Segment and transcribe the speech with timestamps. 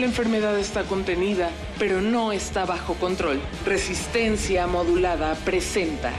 [0.00, 3.38] La enfermedad está contenida, pero no está bajo control.
[3.66, 6.10] Resistencia modulada presenta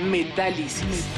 [0.00, 0.82] Metálisis.
[0.82, 1.14] Y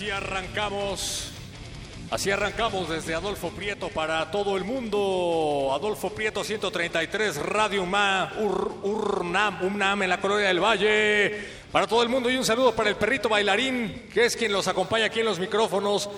[0.00, 1.30] así arrancamos.
[2.10, 5.72] Así arrancamos desde Adolfo Prieto para todo el mundo.
[5.74, 11.46] Adolfo Prieto 133, Radio Ma, Ur, Urnam, UNAM en la Colonia del Valle.
[11.70, 14.68] Para todo el mundo y un saludo para el perrito bailarín, que es quien los
[14.68, 16.08] acompaña aquí en los micrófonos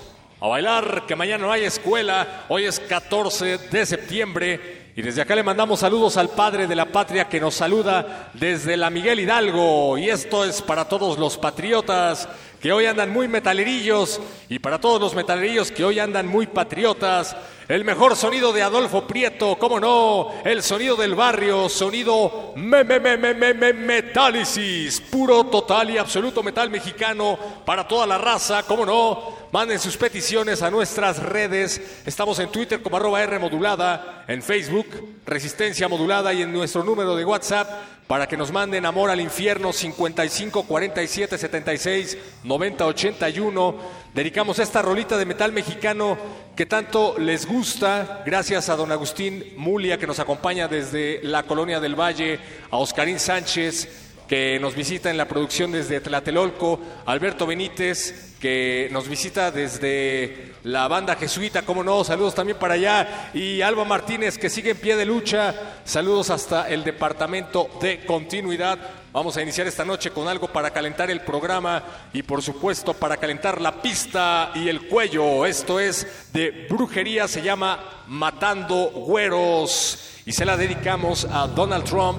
[0.40, 2.44] a bailar, que mañana no hay escuela.
[2.50, 4.82] Hoy es 14 de septiembre.
[4.94, 8.76] Y desde acá le mandamos saludos al padre de la patria que nos saluda desde
[8.76, 9.98] la Miguel Hidalgo.
[9.98, 12.28] Y esto es para todos los patriotas
[12.62, 17.34] que hoy andan muy metalerillos y para todos los metalerillos que hoy andan muy patriotas.
[17.66, 23.00] El mejor sonido de Adolfo Prieto, cómo no, el sonido del barrio, sonido me, me,
[23.00, 28.62] me, me, me, me, metálisis, puro, total y absoluto metal mexicano para toda la raza,
[28.62, 29.42] cómo no.
[29.50, 32.02] Manden sus peticiones a nuestras redes.
[32.06, 34.86] Estamos en Twitter como arroba R modulada, en Facebook
[35.26, 37.68] Resistencia Modulada y en nuestro número de WhatsApp
[38.06, 43.76] para que nos manden amor al infierno 55 47 76 90 81.
[44.14, 46.18] Dedicamos esta rolita de metal mexicano
[46.54, 48.22] que tanto les gusta.
[48.26, 52.38] Gracias a don Agustín Mulia que nos acompaña desde la colonia del Valle,
[52.70, 59.06] a Oscarín Sánchez que nos visita en la producción desde Tlatelolco, Alberto Benítez, que nos
[59.06, 64.48] visita desde la banda jesuita, como no, saludos también para allá, y Alba Martínez, que
[64.48, 68.78] sigue en pie de lucha, saludos hasta el departamento de continuidad.
[69.12, 73.18] Vamos a iniciar esta noche con algo para calentar el programa y por supuesto para
[73.18, 75.44] calentar la pista y el cuello.
[75.44, 82.18] Esto es de brujería, se llama Matando Güeros y se la dedicamos a Donald Trump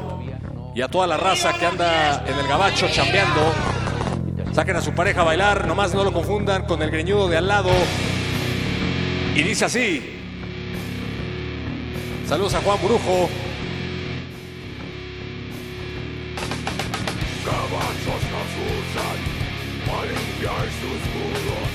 [0.75, 3.41] y a toda la raza que anda en el gabacho chambeando.
[4.53, 7.47] Saquen a su pareja a bailar, nomás no lo confundan con el greñudo de al
[7.47, 7.71] lado.
[9.35, 10.01] Y dice así.
[12.27, 13.29] Saludos a Juan Brujo.
[17.43, 19.17] Gabachos nos usan
[19.87, 21.69] para limpiar sus muros.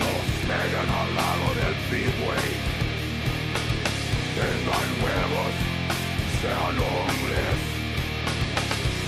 [0.00, 2.48] Nos pegan al lado del freeway.
[4.36, 5.54] Tengan huevos,
[6.40, 7.58] sean hombres.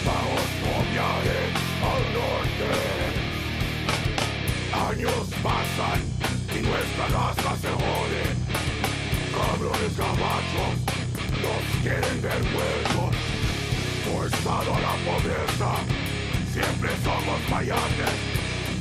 [0.04, 0.84] Vamos por
[1.88, 2.70] al norte.
[4.90, 6.12] Años pasan
[6.72, 8.24] nuestra raza se jode.
[9.36, 10.76] Cabrones gabachos
[11.42, 13.14] nos quieren ver huevos.
[14.04, 15.70] Forzado a la pobreza,
[16.52, 18.16] siempre somos fallantes.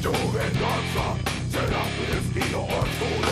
[0.01, 1.05] Tu venganza
[1.51, 3.31] será tu destino oscuro.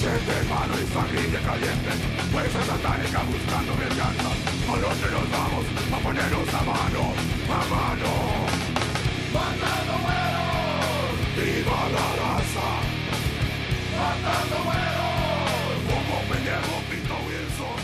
[0.00, 0.46] Muertes,
[2.32, 4.30] fuerza satánica buscando venganza.
[4.68, 5.66] ¿A dónde nos vamos?
[5.92, 7.12] A ponernos a mano,
[7.48, 8.12] a mano.
[9.32, 12.68] Matando güeros, viva la raza.
[13.98, 17.80] Matando güeros, como pendejo Pito Wilson.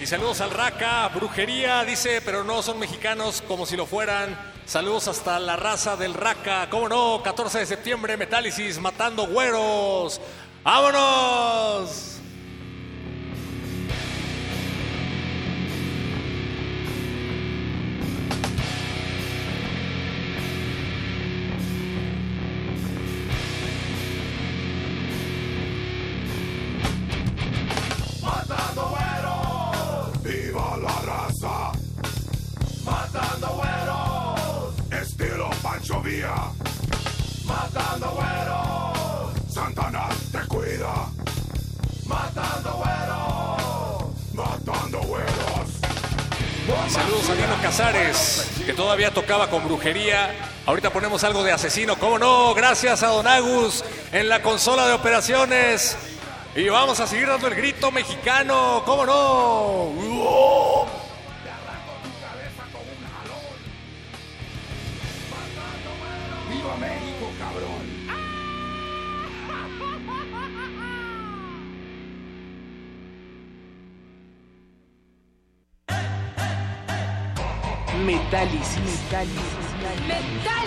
[0.00, 4.56] Y saludos al Raca, brujería, dice, pero no son mexicanos como si lo fueran.
[4.66, 10.20] Saludos hasta la raza del Raca, cómo no, 14 de septiembre, Metálisis, matando güeros.
[10.66, 12.15] ¡Vámonos!
[49.10, 50.34] Tocaba con brujería.
[50.66, 54.92] Ahorita ponemos algo de asesino, cómo no, gracias a Don Agus en la consola de
[54.94, 55.96] operaciones.
[56.54, 60.86] Y vamos a seguir dando el grito mexicano, cómo no.
[66.48, 67.86] Viva México, cabrón.
[78.06, 78.75] Metálisis.
[79.06, 79.66] Metálisis.
[79.86, 80.65] Y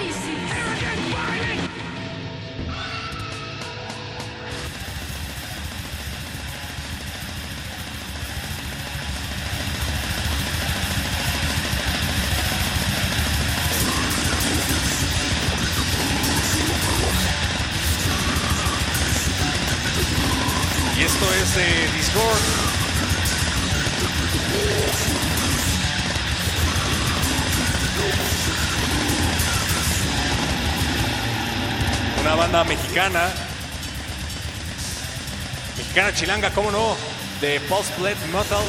[35.78, 36.14] mexicana.
[36.14, 36.96] Chilanga, cómo no,
[37.42, 38.64] de Post Blood Metal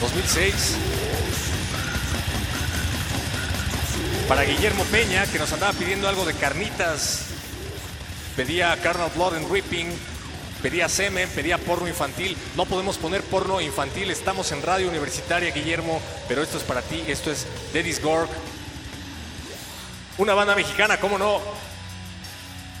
[0.00, 0.76] 2006.
[4.28, 7.26] Para Guillermo Peña, que nos andaba pidiendo algo de carnitas
[8.36, 9.86] pedía Carnal Blood and Ripping,
[10.60, 12.36] pedía semen, pedía porno infantil.
[12.56, 17.04] No podemos poner porno infantil, estamos en radio universitaria, Guillermo, pero esto es para ti,
[17.06, 18.28] esto es Daddy's Gorg.
[20.18, 21.40] Una banda mexicana, ¿cómo no?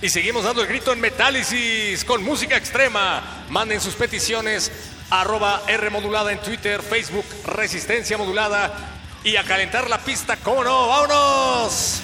[0.04, 3.22] Y seguimos dando el grito en Metálisis con música extrema.
[3.48, 4.70] Manden sus peticiones
[5.08, 9.00] arroba R modulada en Twitter, Facebook, Resistencia modulada.
[9.24, 10.88] Y a calentar la pista, ¿cómo no?
[10.88, 12.02] ¡Vámonos!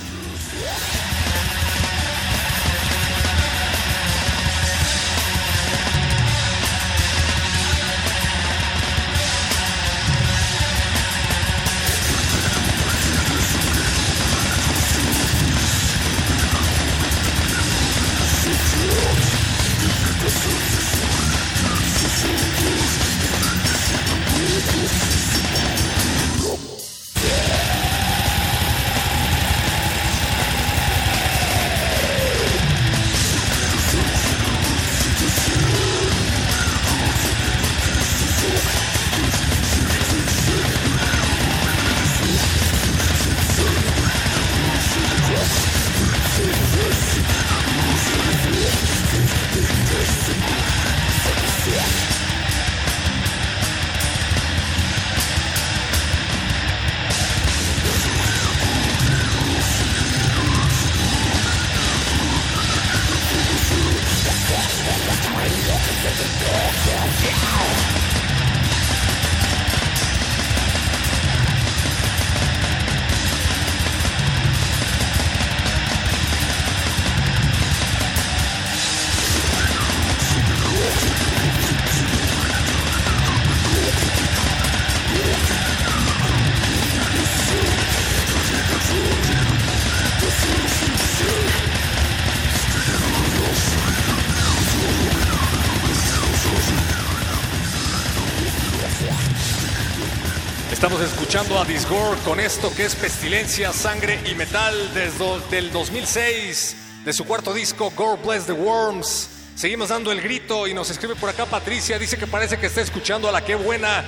[101.71, 107.55] Disgore con esto que es Pestilencia, Sangre y Metal desde el 2006 de su cuarto
[107.55, 109.31] disco Gore Bless the Worms.
[109.55, 112.81] Seguimos dando el grito y nos escribe por acá Patricia, dice que parece que está
[112.81, 114.03] escuchando a la qué buena,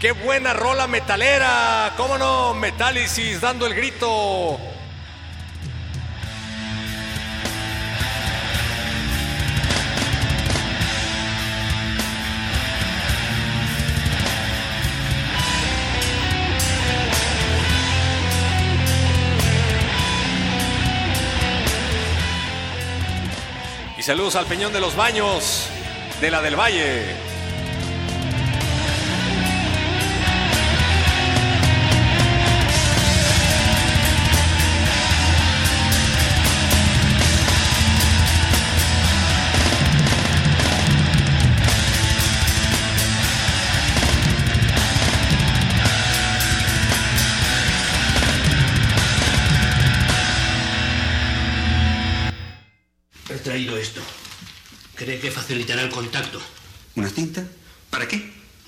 [0.00, 1.94] qué buena rola metalera.
[1.96, 2.54] ¿Cómo no?
[2.54, 4.69] Metálisis dando el grito.
[24.10, 25.68] Saludos al Peñón de los Baños,
[26.20, 27.29] de la del Valle.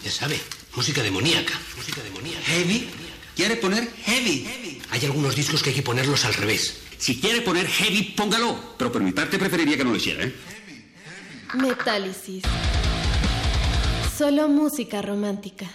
[0.04, 0.40] Ya sabe,
[0.74, 1.54] música demoníaca.
[1.76, 2.44] Música demoníaca.
[2.44, 2.88] ¿Heavy?
[3.36, 4.80] ¿Quiere poner heavy?
[4.90, 6.78] Hay algunos discos que hay que ponerlos al revés.
[6.98, 8.74] Si quiere poner heavy, póngalo.
[8.76, 10.34] Pero por mi parte preferiría que no lo hiciera, ¿eh?
[11.54, 12.42] Metálisis.
[14.16, 15.66] Solo música romántica.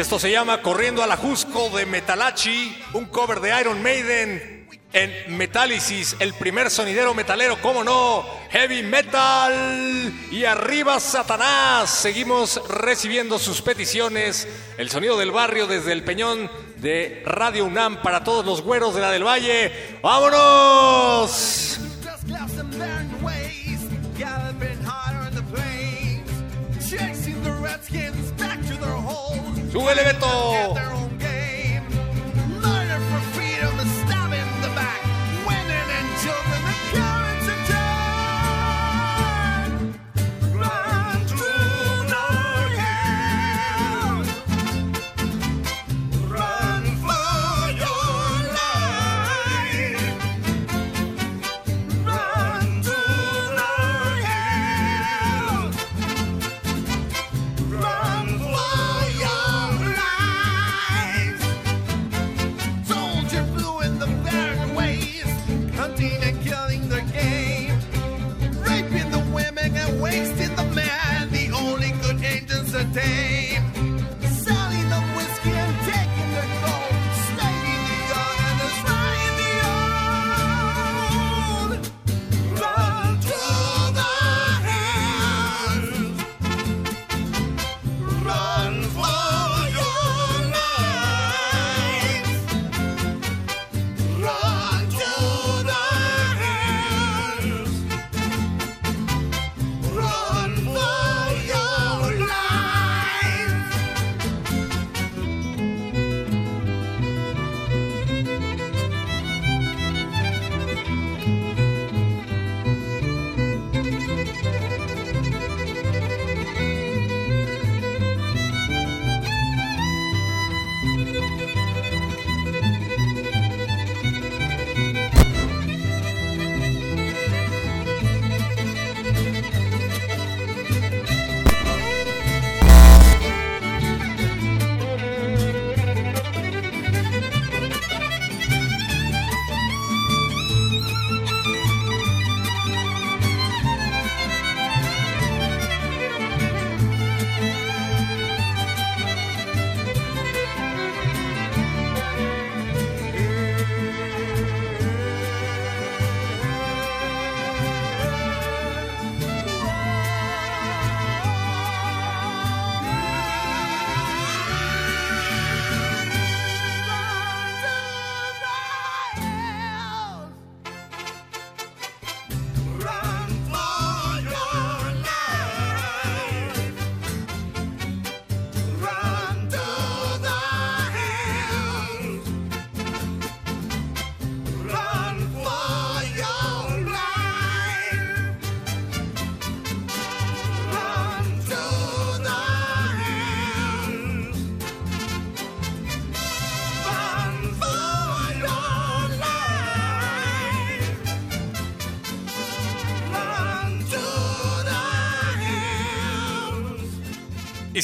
[0.00, 6.16] Esto se llama Corriendo al Ajusco de Metalachi, un cover de Iron Maiden en Metálisis,
[6.20, 10.10] el primer sonidero metalero, cómo no, heavy metal.
[10.30, 17.22] Y arriba Satanás, seguimos recibiendo sus peticiones, el sonido del barrio desde el peñón de
[17.26, 19.98] Radio UNAM para todos los güeros de la del Valle.
[20.02, 21.89] ¡Vámonos!
[29.72, 30.99] ¡Súbele, Beto!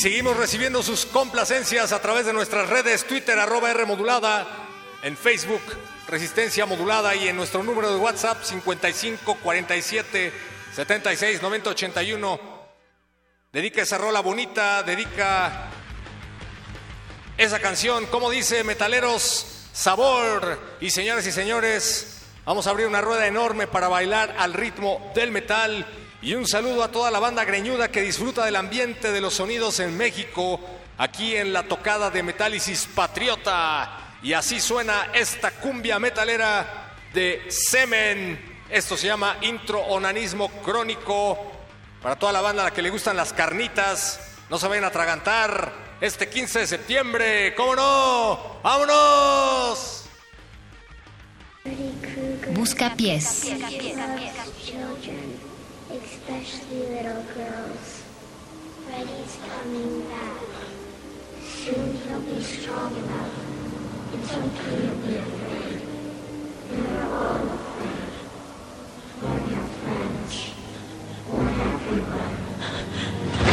[0.06, 4.46] Seguimos recibiendo sus complacencias a través de nuestras redes Twitter arroba R modulada,
[5.02, 5.60] en Facebook
[6.06, 10.32] Resistencia Modulada y en nuestro número de WhatsApp 55 47
[10.76, 12.40] 76 90 81.
[13.52, 15.70] Dedica esa rola bonita, dedica
[17.36, 20.76] esa canción, como dice Metaleros, sabor.
[20.80, 25.32] Y señoras y señores, vamos a abrir una rueda enorme para bailar al ritmo del
[25.32, 25.84] metal.
[26.26, 29.78] Y un saludo a toda la banda greñuda que disfruta del ambiente de los sonidos
[29.78, 30.59] en México,
[30.99, 34.16] aquí en la tocada de Metálisis Patriota.
[34.25, 38.59] Y así suena esta cumbia metalera de Semen.
[38.68, 41.38] Esto se llama intro onanismo crónico.
[42.02, 44.18] Para toda la banda a la que le gustan las carnitas,
[44.50, 45.73] no se vayan a atragantar.
[46.00, 48.59] Este 15 de septiembre, ¿cómo no?
[48.64, 50.06] ¡Vámonos!
[52.50, 53.45] Busca pies.
[56.28, 58.02] Especially little girls.
[58.85, 60.40] Freddy's coming back.
[61.45, 63.30] Soon he'll be strong enough.
[64.12, 65.83] It's okay to be afraid.
[66.73, 68.11] We're all afraid.
[69.21, 70.35] For your friends.
[71.28, 73.45] For everyone.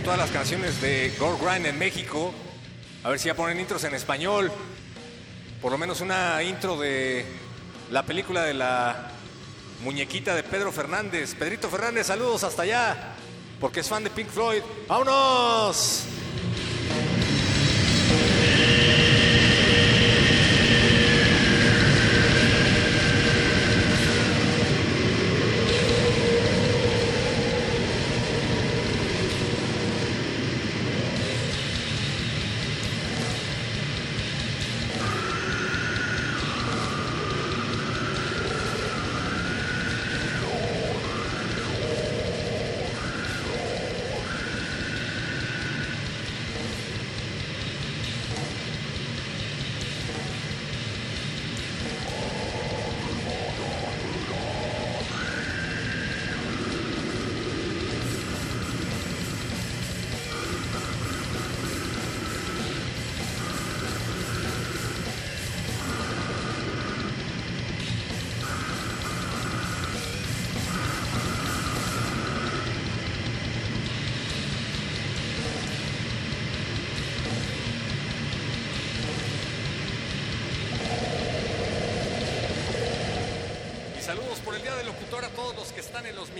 [0.00, 2.32] Todas las canciones de Gore Grind en México.
[3.02, 4.52] A ver si ya ponen intros en español.
[5.62, 7.24] Por lo menos una intro de
[7.90, 9.10] la película de la
[9.82, 11.34] muñequita de Pedro Fernández.
[11.34, 13.14] Pedrito Fernández, saludos hasta allá.
[13.60, 14.62] Porque es fan de Pink Floyd.
[14.88, 16.15] ¡Vámonos!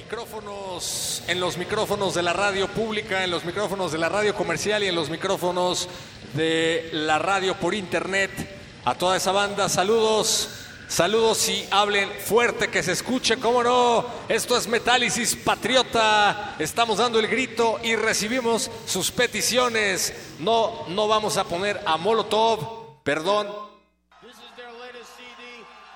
[0.07, 4.85] Micrófonos, en los micrófonos de la radio pública, en los micrófonos de la radio comercial
[4.85, 5.89] y en los micrófonos
[6.35, 8.31] de la radio por internet.
[8.85, 10.49] A toda esa banda, saludos,
[10.87, 14.07] saludos y hablen fuerte que se escuche, cómo no.
[14.29, 16.55] Esto es Metálisis Patriota.
[16.61, 20.15] Estamos dando el grito y recibimos sus peticiones.
[20.39, 23.49] No, no vamos a poner a Molotov, perdón,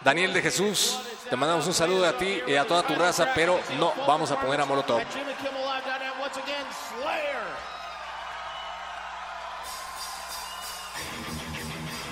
[0.03, 0.99] Daniel de Jesús,
[1.31, 4.41] te mandamos un saludo a ti y a toda tu raza, pero no vamos a
[4.41, 5.01] poner a Molotov.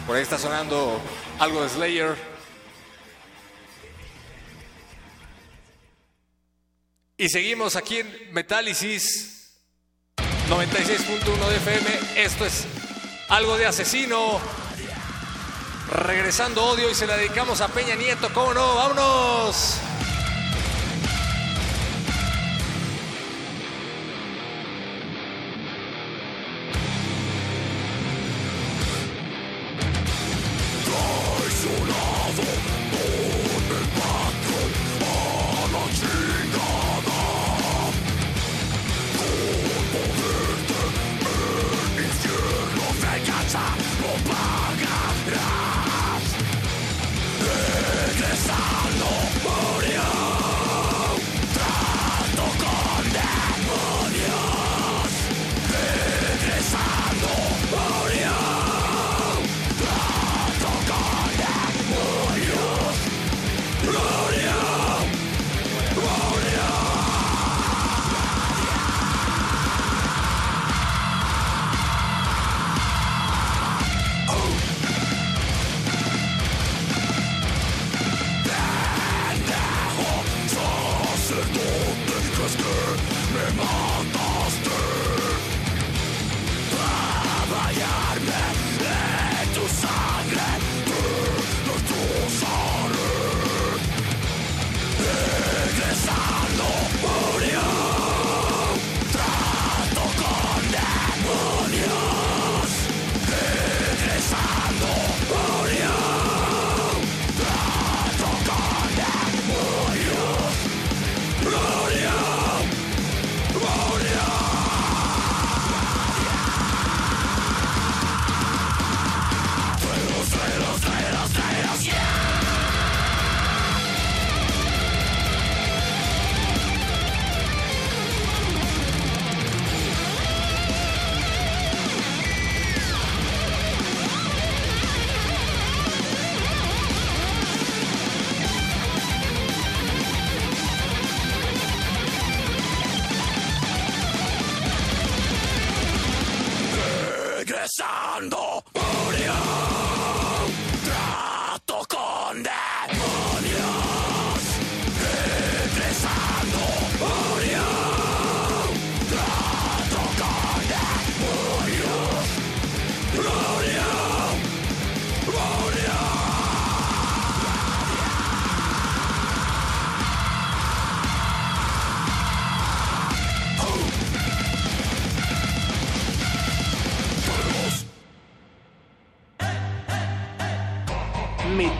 [0.06, 1.00] Por ahí está sonando
[1.40, 2.16] algo de Slayer.
[7.16, 9.58] Y seguimos aquí en Metálisis
[10.48, 12.22] 96.1 de FM.
[12.22, 12.66] Esto es
[13.28, 14.40] algo de asesino.
[15.90, 18.28] Regresando odio y se la dedicamos a Peña Nieto.
[18.34, 18.74] ¿Cómo no?
[18.74, 19.80] ¡Vámonos!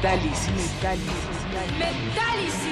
[0.08, 0.64] Metálisis.
[1.78, 2.64] Metálisis.
[2.64, 2.67] Y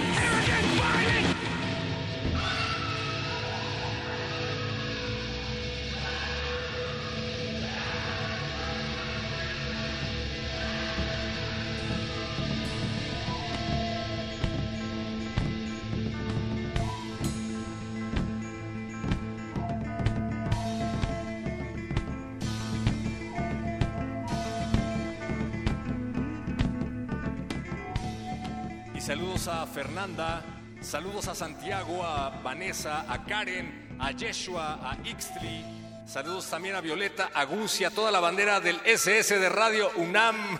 [30.80, 35.64] saludos a Santiago, a Vanessa, a Karen, a Yeshua, a Ixtli.
[36.06, 39.90] Saludos también a Violeta, a Gus y a toda la bandera del SS de Radio
[39.96, 40.58] UNAM.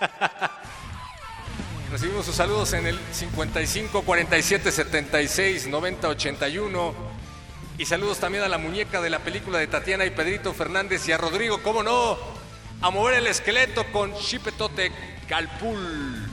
[1.92, 6.94] Recibimos sus saludos en el 55 47 76 90 81.
[7.78, 11.12] Y saludos también a la muñeca de la película de Tatiana y Pedrito Fernández y
[11.12, 12.16] a Rodrigo, cómo no,
[12.80, 14.90] a mover el esqueleto con Chipetote
[15.28, 16.25] Calpul.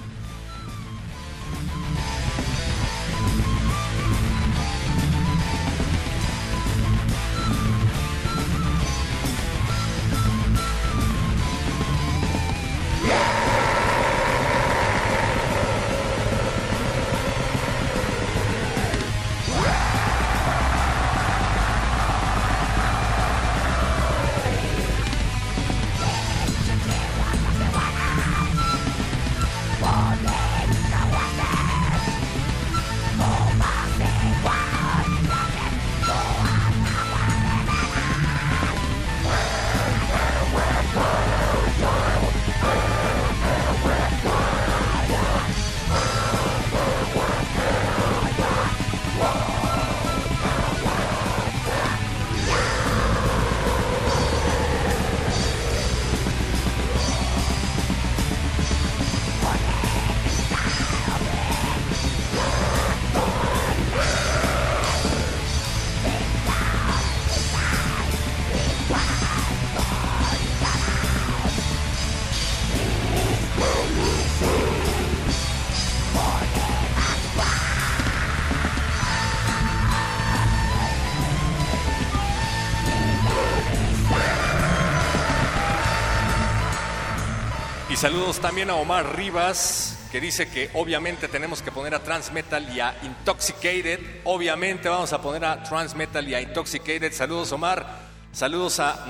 [88.04, 92.82] Saludos también a Omar Rivas, que dice que obviamente tenemos que poner a Transmetal y
[92.82, 93.98] a Intoxicated.
[94.26, 97.13] Obviamente vamos a poner a Transmetal y a Intoxicated.
[97.13, 98.02] Saludos Omar.
[98.34, 99.06] Saludos a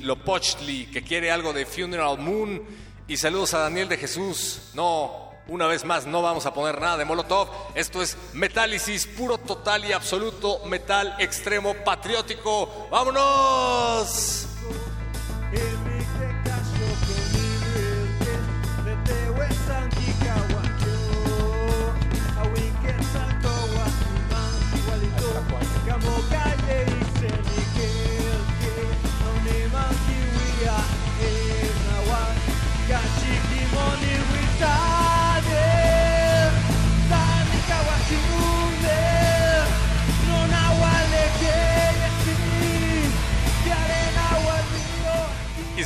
[0.00, 2.60] Lopochtli, que quiere algo de Funeral Moon.
[3.06, 4.72] Y saludos a Daniel de Jesús.
[4.74, 7.48] No, una vez más, no vamos a poner nada de Molotov.
[7.76, 12.88] Esto es metálisis puro, total y absoluto, metal extremo patriótico.
[12.90, 14.48] ¡Vámonos!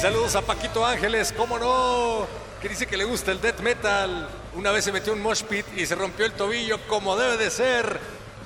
[0.04, 2.26] Saludos a Paquito Ángeles, cómo no,
[2.60, 4.28] que dice que le gusta el death metal.
[4.52, 7.50] Una vez se metió un mosh pit y se rompió el tobillo como debe de
[7.50, 7.98] ser.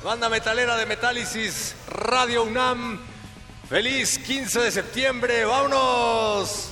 [0.05, 3.01] Banda metalera de Metálisis, Radio UNAM.
[3.69, 6.68] Feliz 15 de septiembre, vámonos.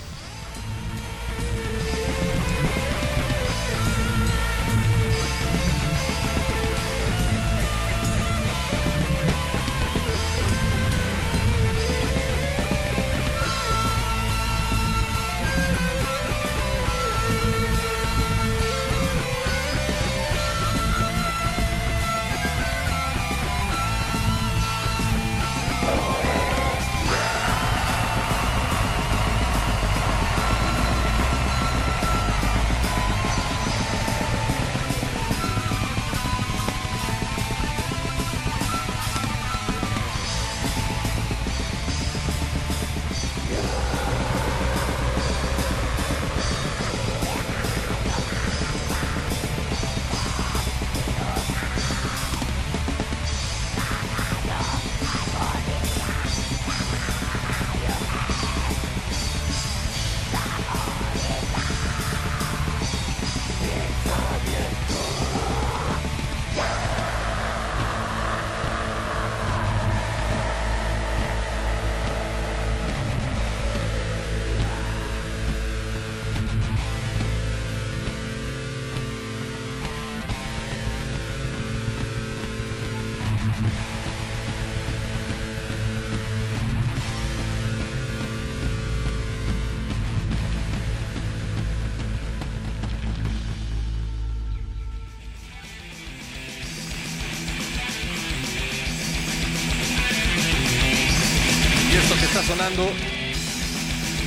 [102.67, 102.93] Sonando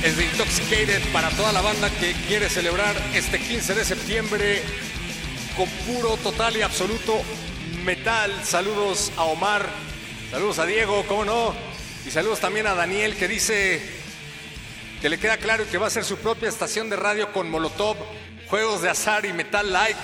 [0.02, 4.62] es de Intoxicated para toda la banda que quiere celebrar este 15 de septiembre
[5.56, 7.20] con puro, total y absoluto
[7.84, 8.32] metal.
[8.44, 9.68] Saludos a Omar,
[10.30, 11.54] saludos a Diego, cómo no,
[12.06, 13.82] y saludos también a Daniel que dice
[15.02, 17.96] que le queda claro que va a hacer su propia estación de radio con Molotov,
[18.48, 19.96] juegos de azar y metal light.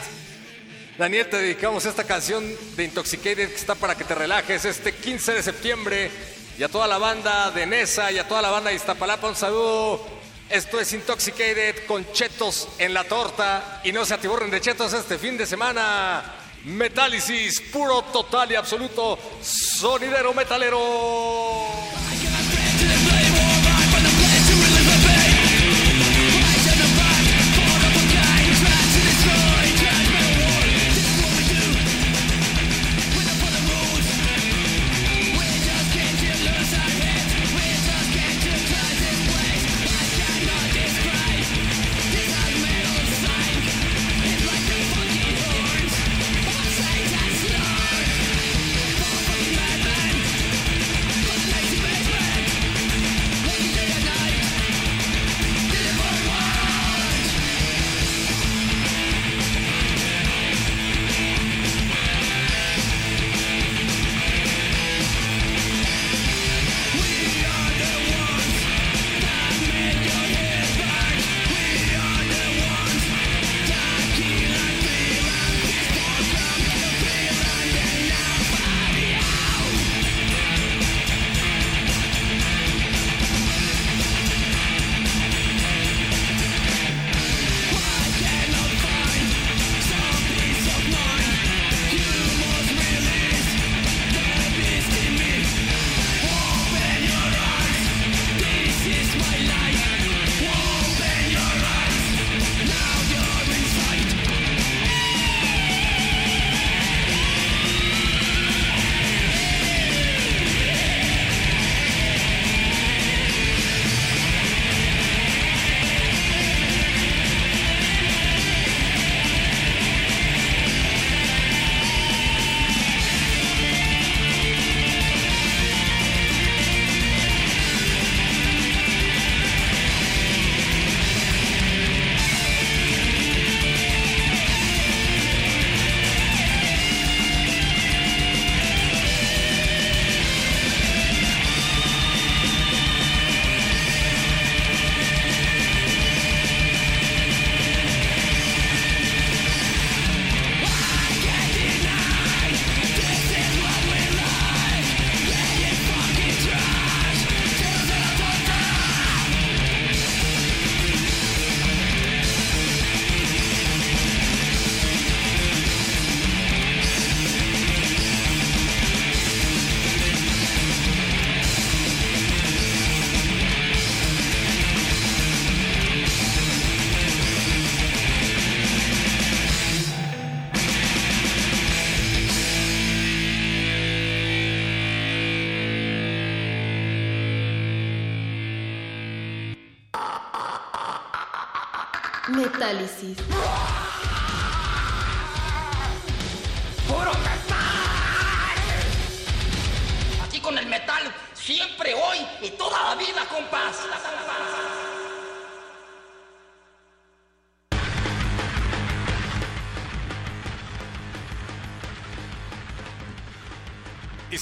[0.99, 2.44] Daniel, te dedicamos esta canción
[2.77, 6.36] de Intoxicated que está para que te relajes este 15 de septiembre.
[6.59, 9.37] Y a toda la banda de Nesa y a toda la banda de Iztapalapa, un
[9.37, 10.01] saludo.
[10.49, 13.83] Esto es Intoxicated con chetos en la torta.
[13.85, 16.25] Y no se atiborren de chetos este fin de semana.
[16.64, 19.19] Metálisis, puro, total y absoluto.
[19.42, 22.06] Sonidero metalero.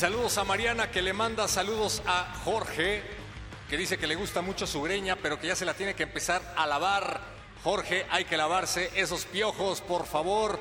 [0.05, 3.03] Saludos a Mariana que le manda saludos a Jorge,
[3.71, 6.03] que dice que le gusta mucho su greña, pero que ya se la tiene que
[6.03, 7.23] empezar a lavar.
[7.63, 10.61] Jorge, hay que lavarse esos piojos, por favor.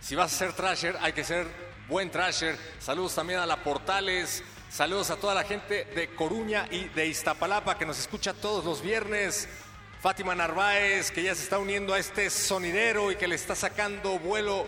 [0.00, 1.48] Si vas a ser trasher, hay que ser
[1.88, 2.56] buen trasher.
[2.78, 4.44] Saludos también a la Portales.
[4.70, 8.82] Saludos a toda la gente de Coruña y de Iztapalapa que nos escucha todos los
[8.82, 9.48] viernes.
[10.00, 14.16] Fátima Narváez, que ya se está uniendo a este sonidero y que le está sacando
[14.20, 14.64] vuelo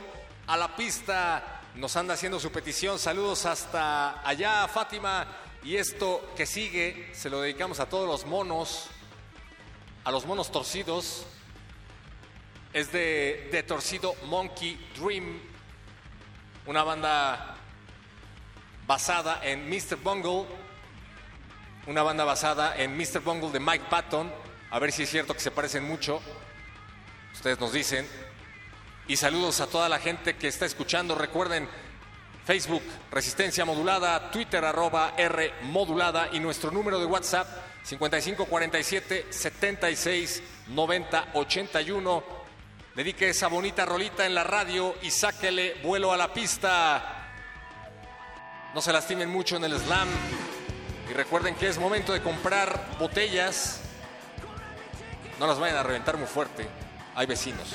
[0.49, 2.99] a la pista nos anda haciendo su petición.
[2.99, 5.27] Saludos hasta allá, Fátima.
[5.63, 8.89] Y esto que sigue se lo dedicamos a todos los monos,
[10.05, 11.27] a los monos torcidos.
[12.73, 15.41] Es de, de Torcido Monkey Dream,
[16.67, 17.57] una banda
[18.87, 19.97] basada en Mr.
[19.97, 20.47] Bungle,
[21.87, 23.21] una banda basada en Mr.
[23.21, 24.33] Bungle de Mike Patton.
[24.71, 26.21] A ver si es cierto que se parecen mucho.
[27.33, 28.30] Ustedes nos dicen.
[29.11, 31.17] Y saludos a toda la gente que está escuchando.
[31.17, 31.69] Recuerden,
[32.47, 37.49] Facebook Resistencia Modulada, Twitter arroba R Modulada y nuestro número de WhatsApp
[37.83, 42.25] 5547 76 90 81.
[42.95, 47.33] Dedique esa bonita rolita en la radio y sáquele vuelo a la pista.
[48.73, 50.09] No se lastimen mucho en el slam.
[51.11, 53.81] Y recuerden que es momento de comprar botellas.
[55.41, 56.69] No las vayan a reventar muy fuerte.
[57.17, 57.75] Hay vecinos.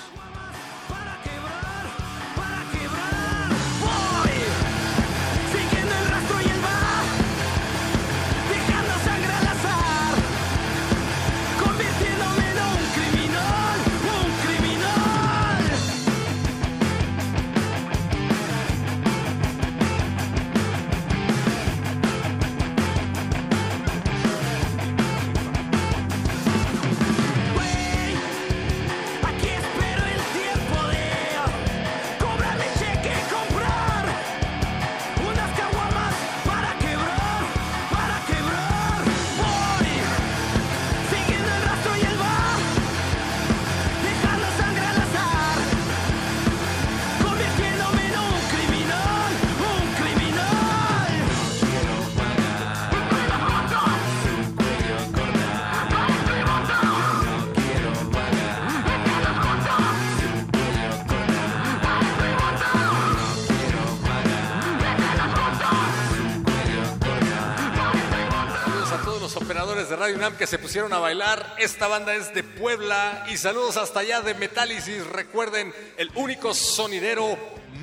[70.05, 71.55] Que se pusieron a bailar.
[71.57, 75.03] Esta banda es de Puebla y saludos hasta allá de Metálisis.
[75.07, 77.35] Recuerden, el único sonidero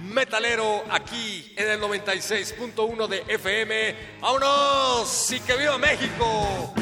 [0.05, 3.97] metalero aquí en el 96.1 de FM.
[4.21, 5.33] ¡Vámonos!
[5.33, 6.73] ¡Y que viva México!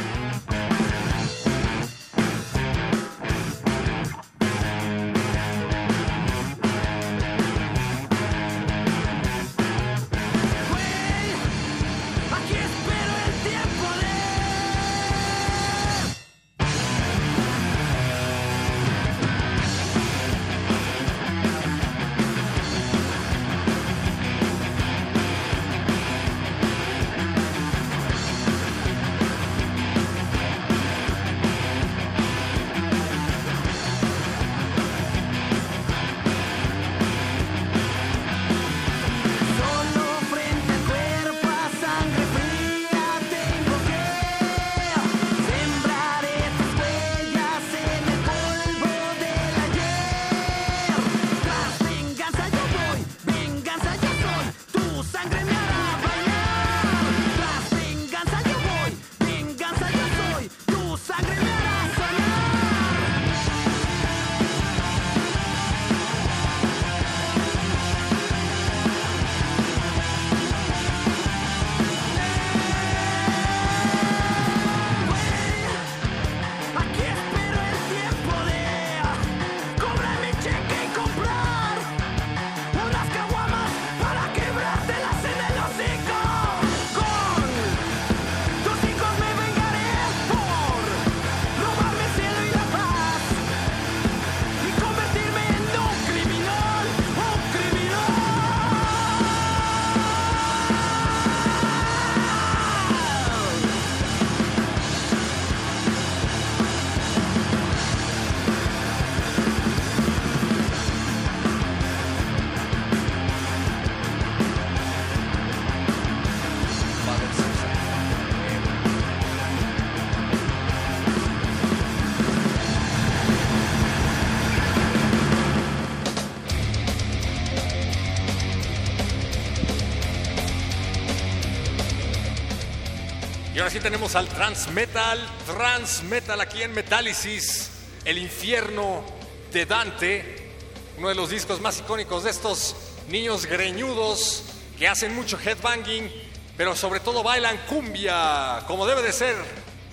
[133.71, 137.71] Ahora sí tenemos al Transmetal, Transmetal aquí en Metálisis,
[138.05, 139.05] El infierno
[139.53, 140.55] de Dante,
[140.99, 142.75] uno de los discos más icónicos de estos
[143.09, 144.43] niños greñudos
[144.77, 146.11] que hacen mucho headbanging,
[146.57, 149.37] pero sobre todo bailan cumbia, como debe de ser.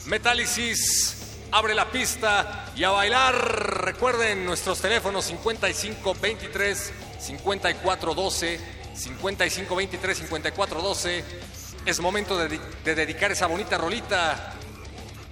[0.07, 3.35] Metálisis abre la pista y a bailar.
[3.85, 8.59] Recuerden nuestros teléfonos 5523 5412
[8.95, 11.56] 5523 5412.
[11.87, 14.51] Es momento de, de dedicar esa bonita rolita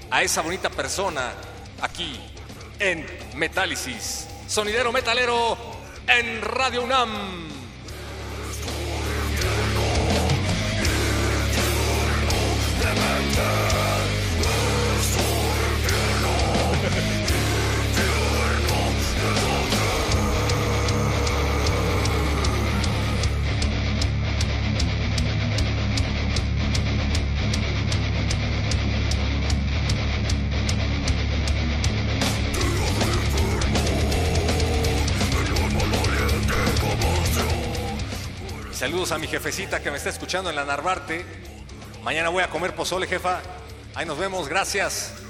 [0.09, 1.33] a esa bonita persona
[1.81, 2.17] aquí
[2.79, 4.29] en Metálisis.
[4.47, 5.57] Sonidero metalero
[6.07, 7.44] en Radio UNAM.
[39.11, 41.23] A mi jefecita que me está escuchando en la Narvarte.
[42.01, 43.39] Mañana voy a comer pozole, jefa.
[43.93, 45.24] Ahí nos vemos, gracias.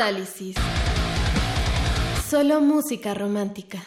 [0.00, 0.56] Metálisis.
[2.26, 3.82] Solo música romántica.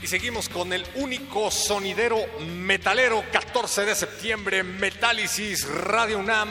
[0.00, 6.50] Y seguimos con el único sonidero metalero 14 de septiembre, Metálisis Radio UNAM.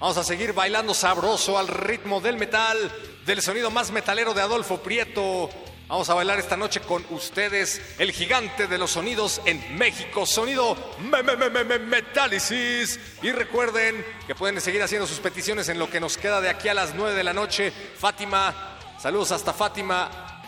[0.00, 2.90] Vamos a seguir bailando sabroso al ritmo del metal,
[3.24, 5.48] del sonido más metalero de Adolfo Prieto.
[5.92, 10.74] Vamos a bailar esta noche con ustedes, el gigante de los sonidos en México, sonido
[10.98, 12.98] me, me, me, me, me- Metálisis.
[13.22, 16.68] Y recuerden que pueden seguir haciendo sus peticiones en lo que nos queda de aquí
[16.68, 17.70] a las 9 de la noche.
[17.98, 20.42] Fátima, saludos hasta Fátima.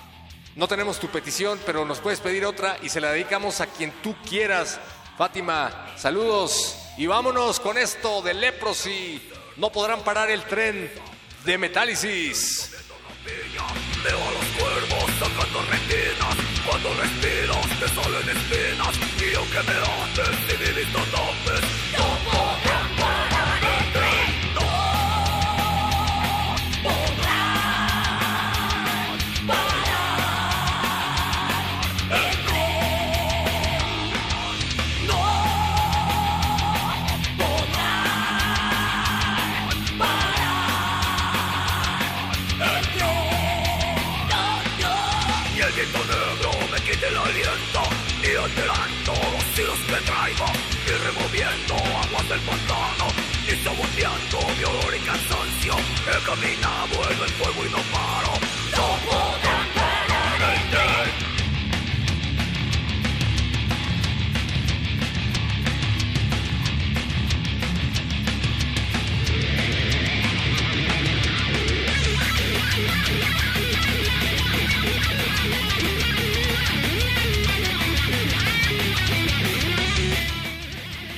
[0.57, 3.91] No tenemos tu petición, pero nos puedes pedir otra y se la dedicamos a quien
[4.03, 4.81] tú quieras.
[5.19, 9.31] Fátima, saludos y vámonos con esto de Leprosy.
[9.59, 10.91] No podrán parar el tren
[11.45, 12.71] de Metálisis.
[15.25, 21.05] Sacando retinas Cuando respiras te salen espinas Y aunque me haces tapes No
[21.45, 21.64] podrán
[52.35, 53.07] del pantano
[53.47, 55.75] Y saboteando mi olor y cansancio.
[56.09, 58.33] He caminado en el fuego y no paro.
[58.77, 59.44] No podrán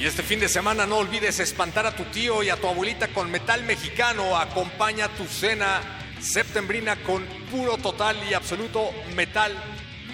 [0.07, 3.09] Y este fin de semana no olvides espantar a tu tío y a tu abuelita
[3.09, 4.36] con metal mexicano.
[4.36, 5.80] Acompaña tu cena
[6.20, 9.52] septembrina con puro total y absoluto metal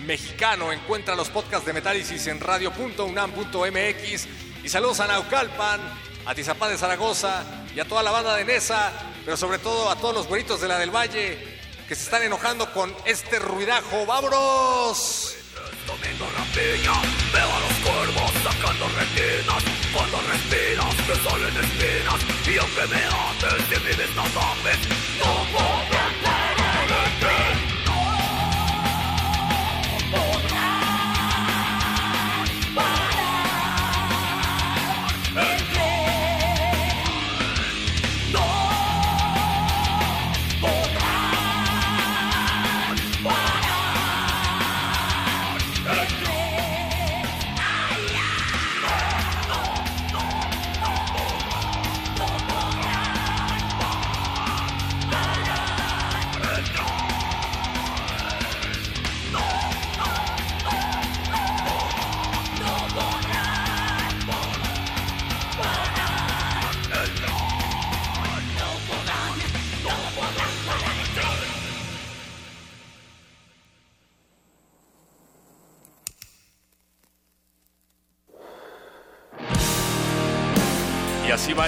[0.07, 0.73] mexicano.
[0.73, 4.29] Encuentra los podcasts de Metálisis en radio.unam.mx.
[4.65, 5.83] Y saludos a Naucalpan,
[6.25, 7.45] a Tizapán de Zaragoza
[7.77, 8.95] y a toda la banda de Nesa,
[9.27, 11.37] pero sobre todo a todos los güeritos de la del Valle
[11.87, 14.07] que se están enojando con este ruidajo.
[14.07, 15.37] ¡Vámonos!
[15.87, 16.95] Comiendo rapiña,
[17.35, 23.81] veo los cuervos sacando retinas Cuando respiras te salen espinas Y aunque me haces si
[23.81, 24.89] mi vista tapes
[25.19, 25.92] No podrán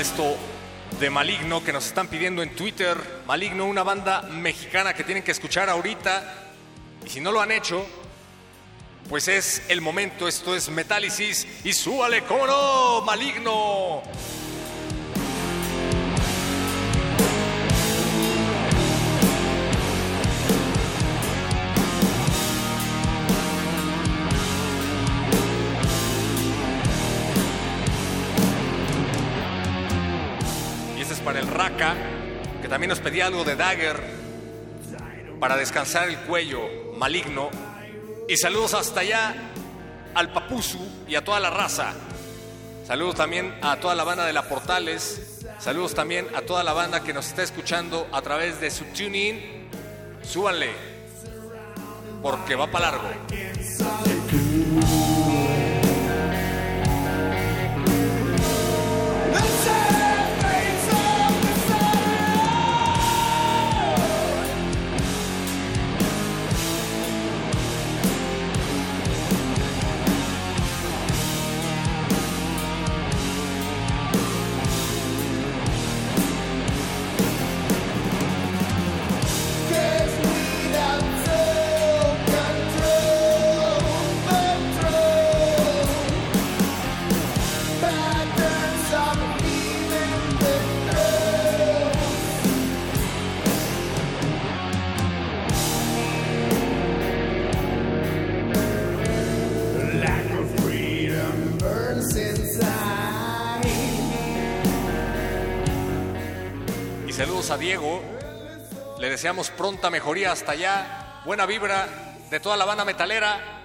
[0.05, 0.37] esto
[1.01, 2.95] de Maligno que nos están pidiendo en Twitter.
[3.27, 6.51] Maligno, una banda mexicana que tienen que escuchar ahorita.
[7.07, 7.87] Y si no lo han hecho,
[9.09, 10.29] pues es el momento.
[10.29, 11.47] Esto es Metálisis.
[11.65, 14.03] Y súbale, cómo no, Maligno.
[31.55, 31.95] Raka,
[32.61, 34.01] que también nos pedía algo de Dagger
[35.39, 36.61] para descansar el cuello
[36.99, 37.49] maligno.
[38.29, 39.35] Y saludos hasta allá
[40.15, 41.95] al Papuzu y a toda la raza.
[42.87, 45.43] Saludos también a toda la banda de la Portales.
[45.61, 49.69] Saludos también a toda la banda que nos está escuchando a través de su tuning.
[50.23, 50.73] Súbanle,
[52.21, 53.09] porque va para largo.
[109.25, 111.22] Deseamos pronta mejoría hasta allá.
[111.25, 111.89] Buena vibra
[112.29, 113.62] de toda la banda metalera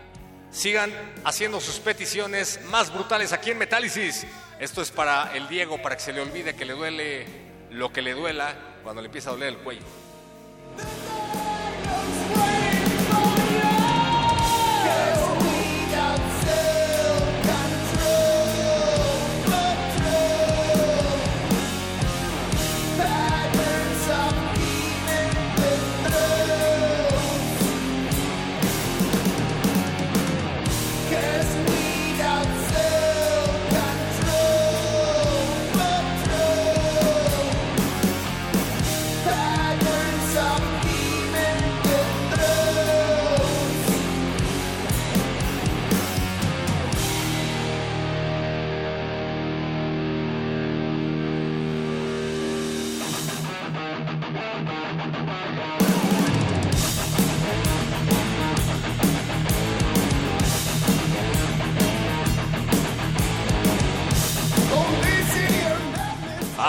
[0.52, 0.90] sigan
[1.26, 4.26] haciendo sus peticiones más brutales aquí en Metálisis.
[4.58, 7.26] Esto es para el Diego, para que se le olvide que le duele
[7.72, 9.82] lo que le duela cuando le empieza a doler el cuello.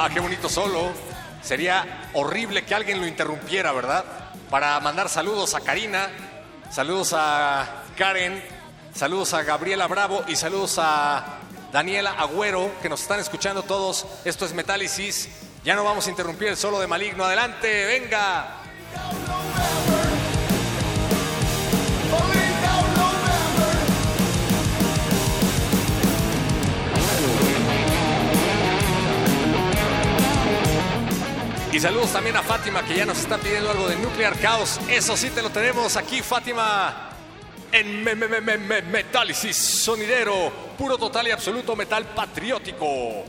[0.03, 0.93] Ah, qué bonito solo.
[1.43, 4.03] Sería horrible que alguien lo interrumpiera, ¿verdad?
[4.49, 6.09] Para mandar saludos a Karina,
[6.71, 8.43] saludos a Karen,
[8.95, 11.41] saludos a Gabriela Bravo y saludos a
[11.71, 14.07] Daniela Agüero, que nos están escuchando todos.
[14.25, 15.29] Esto es Metálisis.
[15.65, 17.25] Ya no vamos a interrumpir el solo de Maligno.
[17.25, 18.57] Adelante, venga.
[31.73, 34.81] Y saludos también a Fátima, que ya nos está pidiendo algo de Nuclear Chaos.
[34.89, 37.11] Eso sí te lo tenemos aquí, Fátima,
[37.71, 43.25] en me, me, me, me, me- Metálisis Sonidero, puro, total y absoluto metal patriótico.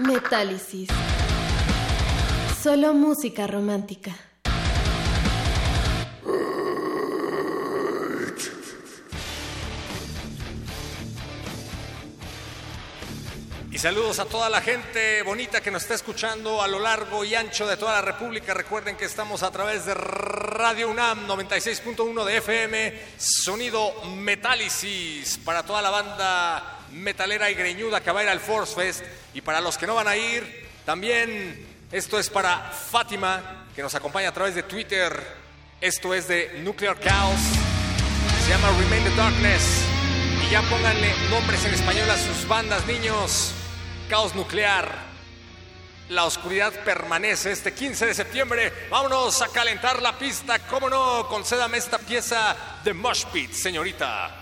[0.00, 0.88] Metálisis.
[2.62, 4.12] Solo música romántica.
[13.72, 17.34] Y saludos a toda la gente bonita que nos está escuchando a lo largo y
[17.34, 18.54] ancho de toda la República.
[18.54, 25.82] Recuerden que estamos a través de Radio UNAM 96.1 de FM, sonido Metálisis para toda
[25.82, 29.04] la banda metalera y greñuda que va a ir al Force Fest.
[29.34, 33.94] Y para los que no van a ir, también esto es para Fátima, que nos
[33.94, 35.20] acompaña a través de Twitter.
[35.80, 37.40] Esto es de Nuclear Chaos.
[38.44, 39.84] Se llama Remain the Darkness.
[40.46, 43.52] Y ya pónganle nombres en español a sus bandas, niños.
[44.08, 45.08] Caos Nuclear.
[46.08, 48.72] La oscuridad permanece este 15 de septiembre.
[48.90, 50.58] Vámonos a calentar la pista.
[50.66, 51.28] ¿Cómo no?
[51.28, 54.37] Concédame esta pieza de Mosh Pit, señorita.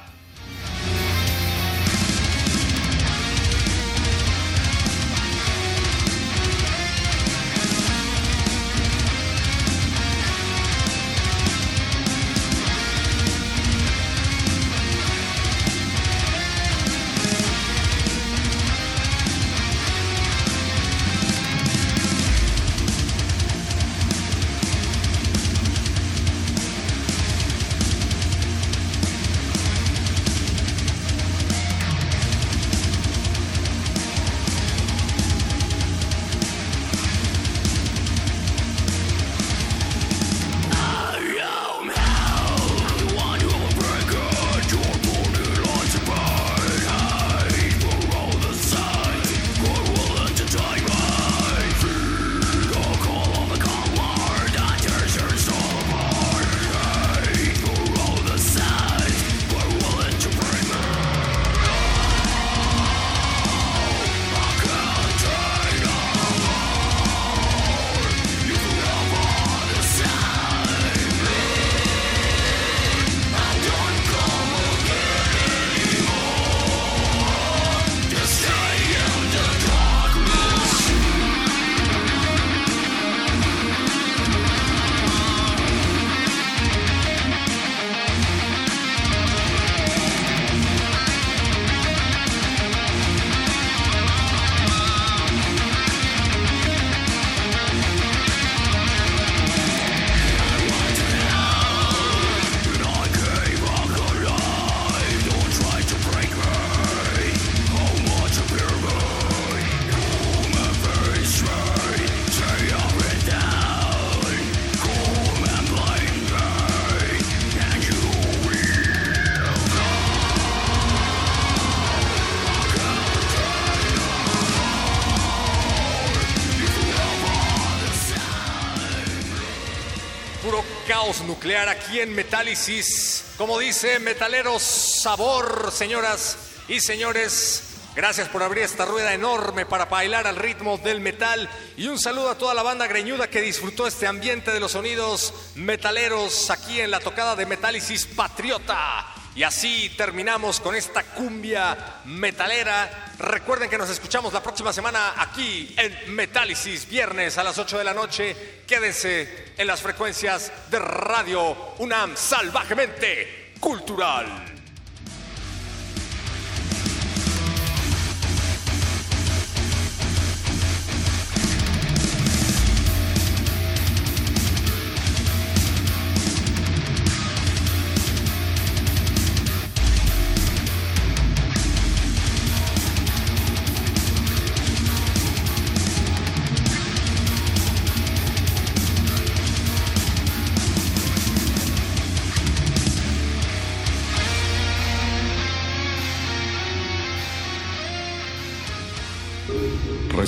[131.68, 133.24] Aquí en Metálisis.
[133.36, 136.36] Como dice Metaleros Sabor, señoras
[136.68, 137.62] y señores.
[137.94, 141.48] Gracias por abrir esta rueda enorme para bailar al ritmo del metal.
[141.76, 145.32] Y un saludo a toda la banda greñuda que disfrutó este ambiente de los sonidos
[145.54, 149.06] metaleros aquí en la tocada de Metálisis Patriota.
[149.34, 153.05] Y así terminamos con esta cumbia metalera.
[153.18, 157.84] Recuerden que nos escuchamos la próxima semana aquí en Metálisis, viernes a las 8 de
[157.84, 158.36] la noche.
[158.66, 164.55] Quédense en las frecuencias de Radio UNAM salvajemente cultural.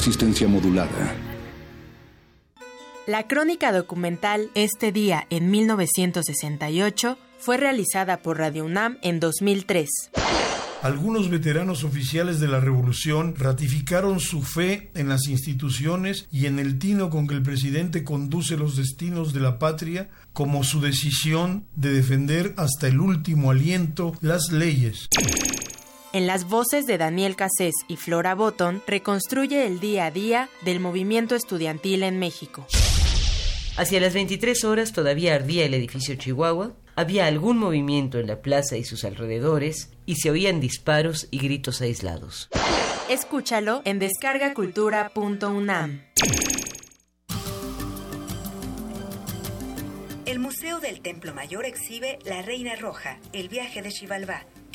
[0.08, 1.14] Resistencia modulada.
[3.06, 9.90] La crónica documental Este día en 1968 fue realizada por Radio UNAM en 2003.
[10.80, 16.78] Algunos veteranos oficiales de la revolución ratificaron su fe en las instituciones y en el
[16.78, 21.92] tino con que el presidente conduce los destinos de la patria como su decisión de
[21.92, 25.10] defender hasta el último aliento las leyes.
[26.14, 30.80] En las voces de Daniel Cassés y Flora Botton, reconstruye el día a día del
[30.80, 32.66] movimiento estudiantil en México.
[33.76, 38.78] Hacia las 23 horas todavía ardía el edificio Chihuahua, había algún movimiento en la plaza
[38.78, 42.48] y sus alrededores, y se oían disparos y gritos aislados.
[43.10, 46.04] Escúchalo en descargacultura.unam.
[50.24, 54.46] El Museo del Templo Mayor exhibe La Reina Roja, el viaje de Xibalbá,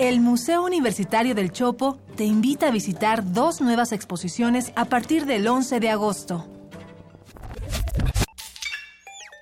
[0.00, 5.46] El Museo Universitario del Chopo te invita a visitar dos nuevas exposiciones a partir del
[5.46, 6.48] 11 de agosto.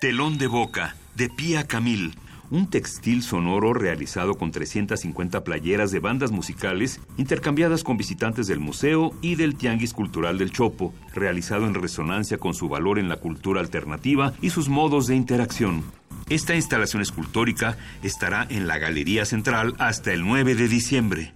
[0.00, 2.16] Telón de Boca, de Pía Camil.
[2.50, 9.12] Un textil sonoro realizado con 350 playeras de bandas musicales intercambiadas con visitantes del museo
[9.22, 13.60] y del Tianguis Cultural del Chopo, realizado en resonancia con su valor en la cultura
[13.60, 15.84] alternativa y sus modos de interacción.
[16.30, 21.32] Esta instalación escultórica estará en la Galería Central hasta el 9 de diciembre.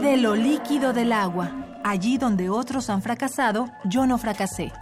[0.00, 1.52] De lo líquido del agua,
[1.84, 4.72] allí donde otros han fracasado, yo no fracasé.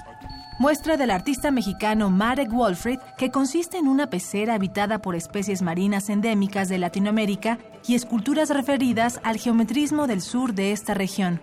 [0.60, 6.08] Muestra del artista mexicano Marek Wolfried, que consiste en una pecera habitada por especies marinas
[6.08, 11.40] endémicas de Latinoamérica y esculturas referidas al geometrismo del sur de esta región.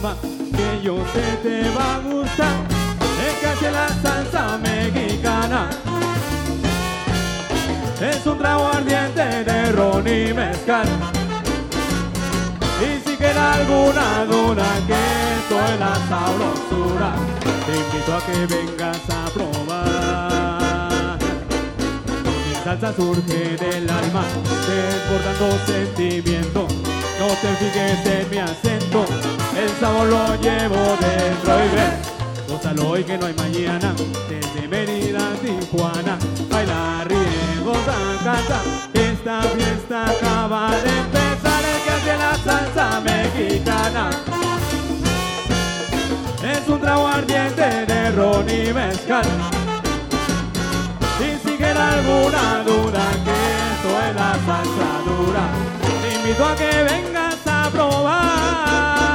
[0.00, 2.56] Que yo sé te va a gustar.
[3.42, 5.70] Casi la salsa mexicana.
[8.00, 10.88] Es un trago ardiente de ron y mezcal.
[12.80, 14.94] Y si queda alguna duda que
[15.38, 17.12] esto es la sabrosura,
[17.66, 21.18] te invito a que vengas a probar.
[22.24, 24.24] Mi salsa surge del alma,
[24.66, 26.66] desbordando sentimiento.
[27.20, 29.04] No te fijes en mi acento,
[29.58, 32.18] el sabor lo llevo dentro y ven.
[32.48, 33.94] Gózalo hoy que no hay mañana,
[34.28, 36.18] desde Mérida a Tijuana.
[36.50, 37.94] Baila, ríe, goza,
[38.24, 38.62] canta,
[38.94, 41.62] esta fiesta acaba de empezar.
[41.64, 44.10] El que hace la salsa mexicana
[46.42, 49.26] es un trago ardiente de ron y mezcal.
[51.20, 53.38] Y si queda alguna duda que
[53.72, 55.44] esto es la salsa dura,
[56.00, 59.07] te invito a que vengas a probar.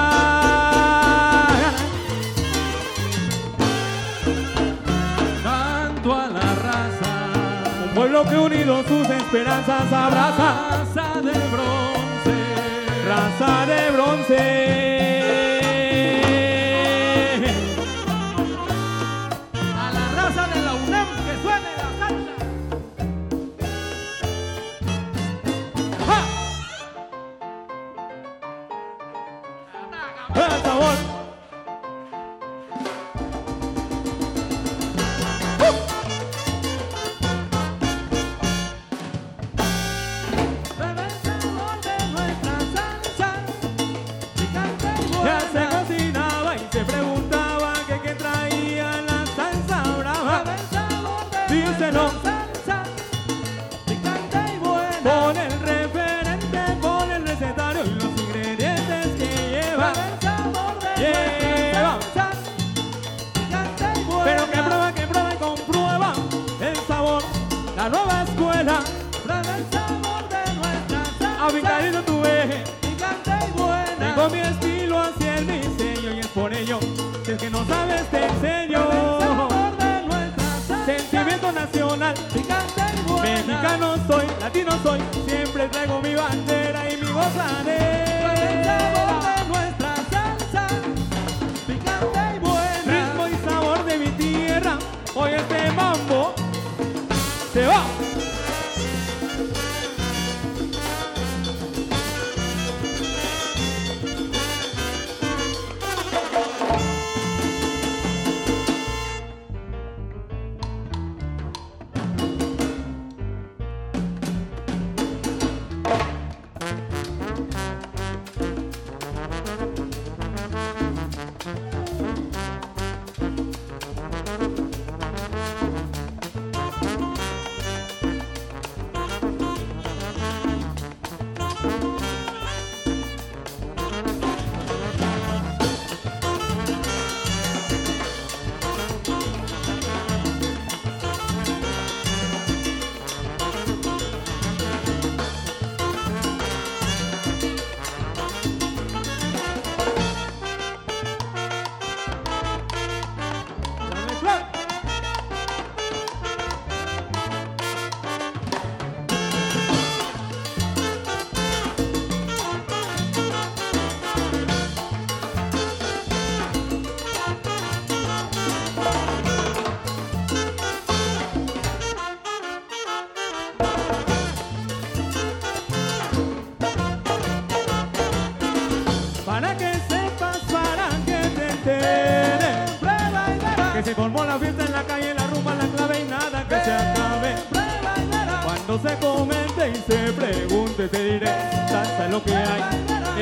[8.24, 10.68] Pueblo que unido sus esperanzas abraza.
[10.70, 12.36] Raza de bronce,
[13.08, 14.83] raza de bronce.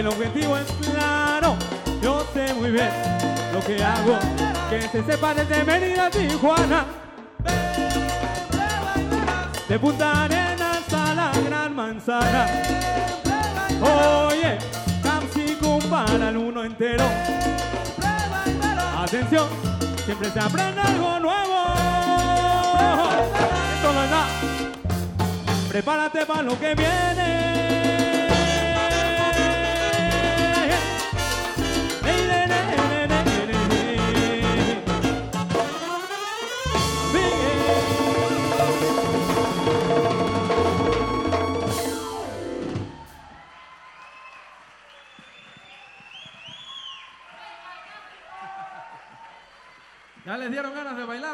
[0.01, 1.55] El objetivo es claro,
[2.01, 2.89] yo sé muy bien
[3.53, 4.17] lo que hago.
[4.67, 6.85] Que se sepa desde Mérida a Tijuana.
[9.69, 12.47] De Punta Arenas a la Gran Manzana.
[13.79, 14.57] Oye,
[15.03, 17.05] Capsicum para el uno entero.
[18.97, 19.49] Atención,
[20.03, 21.63] siempre se aprende algo nuevo.
[23.75, 24.27] Esto no es nada.
[25.69, 27.80] Prepárate para lo que viene.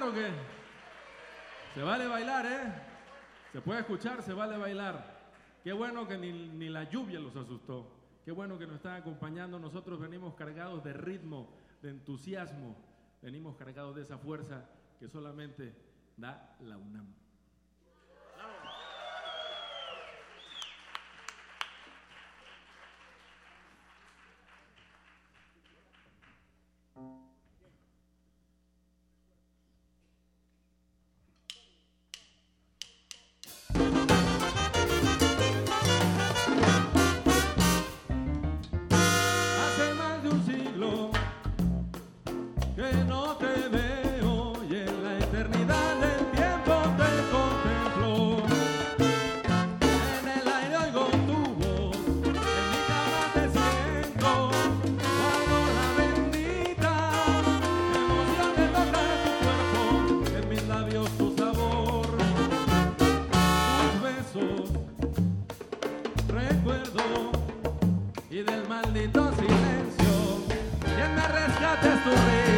[0.07, 1.73] o?
[1.73, 2.73] Se vale bailar, ¿eh?
[3.51, 5.17] Se puede escuchar, se vale bailar.
[5.63, 7.91] Qué bueno que ni, ni la lluvia los asustó.
[8.23, 9.59] Qué bueno que nos están acompañando.
[9.59, 11.49] Nosotros venimos cargados de ritmo,
[11.81, 12.77] de entusiasmo.
[13.21, 15.73] Venimos cargados de esa fuerza que solamente
[16.15, 17.26] da la UNAM.
[68.37, 70.05] y del maldito silencio.
[70.95, 72.56] Quien me rescate es tu.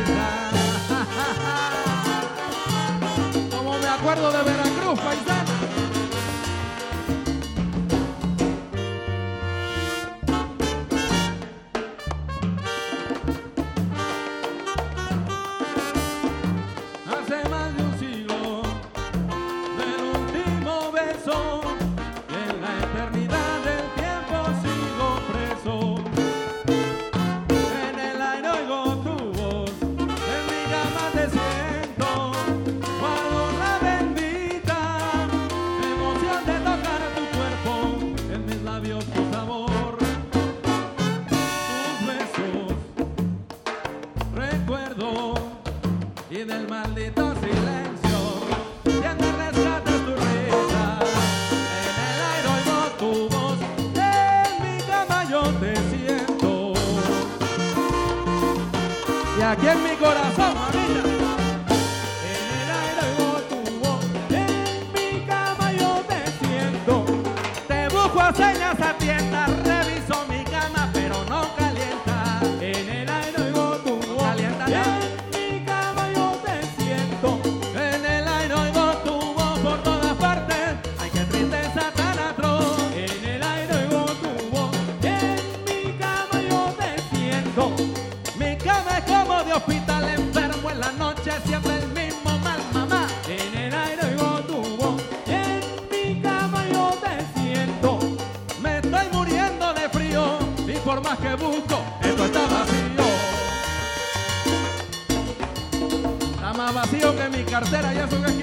[59.60, 60.59] aquí en mi corazón.
[107.60, 108.39] cartera, ya su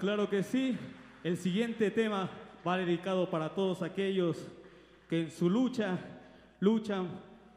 [0.00, 0.76] claro que sí.
[1.22, 2.30] El siguiente tema
[2.66, 4.48] va dedicado para todos aquellos
[5.08, 5.98] que en su lucha
[6.58, 7.08] luchan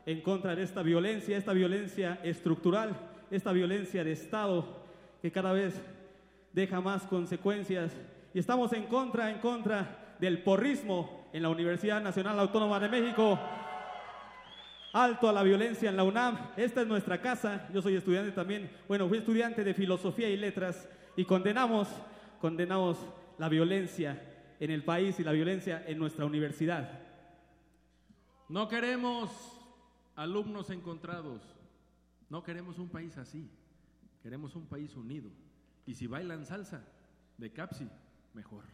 [0.05, 2.95] en contra de esta violencia, esta violencia estructural,
[3.31, 4.83] esta violencia de Estado
[5.21, 5.81] que cada vez
[6.51, 7.93] deja más consecuencias.
[8.33, 13.39] Y estamos en contra, en contra del porrismo en la Universidad Nacional Autónoma de México.
[14.91, 16.37] Alto a la violencia en la UNAM.
[16.57, 17.67] Esta es nuestra casa.
[17.73, 18.69] Yo soy estudiante también.
[18.87, 21.87] Bueno, fui estudiante de filosofía y letras y condenamos,
[22.43, 22.97] condenamos
[23.37, 24.21] la violencia
[24.59, 26.99] en el país y la violencia en nuestra universidad.
[28.49, 29.31] No queremos
[30.17, 31.41] alumnos encontrados.
[32.29, 33.49] No queremos un país así.
[34.21, 35.31] Queremos un país unido.
[35.85, 36.85] Y si bailan salsa
[37.37, 37.87] de Capsi,
[38.33, 38.65] mejor.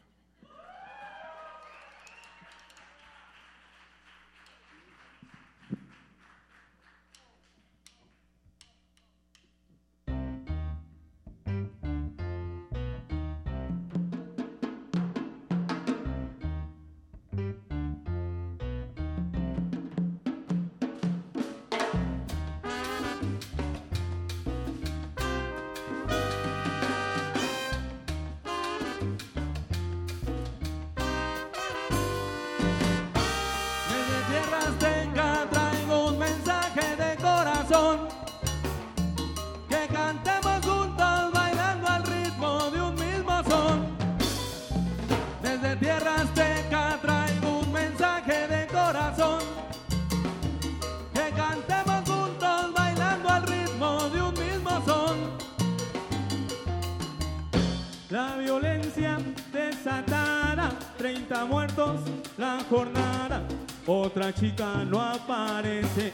[61.40, 62.02] 30 muertos
[62.38, 63.42] la jornada.
[63.88, 66.12] Otra chica no aparece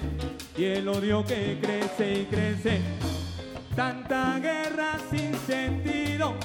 [0.56, 2.82] y el odio que crece y crece.
[3.76, 6.36] Tanta guerra sin sentido,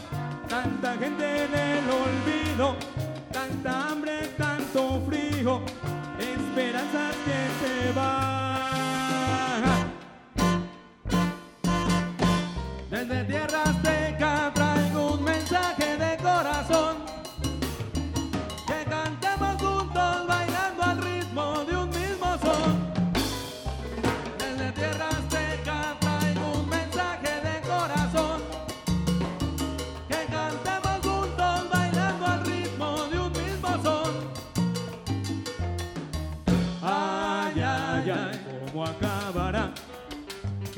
[0.49, 2.75] tanta gente en el olvido,
[3.31, 5.61] tanta hambre, tanto frío,
[6.19, 8.41] esperanzas que se van.
[12.91, 13.80] Desde tierra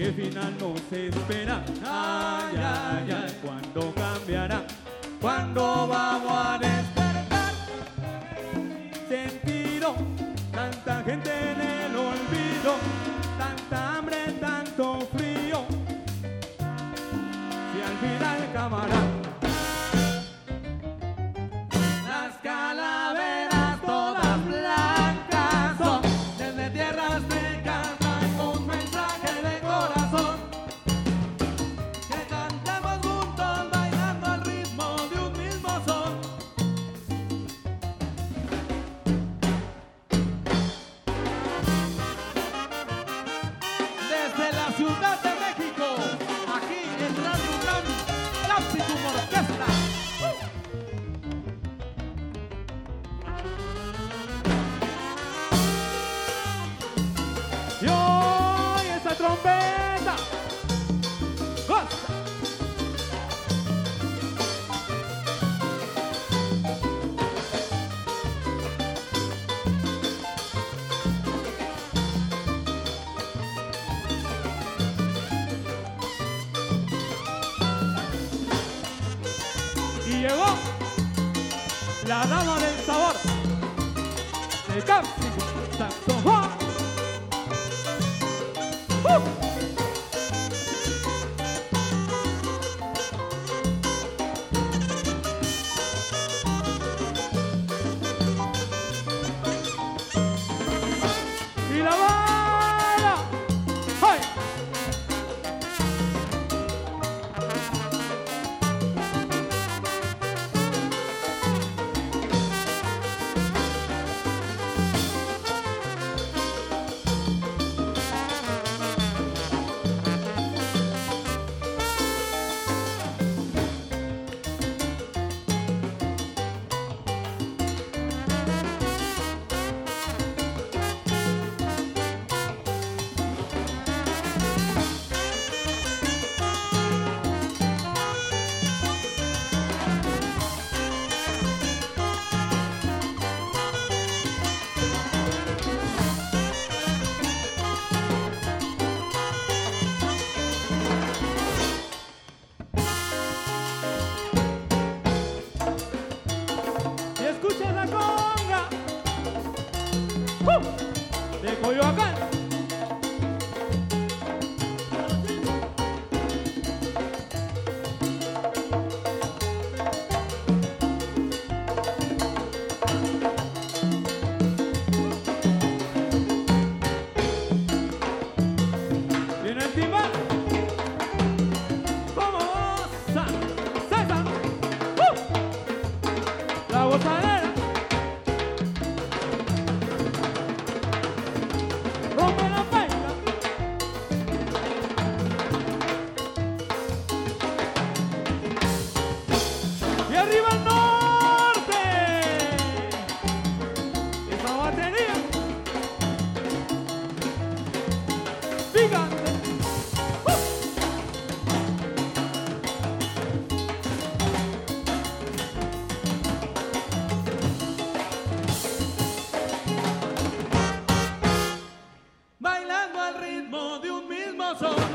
[0.02, 1.62] ¿Qué final nos espera?
[1.86, 4.66] Ay, ay, ay, ¿cuándo cambiará?
[5.20, 6.11] ¿Cuándo vamos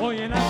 [0.08, 0.47] hoy en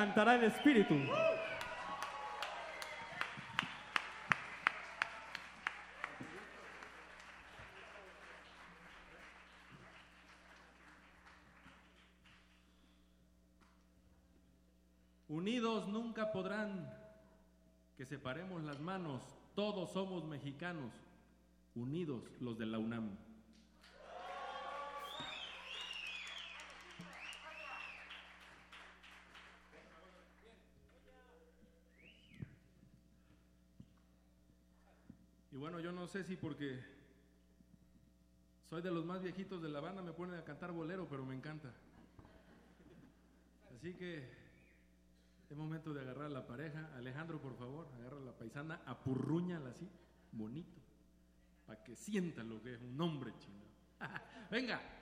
[0.00, 0.96] cantará el Espíritu.
[36.10, 36.76] sé si porque
[38.68, 41.36] soy de los más viejitos de la banda, me ponen a cantar bolero, pero me
[41.36, 41.72] encanta.
[43.76, 44.28] Así que
[45.48, 46.90] es momento de agarrar a la pareja.
[46.96, 49.88] Alejandro, por favor, agarra a la paisana, apurruñala así,
[50.32, 50.80] bonito,
[51.64, 53.64] para que sienta lo que es un hombre chino.
[54.50, 54.99] Venga.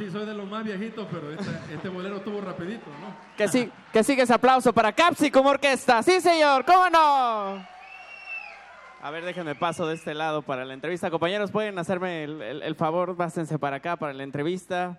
[0.00, 3.14] Sí, soy de los más viejitos, pero este, este bolero estuvo rapidito, ¿no?
[3.36, 6.02] Que, sí, que sigue ese aplauso para Capsicum Orquesta.
[6.02, 7.66] Sí, señor, ¿cómo no?
[9.02, 11.10] A ver, déjenme paso de este lado para la entrevista.
[11.10, 13.14] Compañeros, ¿pueden hacerme el, favor?
[13.14, 14.98] Pásense para acá para la entrevista.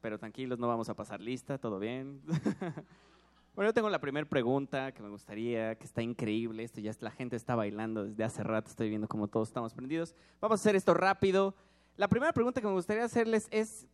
[0.00, 2.22] Pero tranquilos, no vamos a pasar lista, todo bien.
[3.54, 6.64] bueno, yo tengo la primera pregunta que me gustaría, que está increíble.
[6.64, 10.12] Esto ya la gente está bailando desde hace rato, estoy viendo como todos estamos prendidos.
[10.40, 11.54] Vamos a hacer esto rápido.
[11.96, 13.86] La primera pregunta que me gustaría hacerles es,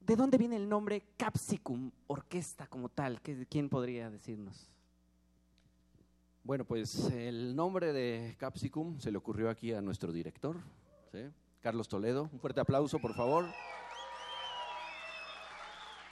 [0.00, 3.20] ¿de dónde viene el nombre Capsicum Orquesta como tal?
[3.20, 4.70] ¿Qué- ¿Quién podría decirnos?
[6.44, 10.56] Bueno, pues el nombre de Capsicum se le ocurrió aquí a nuestro director,
[11.12, 11.18] ¿sí?
[11.60, 12.30] Carlos Toledo.
[12.32, 13.46] Un fuerte aplauso, por favor.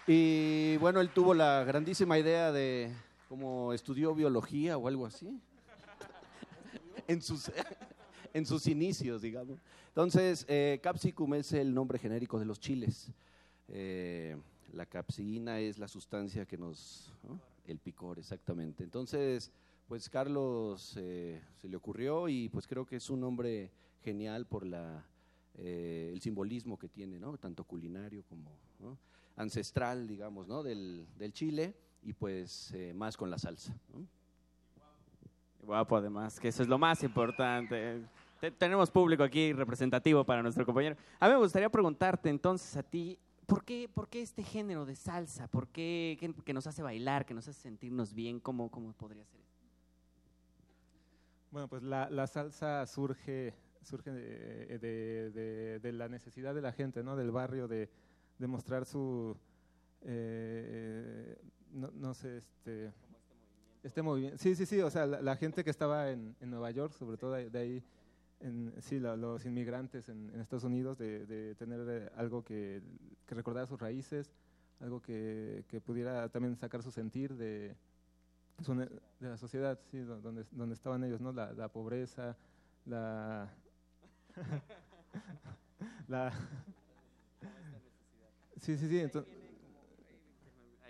[0.09, 2.93] Y bueno, él tuvo la grandísima idea de,
[3.29, 5.41] como estudió biología o algo así,
[7.09, 7.51] en sus,
[8.37, 9.59] en sus inicios, digamos.
[9.89, 13.11] Entonces, eh, Capsicum es el nombre genérico de los chiles.
[13.69, 14.37] Eh,
[14.73, 17.13] la capsina es la sustancia que nos...
[17.27, 17.41] ¿no?
[17.67, 18.85] El picor, exactamente.
[18.85, 19.51] Entonces,
[19.89, 23.71] pues Carlos eh, se le ocurrió y pues creo que es un nombre
[24.05, 25.05] genial por la,
[25.57, 27.37] el simbolismo que tiene, ¿no?
[27.39, 28.51] Tanto culinario como
[29.37, 30.63] ancestral, digamos, ¿no?
[30.63, 33.75] Del, del Chile y pues eh, más con la salsa.
[35.63, 38.03] Guapo, además, que eso es lo más importante.
[38.41, 40.97] Te- tenemos público aquí representativo para nuestro compañero.
[41.21, 44.95] A mí me gustaría preguntarte entonces a ti, ¿por qué, por qué este género de
[44.95, 45.49] salsa?
[45.49, 48.39] ¿Por qué que, que nos hace bailar, que nos hace sentirnos bien?
[48.41, 49.41] ¿Cómo, cómo podría ser?
[51.51, 56.73] Bueno, pues la, la salsa surge, surge de, de- de- de la necesidad de la
[56.73, 57.17] gente, ¿no?
[57.17, 57.89] Del barrio, de,
[58.41, 59.35] mostrar su,
[60.03, 61.39] eh,
[61.73, 62.93] no, no sé, este,
[63.83, 64.37] este movimiento.
[64.39, 67.17] Sí, sí, sí, o sea, la, la gente que estaba en, en Nueva York, sobre
[67.17, 67.83] todo de ahí,
[68.41, 72.83] en, sí, la- los inmigrantes en, en Estados Unidos, de, de tener eh, algo que,
[73.27, 74.31] que recordara sus raíces,
[74.81, 77.75] algo que, que pudiera también sacar su sentir de,
[78.63, 78.89] su de
[79.21, 81.33] la sociedad, sí, do- donde, donde estaban ellos, ¿no?
[81.33, 82.37] La, la pobreza,
[82.85, 83.49] la...
[86.09, 86.33] la
[88.61, 88.99] sí, sí, sí.
[89.01, 89.46] entonces-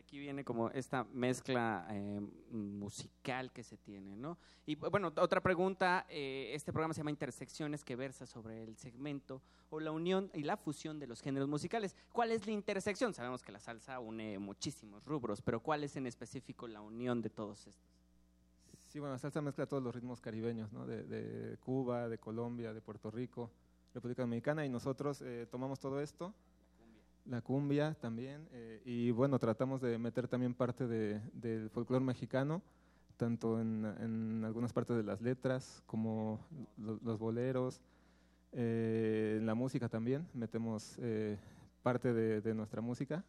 [0.06, 2.20] Aquí viene como esta mezcla eh,
[2.52, 4.38] musical que se tiene, ¿no?
[4.64, 9.42] Y bueno, otra pregunta, eh, este programa se llama Intersecciones, que versa sobre el segmento
[9.68, 11.96] o la unión y la fusión de los géneros musicales.
[12.12, 13.14] ¿Cuál es la intersección?
[13.14, 17.30] Sabemos que la salsa une muchísimos rubros, pero ¿cuál es en específico la unión de
[17.30, 17.90] todos estos?
[18.84, 20.86] Sí, bueno, la salsa mezcla todos los ritmos caribeños, ¿no?
[20.86, 23.50] De, de Cuba, de Colombia, de Puerto Rico,
[23.92, 26.32] República Dominicana, y nosotros eh, tomamos todo esto,
[27.28, 32.62] la cumbia también, eh, y bueno, tratamos de meter también parte de- del folclore mexicano,
[33.16, 36.38] tanto en, en algunas partes de las letras como
[36.78, 37.80] lo- los boleros,
[38.52, 41.36] eh, en la música también, metemos eh,
[41.82, 43.24] parte de, de nuestra música.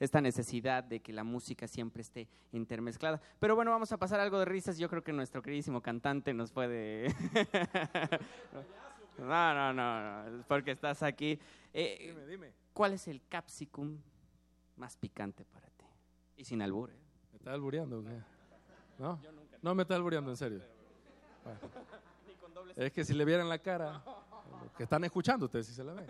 [0.00, 3.22] esta necesidad de que la música siempre esté intermezclada.
[3.38, 4.76] Pero bueno, vamos a pasar algo de risas.
[4.76, 7.06] Yo creo que nuestro queridísimo cantante nos puede...
[9.18, 11.38] no, no, no, no, porque estás aquí.
[11.72, 12.52] Eh, Dime, dime.
[12.72, 13.98] ¿Cuál es el capsicum
[14.76, 15.84] más picante para ti?
[16.36, 16.98] Y sin albur, ¿eh?
[17.32, 18.20] ¿Me está albureando o qué?
[18.98, 19.20] ¿No?
[19.62, 20.62] No me está albureando, en serio.
[21.44, 21.60] Bueno.
[22.76, 24.02] Es que si le vieran la cara,
[24.76, 26.06] que están escuchando ustedes, si se la ven.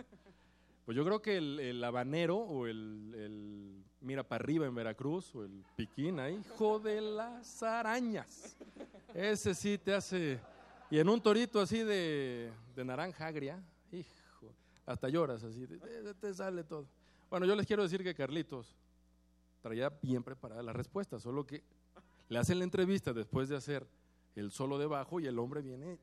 [0.84, 5.34] Pues yo creo que el, el habanero o el, el mira para arriba en Veracruz
[5.34, 8.56] o el piquín ahí, hijo de las arañas.
[9.14, 10.40] Ese sí te hace...
[10.94, 13.60] Y en un torito así de, de naranja agria,
[13.90, 14.54] hijo,
[14.86, 16.86] hasta lloras así, te, sale todo.
[17.28, 18.76] Bueno, yo les quiero decir que Carlitos
[19.60, 21.64] traía bien preparada la respuesta, solo que
[22.28, 23.84] le hacen la entrevista después de hacer
[24.36, 25.98] el solo de bajo y el hombre viene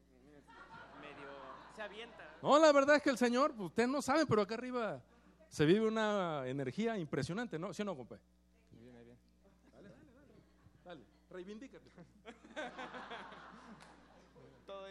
[1.73, 2.37] Se avienta.
[2.41, 5.01] no, la verdad es que el señor, pues, ustedes no saben, pero acá arriba
[5.47, 7.73] se vive una energía impresionante, ¿no?
[7.73, 8.17] ¿Sí o no, compa?
[8.71, 9.17] Bien, bien.
[9.71, 10.33] Dale, dale, dale.
[10.83, 11.89] Dale, reivindícate.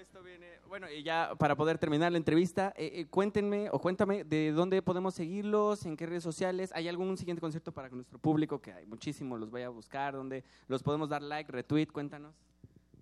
[0.00, 0.46] Esto viene...
[0.66, 4.80] Bueno, y ya para poder terminar la entrevista, eh, eh, cuéntenme o cuéntame de dónde
[4.80, 6.70] podemos seguirlos, en qué redes sociales.
[6.74, 8.62] ¿Hay algún siguiente concierto para nuestro público?
[8.62, 12.34] Que hay muchísimo, los voy a buscar, donde los podemos dar like, retweet, cuéntanos.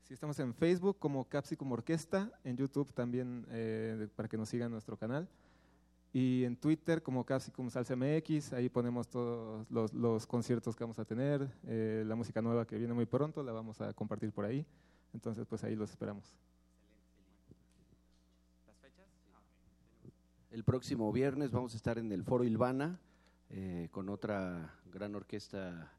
[0.03, 4.73] Sí, estamos en Facebook como Capsicum Orquesta, en YouTube también eh, para que nos sigan
[4.73, 5.29] nuestro canal.
[6.12, 11.05] Y en Twitter como Capsicum Salsa MX, ahí ponemos todos los, conciertos que vamos a
[11.05, 14.66] tener, la música nueva que viene muy pronto, la vamos a compartir por ahí.
[15.15, 16.35] Entonces, pues ahí los esperamos.
[20.51, 22.99] El próximo viernes vamos a estar en el Foro Ilvana
[23.51, 25.93] eh, con otra gran orquesta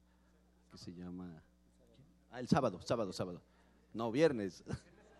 [0.71, 1.41] que se llama...
[2.31, 3.41] Ah, el sábado, sábado, sábado.
[3.93, 4.63] No, viernes.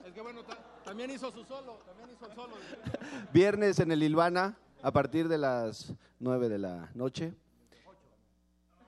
[0.05, 2.55] Es que bueno, ta- también hizo su solo, también hizo el solo.
[3.33, 7.33] Viernes en el Ilvana a partir de las 9 de la noche.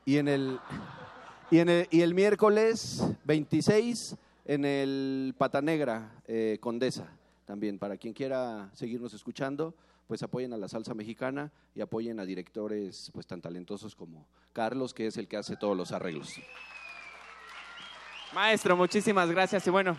[0.06, 0.58] Y en el,
[1.52, 4.16] Y, en el, y el miércoles 26
[4.46, 7.12] en el Pata Negra, eh, Condesa,
[7.46, 9.76] también, para quien quiera seguirnos escuchando,
[10.12, 14.94] pues apoyen a la salsa mexicana y apoyen a directores pues tan talentosos como Carlos,
[14.94, 16.36] que es el que hace todos los arreglos.
[18.34, 19.98] Maestro, muchísimas gracias y bueno,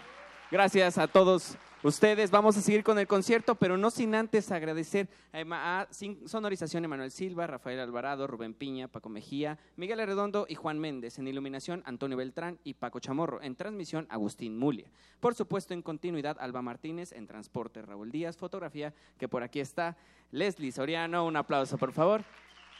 [0.51, 2.31] gracias a todos ustedes.
[2.31, 5.89] Vamos a seguir con el concierto, pero no sin antes agradecer a,
[6.27, 11.19] Sonorización Emanuel Silva, Rafael Alvarado, Rubén Piña, Paco Mejía, Miguel Arredondo y Juan Méndez.
[11.19, 13.43] En iluminación, Antonio Beltrán y Paco Chamorro.
[13.43, 14.87] En transmisión, Agustín Mulia.
[15.21, 17.13] Por supuesto, en continuidad, Alba Martínez.
[17.13, 18.37] En transporte, Raúl Díaz.
[18.37, 19.97] Fotografía, que por aquí está.
[20.31, 22.23] Leslie Soriano, un aplauso, por favor.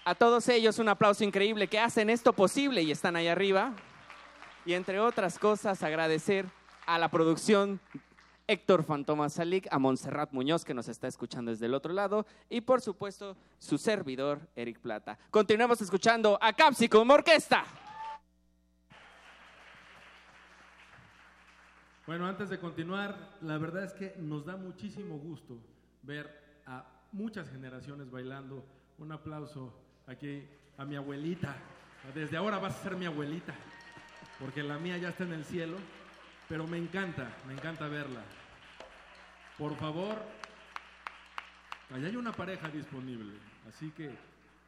[0.05, 3.75] A todos ellos, un aplauso increíble que hacen esto posible y están ahí arriba.
[4.65, 6.47] Y entre otras cosas, agradecer
[6.87, 7.81] a la producción
[8.53, 12.61] Héctor Fantoma Salik, a Montserrat Muñoz, que nos está escuchando desde el otro lado, y
[12.61, 15.19] por supuesto, su servidor, Eric Plata.
[15.31, 17.65] Continuamos escuchando a Capsicum Orquesta.
[22.07, 25.57] Bueno, antes de continuar, la verdad es que nos da muchísimo gusto
[26.03, 28.63] ver a muchas generaciones bailando.
[28.99, 29.73] Un aplauso
[30.07, 30.47] aquí
[30.77, 31.57] a mi abuelita.
[32.15, 33.55] Desde ahora vas a ser mi abuelita,
[34.39, 35.79] porque la mía ya está en el cielo,
[36.51, 38.21] pero me encanta, me encanta verla.
[39.63, 40.17] Por favor,
[41.95, 43.33] allá hay una pareja disponible,
[43.69, 44.11] así que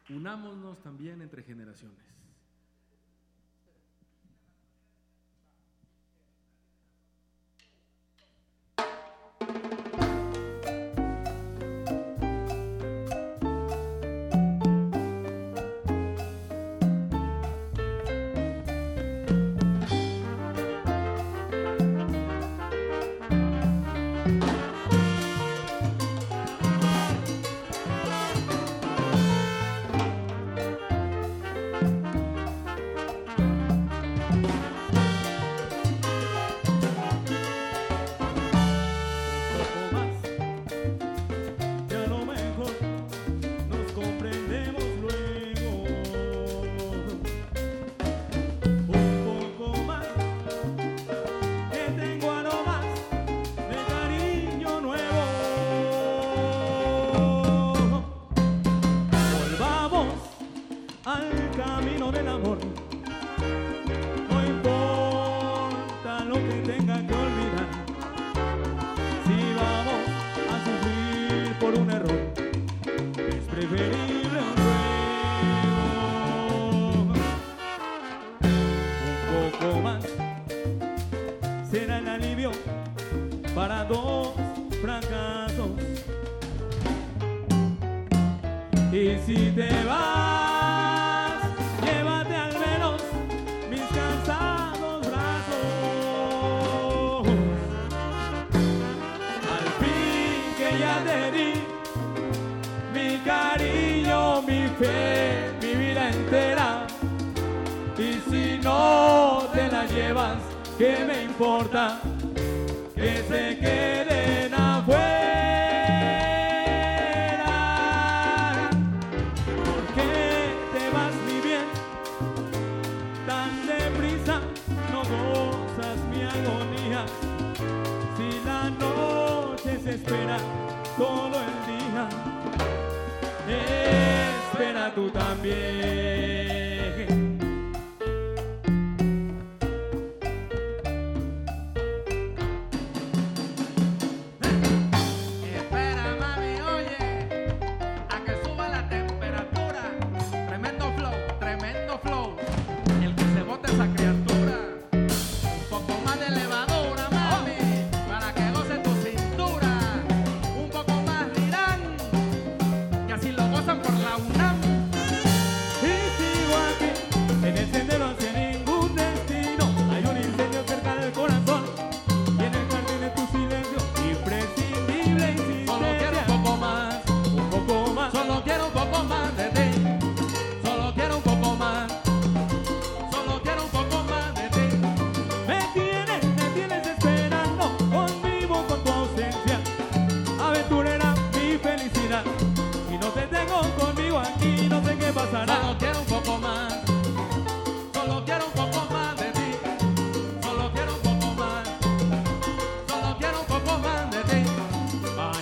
[0.09, 2.14] unámonos también entre generaciones.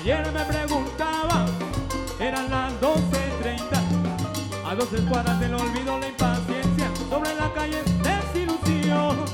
[0.03, 1.45] Ayer me preguntaba,
[2.19, 4.65] eran las 12.30.
[4.65, 6.91] A dos escuadras del olvido, la impaciencia.
[7.09, 9.32] Sobre la calle, desilusión.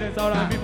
[0.00, 0.06] Si
[0.56, 0.59] tú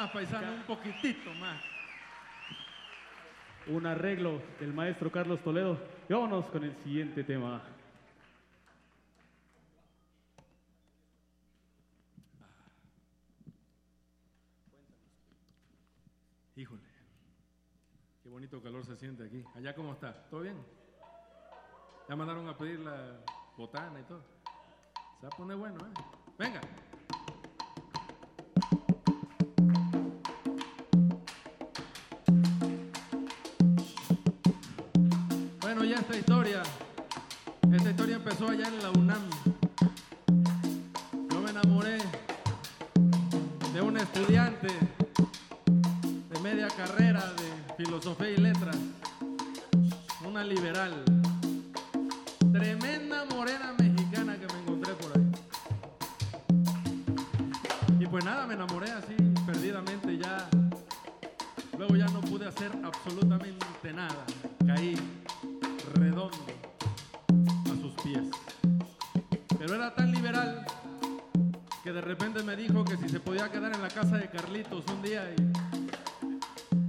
[0.00, 1.62] más paisano, un poquitito más.
[3.66, 5.78] Un arreglo del maestro Carlos Toledo.
[6.08, 7.62] Y vámonos con el siguiente tema.
[16.56, 16.80] Híjole,
[18.22, 19.44] qué bonito calor se siente aquí.
[19.54, 20.56] Allá cómo está, ¿todo bien?
[22.08, 23.20] Ya mandaron a pedir la
[23.54, 24.24] botana y todo.
[25.20, 25.92] Se va a poner bueno, ¿eh?
[26.38, 26.60] Venga.
[36.00, 36.62] Esta historia,
[37.70, 39.22] esta historia empezó allá en la UNAM.
[41.30, 41.98] Yo me enamoré
[43.74, 44.68] de un estudiante
[46.30, 48.76] de media carrera de filosofía y letras,
[50.26, 51.04] una liberal,
[52.50, 55.30] tremenda morena mexicana que me encontré por ahí.
[58.00, 60.48] Y pues nada, me enamoré así perdidamente ya.
[61.76, 64.24] Luego ya no pude hacer absolutamente nada.
[64.66, 65.19] Caí
[65.94, 66.36] redondo
[67.64, 68.24] a sus pies.
[69.58, 70.64] Pero era tan liberal
[71.82, 74.84] que de repente me dijo que si se podía quedar en la casa de Carlitos
[74.92, 75.50] un día y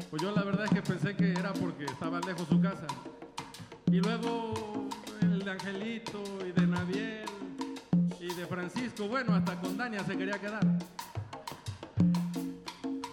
[0.09, 2.85] pues yo la verdad es que pensé que era porque estaba lejos su casa.
[3.87, 4.89] Y luego
[5.21, 7.25] el de Angelito y de Naviel
[8.19, 10.65] y de Francisco, bueno, hasta con Dania se quería quedar.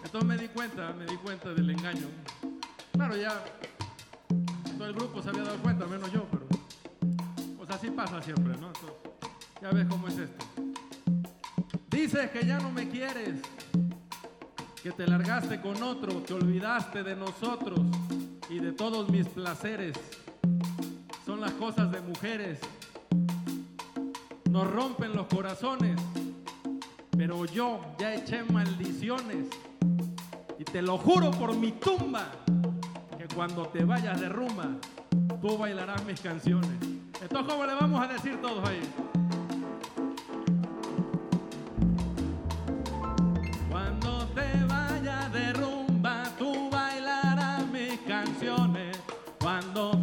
[0.05, 2.07] Entonces me di cuenta, me di cuenta del engaño.
[2.93, 3.45] Claro, ya
[4.89, 6.47] el grupo se había dado cuenta, menos yo, pero.
[7.59, 8.73] Pues así pasa siempre, ¿no?
[9.61, 10.47] Ya ves cómo es esto.
[11.91, 13.43] Dices que ya no me quieres,
[14.83, 17.81] que te largaste con otro, te olvidaste de nosotros
[18.49, 19.95] y de todos mis placeres.
[21.27, 22.59] Son las cosas de mujeres.
[24.51, 26.01] Nos rompen los corazones,
[27.11, 29.49] pero yo ya eché maldiciones.
[30.59, 32.33] Y te lo juro por mi tumba
[33.39, 34.65] cuando te vayas de rumba,
[35.41, 36.73] tú bailarás mis canciones.
[37.23, 38.81] Esto es como le vamos a decir todos ahí.
[43.71, 48.99] Cuando te vayas de rumba, tú bailarás mis canciones.
[49.39, 49.98] Cuando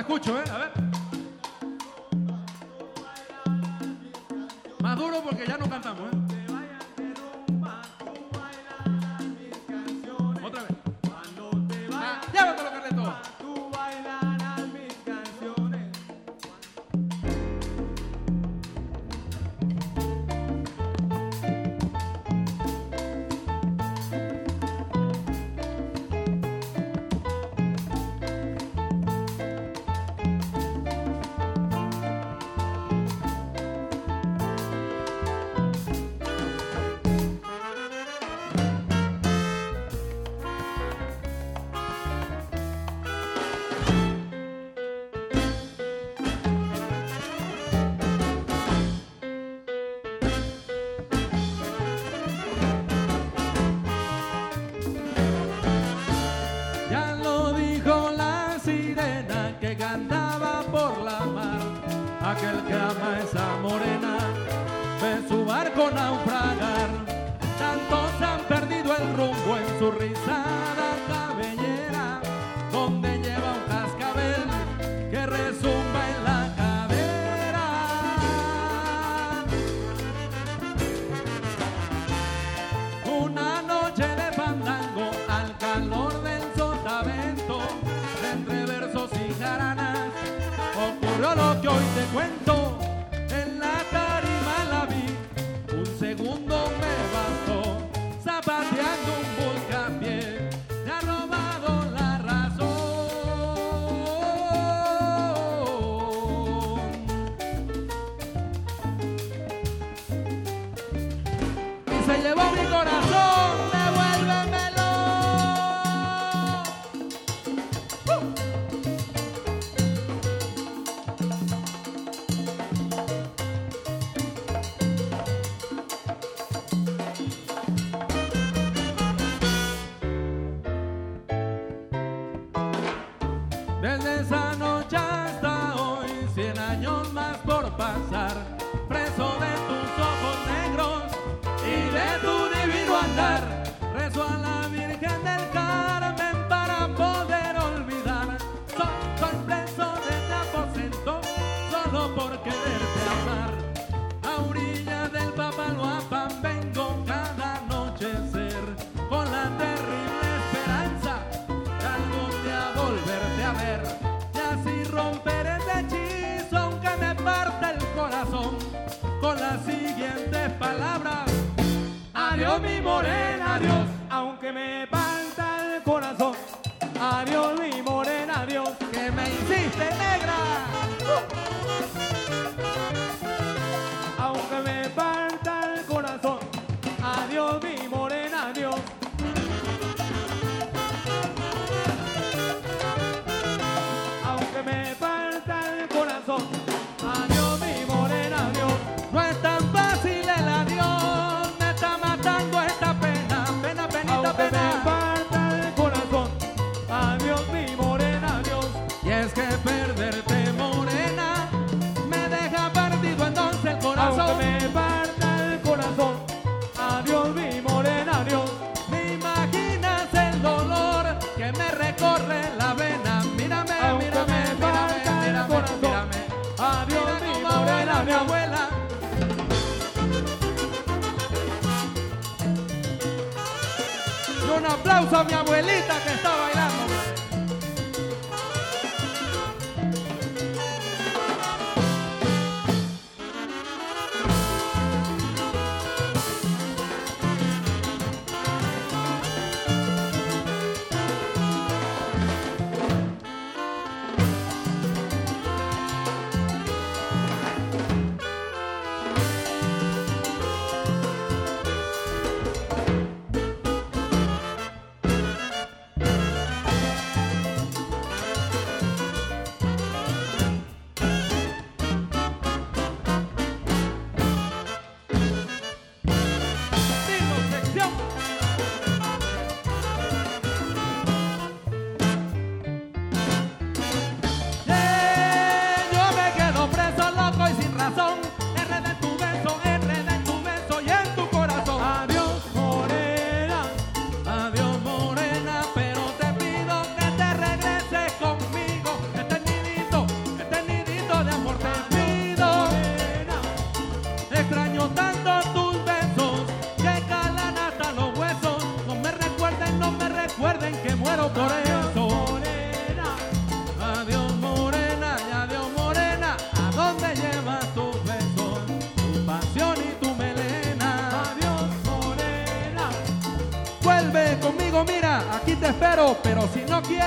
[0.00, 0.44] escucho, ¿eh?
[0.52, 0.79] A ver.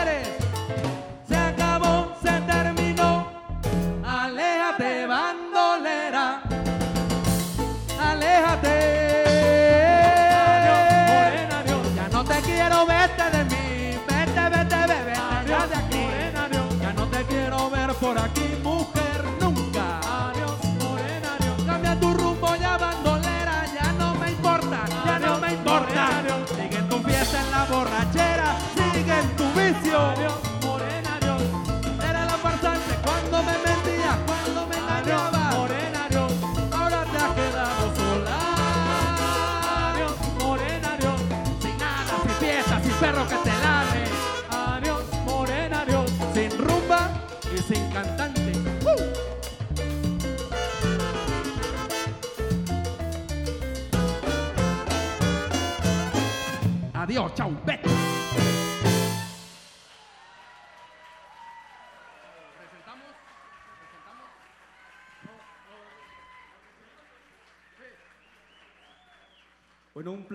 [0.03, 0.32] Si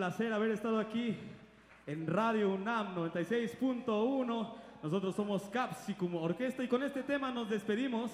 [0.08, 1.14] placer haber estado aquí
[1.86, 4.54] en Radio UNAM 96.1.
[4.82, 8.10] Nosotros somos Capsicum Orquesta y con este tema nos despedimos.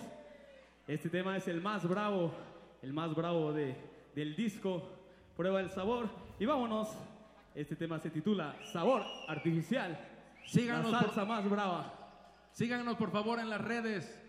[0.89, 2.33] Este tema es el más bravo,
[2.83, 3.77] el más bravo de,
[4.13, 4.83] del disco
[5.37, 6.09] Prueba el Sabor.
[6.41, 6.89] Y vámonos,
[7.55, 9.97] este tema se titula Sabor Artificial.
[10.47, 11.93] Síganos la por- salsa más brava.
[12.51, 14.21] Síganos por favor en las redes.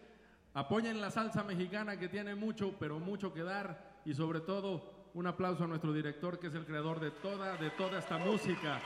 [0.54, 3.96] Apoyen la salsa mexicana que tiene mucho, pero mucho que dar.
[4.06, 7.70] Y sobre todo, un aplauso a nuestro director que es el creador de toda, de
[7.72, 8.82] toda esta música.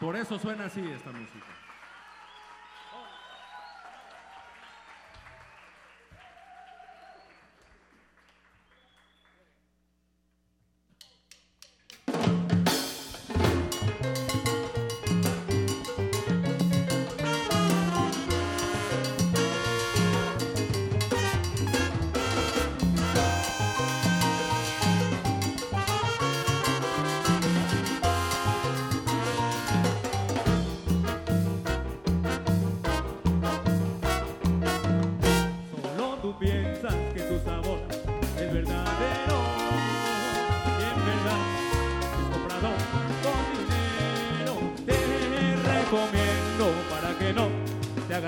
[0.00, 1.57] Por eso suena así esta música.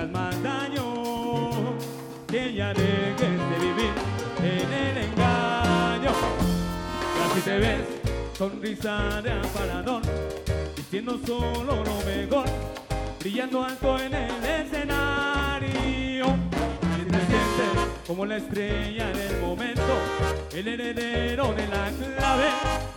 [0.09, 1.77] Más daño,
[2.27, 3.93] que ya dejes de vivir
[4.39, 6.12] en el engaño.
[7.16, 7.81] Y así te ves,
[8.36, 10.02] sonrisa de aparador,
[10.77, 12.47] diciendo solo lo mejor,
[13.20, 16.27] brillando alto en el escenario.
[16.98, 17.70] Y te sientes
[18.06, 19.82] como la estrella del momento,
[20.55, 22.51] el heredero de la clave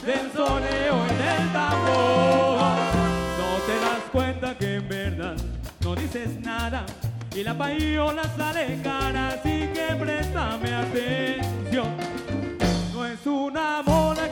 [0.05, 2.77] del soneo y del tambor.
[3.39, 5.35] No te das cuenta que en verdad
[5.83, 6.85] no dices nada
[7.35, 11.87] y la payola sale cara, así que préstame atención.
[12.93, 14.22] No es una moda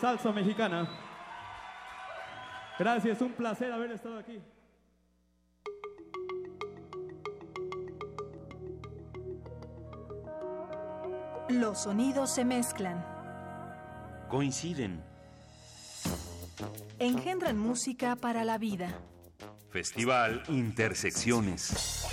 [0.00, 0.88] Salsa Mexicana.
[2.78, 4.40] Gracias, un placer haber estado aquí.
[11.48, 13.04] Los sonidos se mezclan.
[14.28, 15.02] Coinciden.
[16.98, 18.90] Engendran música para la vida.
[19.70, 22.06] Festival Intersecciones.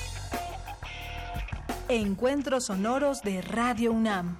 [1.90, 4.40] Encuentros sonoros de Radio UNAM.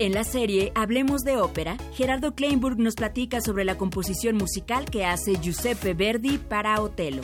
[0.00, 5.04] En la serie Hablemos de ópera, Gerardo Kleinburg nos platica sobre la composición musical que
[5.04, 7.22] hace Giuseppe Verdi para Otelo.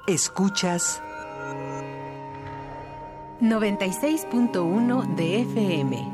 [0.07, 1.03] Escuchas
[3.41, 6.13] 96.1 de FM.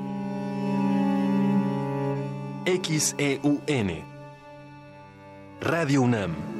[2.64, 4.04] XEUN.
[5.60, 6.59] Radio UNAM.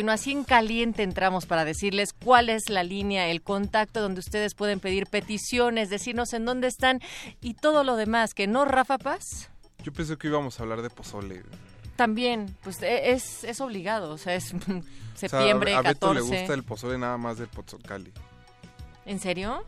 [0.00, 4.54] Uno Así en caliente entramos para decirles cuál es la línea, el contacto donde ustedes
[4.54, 7.00] pueden pedir peticiones, decirnos en dónde están
[7.40, 8.34] y todo lo demás.
[8.34, 9.48] ¿Que no, Rafa Paz?
[9.82, 11.42] Yo pensé que íbamos a hablar de pozole.
[11.96, 14.54] También, pues e, es, es obligado, o sea, es
[15.14, 15.94] septiembre, o sea, a, a 14.
[15.94, 18.12] Beto le gusta el pozole nada más del Pozzocali.
[19.06, 19.64] ¿En serio?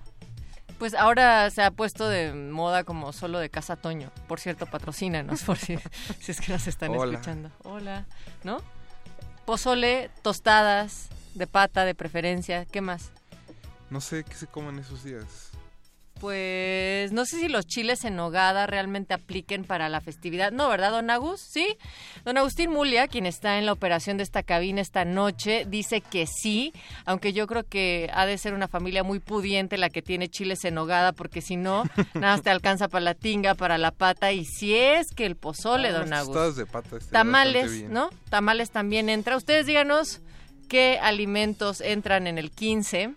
[0.82, 4.10] Pues ahora se ha puesto de moda como solo de Casa Toño.
[4.26, 5.78] Por cierto, patrocínanos por si,
[6.20, 7.12] si es que nos están Hola.
[7.12, 7.52] escuchando.
[7.62, 8.04] Hola,
[8.42, 8.60] ¿no?
[9.44, 12.64] Pozole, tostadas, de pata de preferencia.
[12.64, 13.12] ¿Qué más?
[13.90, 15.51] No sé qué se comen esos días.
[16.22, 20.52] Pues no sé si los chiles en nogada realmente apliquen para la festividad.
[20.52, 21.40] No, ¿verdad, don Agus?
[21.40, 21.76] Sí.
[22.24, 26.28] Don Agustín Mulia, quien está en la operación de esta cabina esta noche, dice que
[26.28, 26.72] sí,
[27.06, 30.64] aunque yo creo que ha de ser una familia muy pudiente la que tiene chiles
[30.64, 31.82] en nogada, porque si no,
[32.14, 35.34] nada más te alcanza para la tinga, para la pata, y si es que el
[35.34, 36.54] pozole, Ah, don Agus.
[36.56, 37.82] de pata bastante Tamales.
[37.90, 38.10] ¿no?
[38.30, 39.36] Tamales también entra.
[39.36, 40.20] Ustedes díganos
[40.68, 43.10] qué alimentos entran en el 15,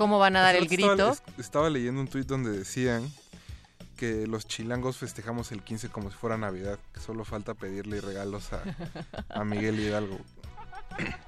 [0.00, 1.10] cómo van a dar el grito.
[1.10, 3.12] Estaba, estaba leyendo un tuit donde decían
[3.98, 8.50] que los chilangos festejamos el 15 como si fuera Navidad, que solo falta pedirle regalos
[8.54, 8.62] a,
[9.28, 10.18] a Miguel Hidalgo.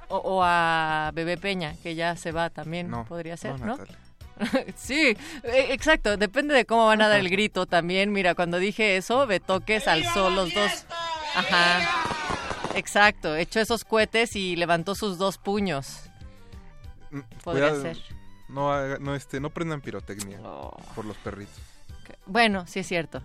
[0.09, 3.77] O, o a Bebé Peña, que ya se va también, No, podría ser, no,
[4.75, 8.11] sí, eh, exacto, depende de cómo van a dar el grito también.
[8.11, 10.87] Mira, cuando dije eso, Betoques alzó los dos.
[11.37, 12.75] Ajá.
[12.75, 16.05] Exacto, echó esos cohetes y levantó sus dos puños.
[17.45, 18.22] Podría Cuidado, ser.
[18.53, 20.77] No, haga- no, este, no prendan pirotecnia Oh.
[20.95, 21.59] por los perritos.
[22.27, 23.23] Bueno, sí es cierto.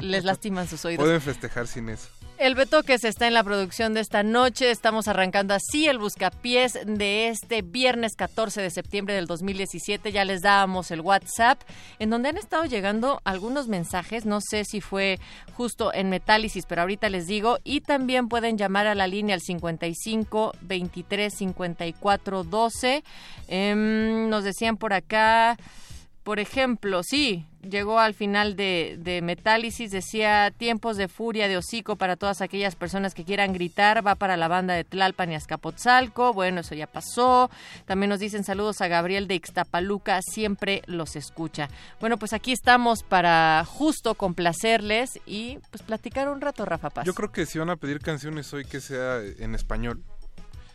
[0.00, 1.04] les lastiman sus oídos.
[1.04, 2.08] Pueden festejar sin eso.
[2.36, 4.72] El Betoques está en la producción de esta noche.
[4.72, 10.10] Estamos arrancando así el buscapiés de este viernes 14 de septiembre del 2017.
[10.10, 11.60] Ya les dábamos el WhatsApp,
[12.00, 14.26] en donde han estado llegando algunos mensajes.
[14.26, 15.20] No sé si fue
[15.56, 17.58] justo en Metálisis, pero ahorita les digo.
[17.62, 23.04] Y también pueden llamar a la línea al 55 23 54 12.
[23.48, 25.56] nos decían por acá.
[26.24, 31.96] Por ejemplo, sí, llegó al final de, de, Metálisis, decía tiempos de furia de hocico
[31.96, 36.32] para todas aquellas personas que quieran gritar, va para la banda de Tlalpan y Azcapotzalco,
[36.32, 37.50] bueno, eso ya pasó.
[37.84, 41.68] También nos dicen saludos a Gabriel de Ixtapaluca, siempre los escucha.
[42.00, 47.04] Bueno, pues aquí estamos para justo complacerles y pues platicar un rato, Rafa Paz.
[47.04, 50.02] Yo creo que si van a pedir canciones hoy que sea en español,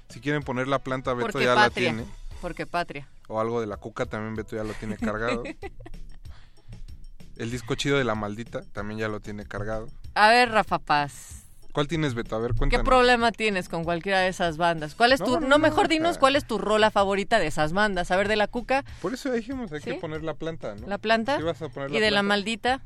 [0.09, 2.05] si quieren poner la planta, Beto ya la tiene.
[2.41, 3.07] Porque patria.
[3.27, 5.43] O algo de la cuca también Beto ya lo tiene cargado.
[7.37, 9.87] El disco chido de la maldita también ya lo tiene cargado.
[10.13, 11.43] A ver, Rafa Paz.
[11.71, 12.35] ¿Cuál tienes, Beto?
[12.35, 12.83] A ver, cuéntanos.
[12.83, 14.95] ¿Qué problema tienes con cualquiera de esas bandas?
[14.95, 18.11] ¿Cuál es tu, no, mejor dinos cuál es tu rola favorita de esas bandas?
[18.11, 18.83] A ver, de la cuca.
[19.01, 20.87] Por eso dijimos, hay que poner la planta, ¿no?
[20.87, 21.37] ¿La planta?
[21.37, 22.81] ¿Sí vas a poner ¿Y de la maldita?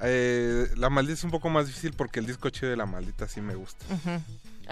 [0.00, 3.28] Eh, la maldita es un poco más difícil porque el disco chido de la maldita
[3.28, 3.86] sí me gusta.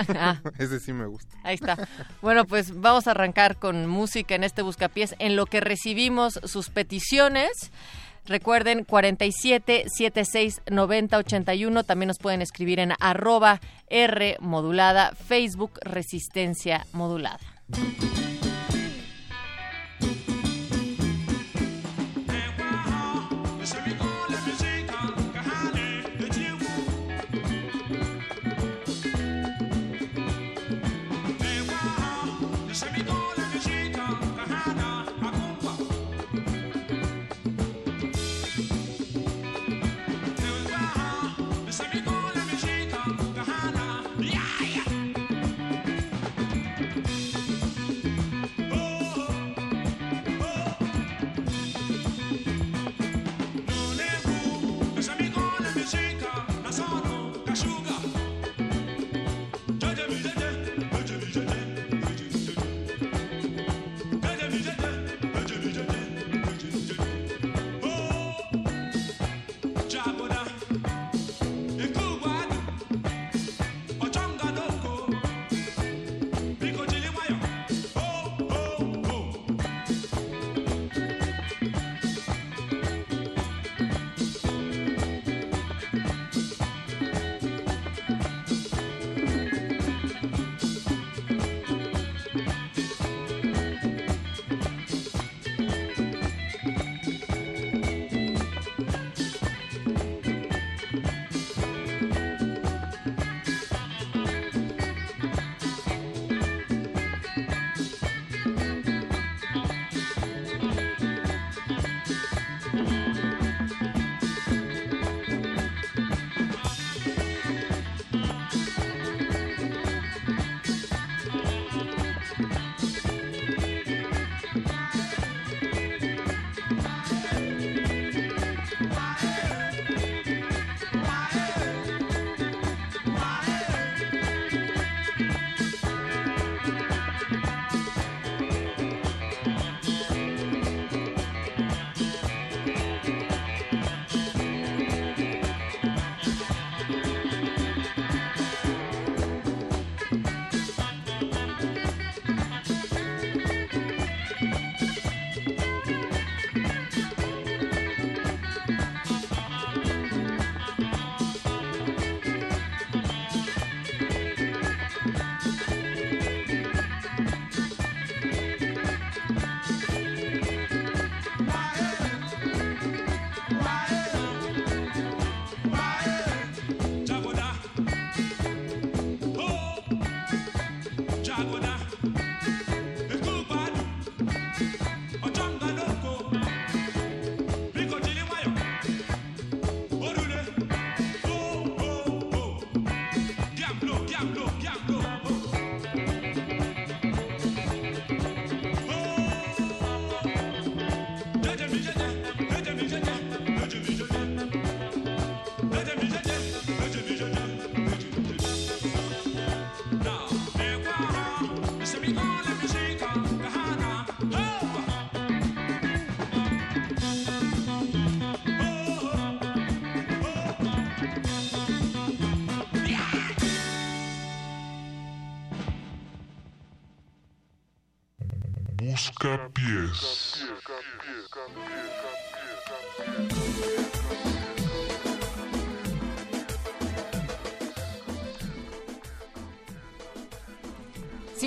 [0.08, 0.40] Ah.
[0.58, 1.36] Ese sí me gusta.
[1.42, 1.76] Ahí está.
[2.22, 6.70] Bueno, pues vamos a arrancar con música en este buscapiés en lo que recibimos sus
[6.70, 7.70] peticiones.
[8.26, 11.84] Recuerden 47 76 90 81.
[11.84, 17.38] También nos pueden escribir en arroba R modulada, Facebook Resistencia Modulada.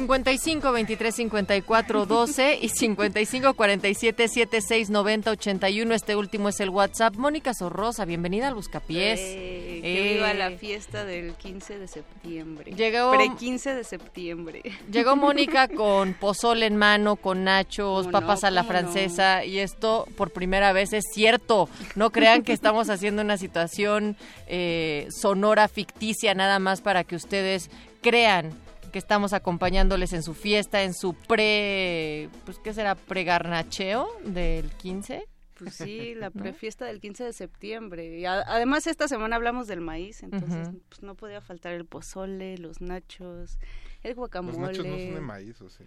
[0.03, 5.93] 55 23 54 12 y 55 47 76 90 81.
[5.93, 7.15] Este último es el WhatsApp.
[7.17, 9.19] Mónica Sorrosa, bienvenida al Buscapiés.
[9.21, 12.71] Eh, que viva la fiesta del 15 de septiembre.
[12.71, 14.61] Llegó- Pre 15 de septiembre.
[14.89, 18.47] Llegó Mónica con pozole en mano, con nachos, ¿Cómo papas no?
[18.47, 21.67] a la francesa y esto por primera vez es cierto.
[21.95, 24.15] No crean que estamos haciendo una situación
[24.47, 27.69] eh, sonora ficticia nada más para que ustedes
[28.01, 28.53] crean
[28.89, 35.23] que estamos acompañándoles en su fiesta, en su pre, pues qué será, pregarnacheo del 15.
[35.57, 38.17] Pues sí, la prefiesta del 15 de septiembre.
[38.19, 40.81] Y a- además esta semana hablamos del maíz, entonces Ujú.
[40.89, 43.57] pues no podía faltar el pozole, los nachos,
[44.03, 44.57] el Los guacamole.
[44.57, 45.83] nachos no son de maíz, ¿o sí?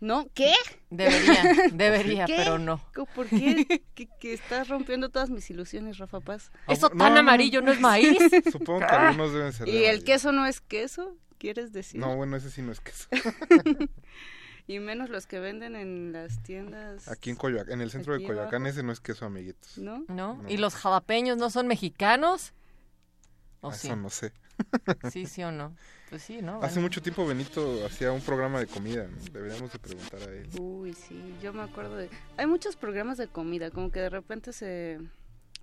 [0.00, 0.26] ¿No?
[0.32, 0.54] ¿Qué?
[0.88, 1.42] Debería,
[1.74, 2.36] debería, ¿Qué?
[2.38, 2.80] pero no.
[2.94, 3.66] ¿Cómo- ¿Por qué?
[3.94, 6.50] que, que estás rompiendo todas mis ilusiones, Rafa Paz.
[6.68, 8.16] Eso tan amarillo no es maíz.
[8.50, 10.04] Supongo que algunos deben ser de ¿Y el maíz.
[10.04, 11.14] queso no es queso?
[11.40, 11.98] ¿Quieres decir?
[11.98, 13.08] No, bueno, ese sí no es queso.
[14.66, 17.08] Y menos los que venden en las tiendas.
[17.08, 18.66] Aquí en Coyoacán, en el centro de Coyoacán, abajo.
[18.68, 19.78] ese no es queso, amiguitos.
[19.78, 20.04] ¿No?
[20.06, 20.36] ¿No?
[20.36, 20.48] No.
[20.48, 22.52] ¿Y los jalapeños no son mexicanos?
[23.62, 23.88] ¿O Ah, sí?
[23.88, 24.32] Eso no sé.
[25.10, 25.74] Sí, sí o no.
[26.10, 26.62] Pues sí, ¿no?
[26.62, 29.08] Hace mucho tiempo Benito hacía un programa de comida.
[29.08, 29.16] ¿no?
[29.32, 30.48] Deberíamos de preguntar a él.
[30.60, 32.08] Uy, sí, yo me acuerdo de...
[32.36, 35.00] Hay muchos programas de comida, como que de repente se,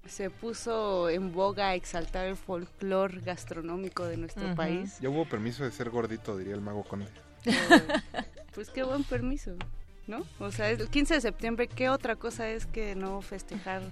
[0.08, 4.98] se puso en boga exaltar el folclore gastronómico de nuestro país.
[5.00, 7.08] Ya hubo permiso de ser gordito, diría el mago conde.
[8.54, 9.52] Pues qué buen permiso,
[10.08, 10.26] ¿no?
[10.40, 13.84] O sea, el 15 de septiembre, ¿qué otra cosa es que no festejar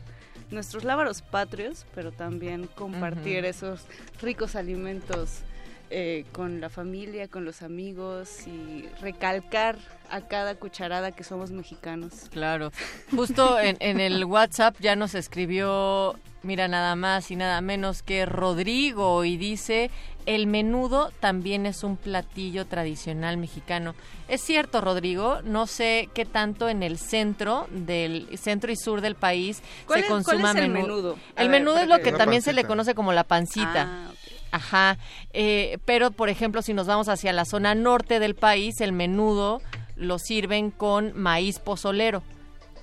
[0.52, 3.86] nuestros lábaros patrios, pero también compartir esos
[4.22, 5.42] ricos alimentos
[5.90, 9.78] eh, con la familia, con los amigos y recalcar
[10.10, 12.14] a cada cucharada que somos mexicanos?
[12.32, 12.72] Claro.
[13.16, 18.26] Justo en, en el WhatsApp ya nos escribió, mira, nada más y nada menos que
[18.26, 19.91] Rodrigo y dice,
[20.26, 23.94] el menudo también es un platillo tradicional mexicano.
[24.28, 29.14] Es cierto, Rodrigo, no sé qué tanto en el centro del centro y sur del
[29.14, 31.16] país ¿Cuál se es- cuál consuma es el menu- menudo?
[31.36, 33.86] El ver, menudo es lo que- también se le conoce como la pancita.
[34.07, 34.12] Ah,
[34.56, 34.98] Ajá,
[35.34, 39.61] eh, pero por ejemplo, si nos vamos hacia la zona norte del país, el menudo
[39.98, 42.23] lo sirven con maíz pozolero,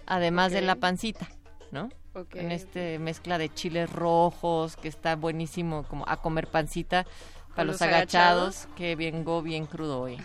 [0.06, 1.28] además de la pancita,
[1.70, 1.88] ¿no?
[2.34, 7.66] En este mezcla de chiles rojos, que está buenísimo como a comer pancita para ¿Con
[7.68, 8.76] los, los agachados, agachados?
[8.76, 10.18] que vengo bien crudo hoy.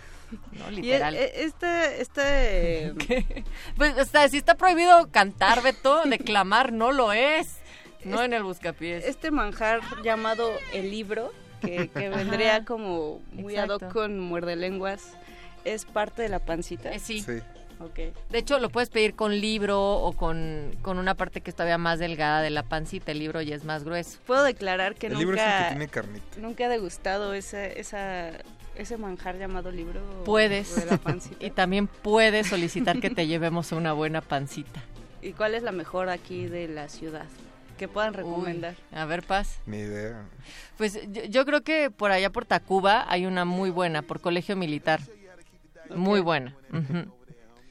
[0.51, 0.69] ¿no?
[0.71, 1.15] Literal.
[1.15, 2.93] e- e- este, este
[3.77, 7.59] Pues, o sea, si está prohibido cantar, Beto, declamar no lo es.
[8.09, 9.05] No en el buscapiés.
[9.05, 11.31] este manjar llamado el libro,
[11.61, 12.65] que, que vendría Ajá.
[12.65, 13.99] como muy ad hoc Exacto.
[13.99, 15.13] con muerde lenguas,
[15.65, 16.91] es parte de la pancita.
[16.91, 17.23] Eh, sí.
[17.79, 17.99] Ok.
[18.31, 21.77] De hecho, lo puedes pedir con libro o con, con una parte que es todavía
[21.77, 23.11] más delgada de la pancita.
[23.11, 24.17] El libro ya es más grueso.
[24.25, 26.37] Puedo declarar que El libro es el que nunca, tiene carnita.
[26.39, 28.31] nunca he degustado ese, esa,
[28.75, 30.75] ese manjar llamado libro Puedes.
[30.75, 31.45] de la pancita.
[31.45, 34.81] Y también puedes solicitar que te llevemos una buena pancita.
[35.21, 37.25] ¿Y cuál es la mejor aquí de la ciudad?
[37.77, 38.75] Que puedan recomendar.
[38.91, 39.59] A ver, Paz.
[39.65, 40.25] Ni idea.
[40.77, 44.55] Pues yo, yo creo que por allá por Tacuba hay una muy buena, por Colegio
[44.55, 44.99] Militar.
[45.95, 46.55] Muy buena.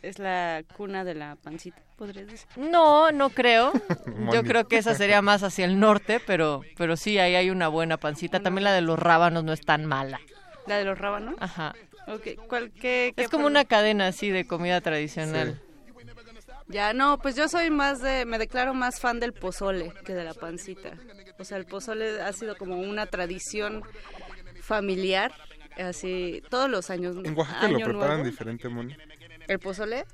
[0.02, 2.46] Es la cuna de la pancita, podrías decir.
[2.56, 3.72] No, no creo.
[4.32, 7.66] Yo creo que esa sería más hacia el norte, pero, pero sí, ahí hay una
[7.66, 8.38] buena pancita.
[8.38, 10.20] También la de los rábanos no es tan mala.
[10.68, 11.34] ¿La de los rábanos?
[11.40, 11.74] Ajá.
[12.06, 15.60] Ok, ¿cuál, qué, qué Es como una cadena así de comida tradicional.
[16.68, 20.24] Ya, no, pues yo soy más de, me declaro más fan del pozole que de
[20.24, 20.92] la pancita.
[21.38, 23.82] O sea, el pozole ha sido como una tradición
[24.62, 25.32] familiar,
[25.76, 27.16] así, todos los años.
[27.24, 28.24] En Oaxaca lo preparan nuevo.
[28.24, 28.96] diferente, Moni.
[29.46, 30.06] ¿El pozole?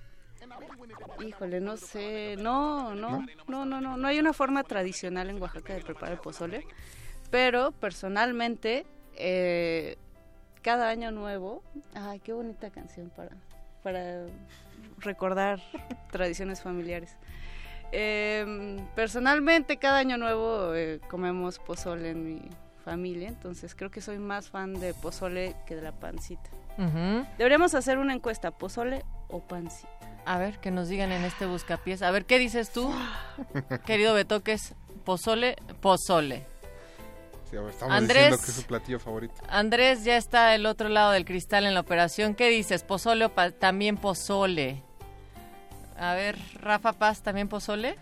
[1.27, 5.75] Híjole, no sé, no, no, no, no, no, no hay una forma tradicional en Oaxaca
[5.75, 6.67] de preparar el pozole,
[7.31, 8.85] pero personalmente,
[9.17, 9.97] eh,
[10.63, 11.63] cada año nuevo,
[11.95, 13.31] ay, qué bonita canción para,
[13.83, 14.25] para
[14.99, 15.61] recordar
[16.11, 17.17] tradiciones familiares.
[17.93, 22.43] Eh, personalmente, cada año nuevo eh, comemos pozole en mi
[22.85, 26.51] familia, entonces creo que soy más fan de pozole que de la pancita.
[27.37, 29.91] Deberíamos hacer una encuesta, pozole o pancita.
[30.25, 32.03] A ver, que nos digan en este buscapiés.
[32.03, 32.91] A ver, ¿qué dices tú,
[33.87, 34.75] querido Betoques?
[35.05, 36.47] Pozole, pozole.
[37.53, 38.17] Sí, estamos Andrés.
[38.17, 39.35] diciendo que es su platillo favorito.
[39.49, 42.35] Andrés ya está del otro lado del cristal en la operación.
[42.35, 42.83] ¿Qué dices?
[42.83, 44.83] ¿Pozole o pa- también pozole?
[45.99, 47.99] A ver, Rafa Paz, ¿también pozole?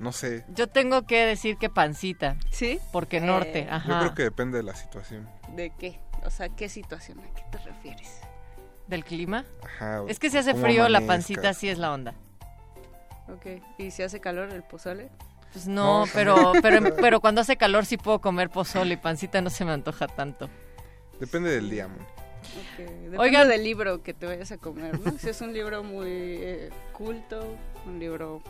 [0.00, 0.44] No sé.
[0.54, 2.36] Yo tengo que decir que pancita.
[2.50, 2.80] ¿Sí?
[2.90, 3.88] Porque norte, Eh, ajá.
[3.88, 5.28] Yo creo que depende de la situación.
[5.54, 6.00] ¿De qué?
[6.24, 7.20] O sea, ¿qué situación?
[7.20, 8.20] ¿A qué te refieres?
[8.86, 9.44] del clima.
[9.62, 12.14] Ajá, Es que si hace frío, la pancita sí es la onda.
[13.28, 13.62] Ok.
[13.76, 15.10] ¿Y si hace calor el pozole?
[15.52, 19.40] Pues no, No, pero, pero, pero cuando hace calor sí puedo comer pozole y pancita
[19.40, 20.48] no se me antoja tanto.
[21.20, 22.02] Depende del día, Moni.
[22.02, 23.48] Ok, Depende Oigan.
[23.48, 25.18] del libro que te vayas a comer, ¿no?
[25.18, 27.56] Si es un libro muy eh, culto,
[27.86, 28.40] un libro,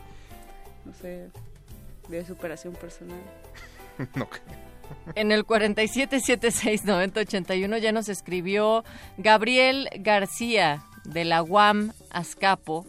[0.84, 1.30] no sé,
[2.08, 3.18] de superación personal.
[4.14, 4.28] no.
[5.14, 8.84] En el 47769081 ya nos escribió
[9.16, 12.84] Gabriel García de la UAM Azcapo.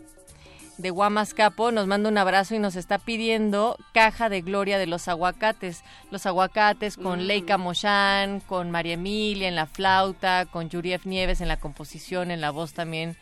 [0.79, 4.87] De UAM Azcapo nos manda un abrazo y nos está pidiendo caja de gloria de
[4.87, 5.83] los aguacates.
[6.09, 7.23] Los aguacates con Mm.
[7.23, 12.39] Leica Moshan, con María Emilia en la flauta, con Yuriev Nieves en la composición, en
[12.39, 13.17] la voz también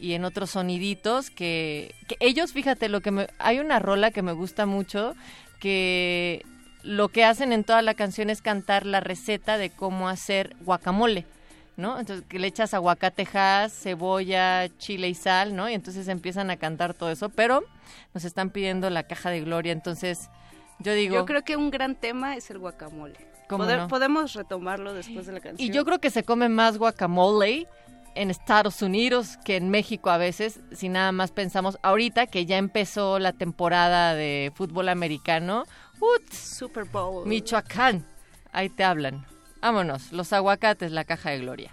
[0.00, 4.22] y en otros soniditos que, que ellos, fíjate, lo que me, hay una rola que
[4.22, 5.16] me gusta mucho
[5.58, 6.46] que
[6.84, 11.26] lo que hacen en toda la canción es cantar la receta de cómo hacer guacamole,
[11.80, 11.98] ¿no?
[11.98, 15.68] Entonces que le echas aguacatejas, cebolla, chile y sal, ¿no?
[15.68, 17.64] Y entonces empiezan a cantar todo eso, pero
[18.14, 20.30] nos están pidiendo la caja de gloria, entonces
[20.78, 21.14] yo digo...
[21.14, 23.16] Yo creo que un gran tema es el guacamole.
[23.48, 23.88] ¿Cómo Pode- no?
[23.88, 25.68] Podemos retomarlo después de la canción.
[25.68, 27.66] Y yo creo que se come más guacamole
[28.14, 32.58] en Estados Unidos que en México a veces, si nada más pensamos ahorita que ya
[32.58, 35.64] empezó la temporada de fútbol americano.
[36.00, 36.32] ¡Ut!
[36.32, 37.26] Super Bowl.
[37.26, 38.06] Michoacán.
[38.52, 39.26] Ahí te hablan.
[39.60, 41.72] Vámonos, los aguacates, la caja de gloria.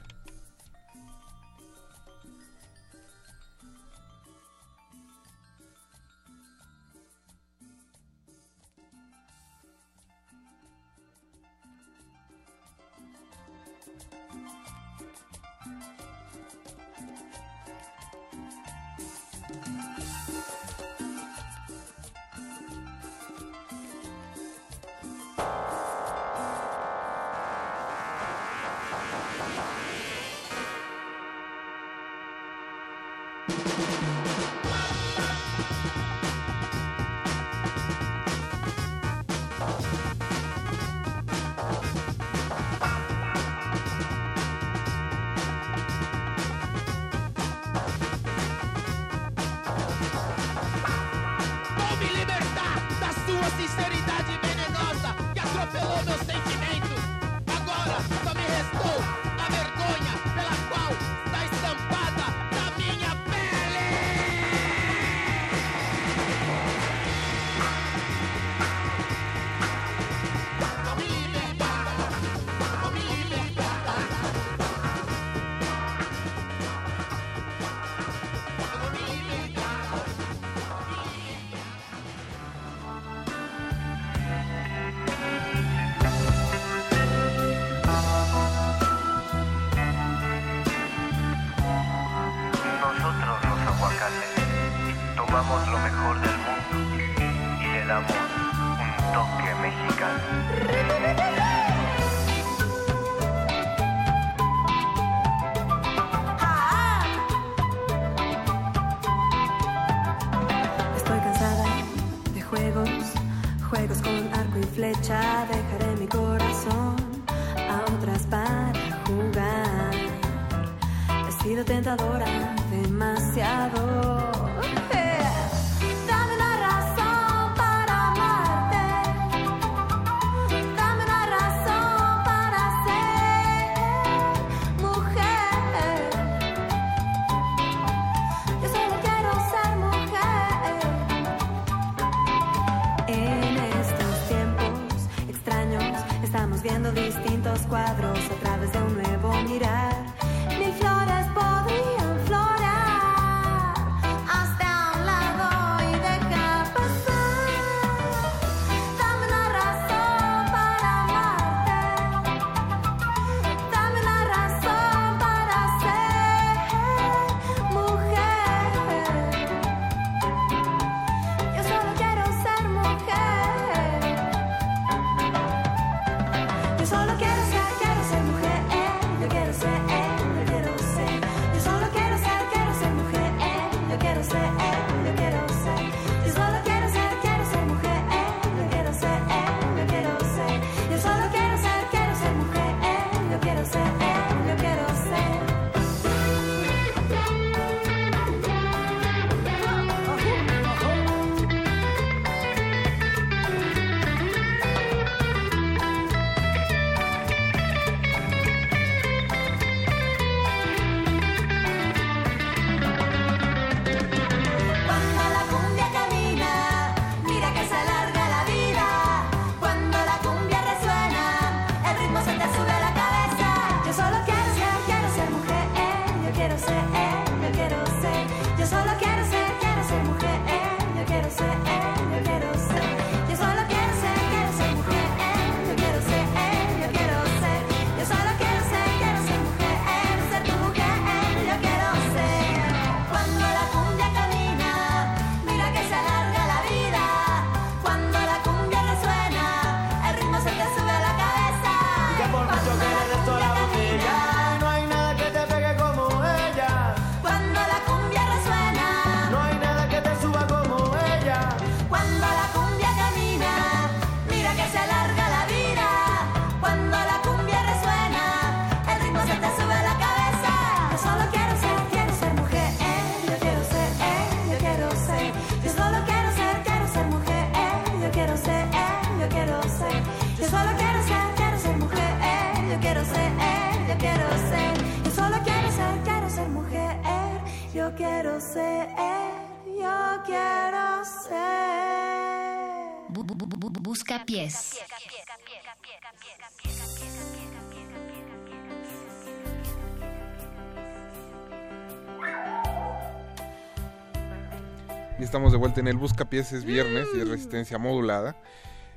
[305.58, 308.36] De vuelta en el Buscapiés, es viernes y es resistencia modulada.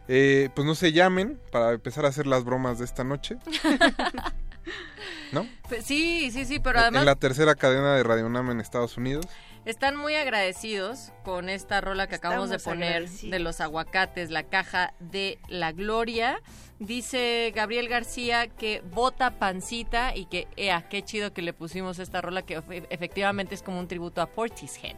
[0.08, 3.36] Eh, pues no se llamen para empezar a hacer las bromas de esta noche.
[5.32, 5.46] ¿No?
[5.68, 8.96] Pues sí, sí, sí, pero en además la tercera cadena de Radio UNAM en Estados
[8.96, 9.26] Unidos.
[9.64, 14.92] están muy agradecidos con esta rola que acabamos de poner de los aguacates, la caja
[14.98, 16.40] de la gloria.
[16.80, 22.20] Dice Gabriel García que bota pancita y que, ea, qué chido que le pusimos esta
[22.20, 24.96] rola que efe- efectivamente es como un tributo a Portishead.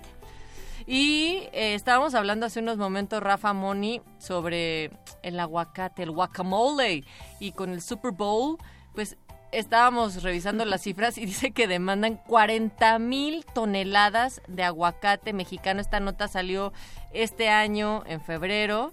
[0.87, 4.91] Y eh, estábamos hablando hace unos momentos, Rafa Moni, sobre
[5.23, 7.05] el aguacate, el guacamole.
[7.41, 8.59] Y con el Super Bowl,
[8.95, 9.17] pues
[9.53, 15.81] estábamos revisando las cifras y dice que demandan 40 mil toneladas de aguacate mexicano.
[15.81, 16.73] Esta nota salió
[17.13, 18.93] este año, en febrero,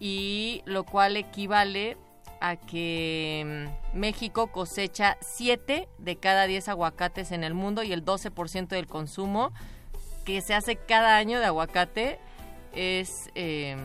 [0.00, 1.96] y lo cual equivale
[2.40, 8.04] a que mm, México cosecha 7 de cada 10 aguacates en el mundo y el
[8.04, 9.52] 12% del consumo
[10.24, 12.18] que se hace cada año de aguacate
[12.72, 13.76] es eh,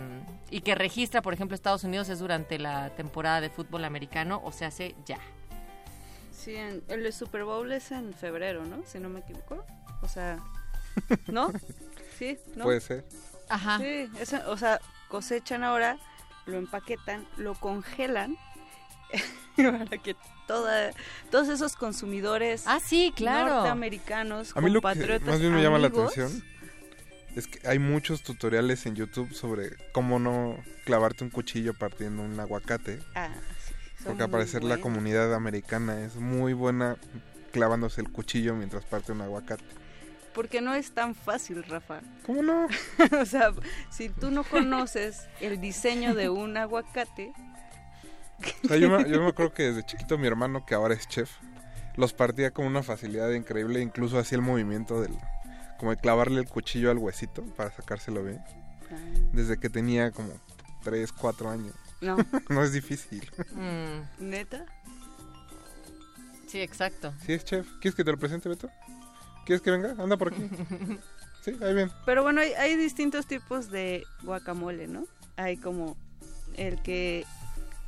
[0.49, 4.51] y que registra, por ejemplo, Estados Unidos es durante la temporada de fútbol americano o
[4.51, 5.19] se hace ya.
[6.31, 8.83] Sí, en- el Super Bowl es en febrero, ¿no?
[8.85, 9.63] Si no me equivoco.
[10.01, 10.39] O sea,
[11.27, 11.51] ¿no?
[12.17, 12.63] Sí, ¿no?
[12.63, 13.05] Puede ser.
[13.49, 13.77] Ajá.
[13.77, 14.09] Sí,
[14.47, 15.97] o sea, cosechan ahora,
[16.45, 18.37] lo empaquetan, lo congelan
[19.89, 20.15] para que
[20.47, 20.91] toda,
[21.31, 23.55] todos esos consumidores ah, sí, claro.
[23.55, 26.43] norteamericanos, A mí lo que compatriotas, más bien me llama la amigos, atención
[27.35, 32.39] es que hay muchos tutoriales en YouTube sobre cómo no clavarte un cuchillo partiendo un
[32.39, 32.99] aguacate.
[33.15, 33.29] Ah,
[33.97, 36.97] sí, Porque al parecer la comunidad americana es muy buena
[37.51, 39.63] clavándose el cuchillo mientras parte un aguacate.
[40.33, 42.01] Porque no es tan fácil, Rafa.
[42.25, 42.67] ¿Cómo no?
[43.21, 43.51] o sea,
[43.89, 47.33] si tú no conoces el diseño de un aguacate,
[48.63, 51.07] O sea, yo, me, yo me acuerdo que desde chiquito mi hermano, que ahora es
[51.07, 51.31] chef,
[51.95, 55.17] los partía con una facilidad increíble, incluso hacía el movimiento del
[55.79, 58.43] como de clavarle el cuchillo al huesito para sacárselo bien.
[59.31, 60.33] Desde que tenía como
[60.83, 61.73] 3, 4 años.
[62.01, 62.17] No.
[62.49, 63.29] no es difícil.
[63.53, 64.65] Mm, neta,
[66.47, 67.13] sí, exacto.
[67.25, 67.67] Sí, es chef.
[67.79, 68.69] ¿Quieres que te lo presente, Beto?
[69.45, 69.95] ¿Quieres que venga?
[69.97, 70.49] Anda por aquí.
[71.41, 71.89] Sí, ahí bien.
[72.05, 75.05] Pero bueno, hay, hay distintos tipos de guacamole, ¿no?
[75.37, 75.95] Hay como
[76.57, 77.25] el que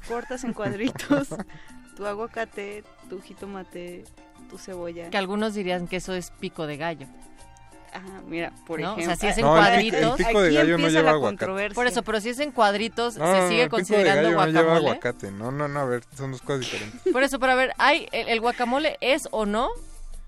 [0.07, 1.29] cortas en cuadritos
[1.95, 4.03] tu aguacate, tu jitomate,
[4.49, 5.09] tu cebolla.
[5.09, 7.07] Que algunos dirían que eso es pico de gallo.
[7.93, 8.93] Ajá, mira, por ¿no?
[8.93, 9.03] ejemplo.
[9.03, 10.19] O sea, si es en No, cuadritos.
[10.19, 11.37] el pico de Aquí gallo no empieza lleva la aguacate.
[11.37, 11.75] controversia.
[11.75, 14.29] Por eso, pero si es en cuadritos, No, se no, sigue el pico de considerando
[14.29, 14.87] gallo no lleva guacamole.
[14.89, 15.31] aguacate.
[15.31, 17.01] No, no, no, a ver, son dos cosas diferentes.
[17.11, 19.69] Por eso, pero a ver, hay, el, el guacamole es o no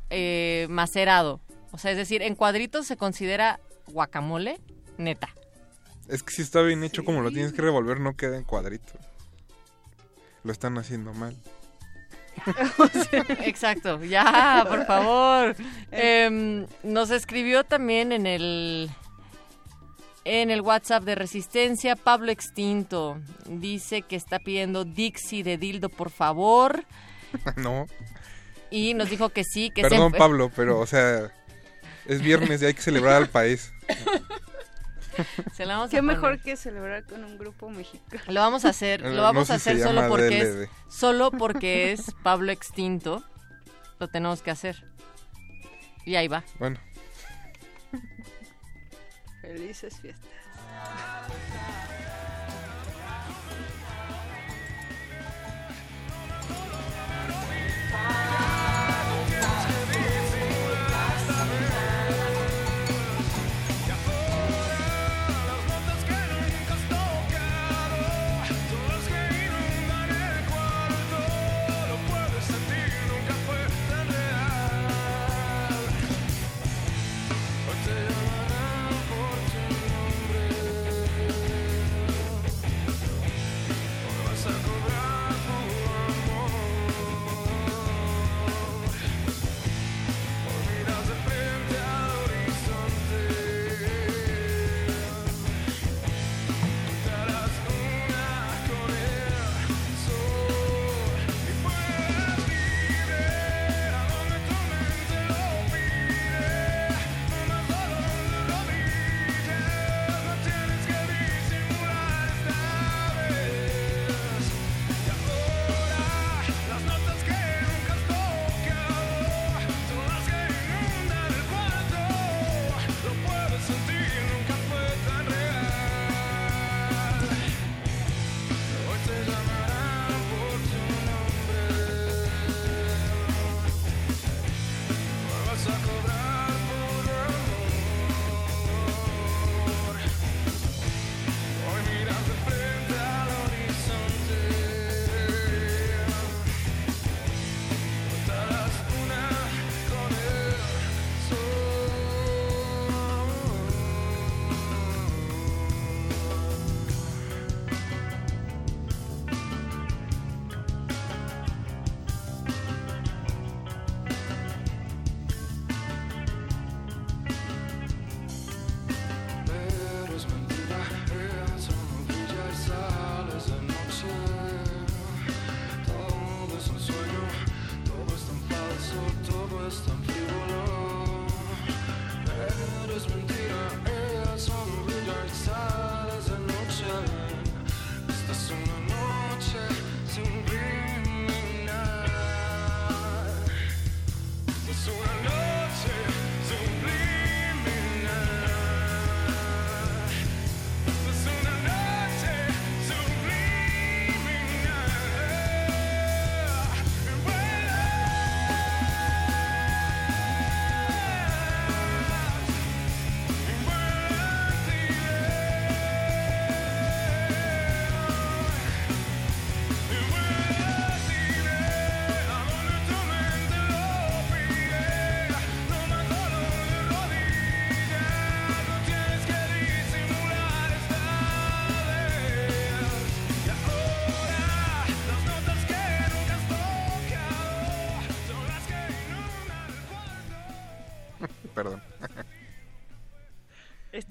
[0.09, 1.39] eh, macerado.
[1.71, 4.59] O sea, es decir, en cuadritos se considera guacamole,
[4.97, 5.29] neta.
[6.09, 8.91] Es que si está bien hecho como lo tienes que revolver, no queda en cuadrito.
[10.43, 11.35] Lo están haciendo mal.
[13.45, 15.55] Exacto, ya, por favor.
[15.91, 18.89] Em, nos escribió también en el
[20.25, 23.19] en el WhatsApp de Resistencia Pablo Extinto.
[23.47, 26.85] Dice que está pidiendo Dixie de Dildo, por favor.
[27.57, 27.87] no.
[28.69, 31.31] Y nos dijo que sí, que Perdón, Pablo, pero, o sea,
[32.05, 33.71] es viernes y hay que celebrar al país.
[35.53, 36.15] Se la vamos a Qué poner.
[36.15, 38.23] mejor que celebrar con un grupo mexicano.
[38.27, 40.63] Lo vamos a hacer, Eh, lo vamos no a sé hacer solo porque DLD.
[40.63, 43.23] es solo porque es Pablo Extinto.
[43.99, 44.85] Lo tenemos que hacer.
[46.05, 46.43] Y ahí va.
[46.59, 46.79] Bueno,
[49.41, 50.29] Felices fiestas.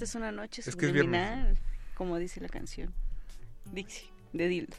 [0.03, 1.57] Esta es una noche Es que es subliminal,
[1.95, 2.93] como dice la canción.
[3.67, 4.77] Dixie, de Dildo.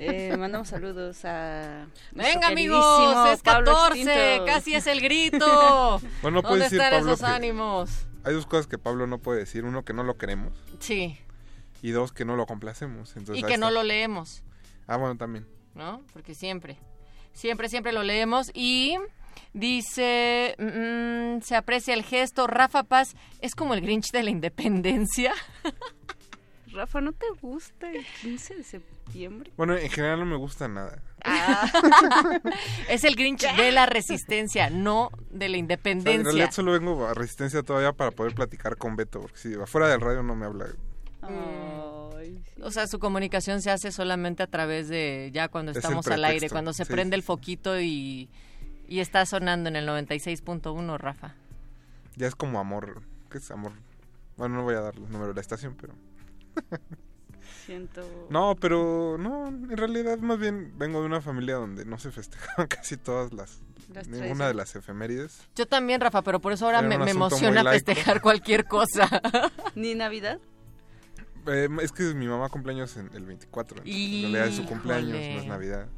[0.00, 1.86] Eh, mandamos saludos a.
[2.10, 4.44] Venga, amigos, es Pablo 14, Extinto.
[4.44, 6.00] casi es el grito.
[6.20, 7.90] Bueno, no puede ¿Dónde decir están Pablo esos ánimos?
[8.24, 9.64] Hay dos cosas que Pablo no puede decir.
[9.64, 10.52] Uno, que no lo queremos.
[10.80, 11.16] Sí,
[11.80, 13.16] Y dos, que no lo complacemos.
[13.16, 14.42] Entonces, y que no lo leemos,
[14.88, 15.46] Ah, bueno, también.
[15.76, 16.02] ¿no?
[16.12, 16.76] Porque siempre,
[17.32, 18.50] siempre, siempre lo leemos.
[18.52, 18.96] Y
[19.52, 22.46] dice, mm, se aprecia el gesto.
[22.46, 25.32] Rafa Paz es como el Grinch de la Independencia.
[26.72, 29.52] Rafa, ¿no te gusta el 15 de septiembre?
[29.56, 31.02] Bueno, en general no me gusta nada.
[32.88, 36.22] es el Grinch de la resistencia, no de la O sea, en independencia.
[36.22, 39.20] realidad solo vengo a Resistencia todavía para poder platicar con Beto.
[39.20, 40.66] Porque si afuera del radio no me habla.
[42.62, 46.24] O sea, su comunicación se hace solamente a través de ya cuando Es estamos al
[46.24, 48.30] aire, cuando se sí, prende sí, el foquito y,
[48.92, 51.34] y está sonando en el 96.1, Rafa.
[52.14, 53.00] Ya es como amor.
[53.30, 53.72] ¿Qué es amor?
[54.36, 55.94] Bueno, no voy a dar el número de la estación, pero...
[57.64, 58.02] Siento.
[58.28, 62.66] No, pero no, en realidad más bien vengo de una familia donde no se festejaban
[62.68, 63.62] casi todas las...
[63.94, 65.40] Las ninguna de las efemérides.
[65.56, 69.08] Yo también, Rafa, pero por eso ahora me, emociona festejar cualquier cosa.
[69.74, 70.38] ¿Ni Navidad?
[71.46, 73.78] Eh, es que mi mamá cumpleaños en el 24.
[73.78, 75.46] entonces, en realidad es su cumpleaños, no es.
[75.46, 75.88] Navidad.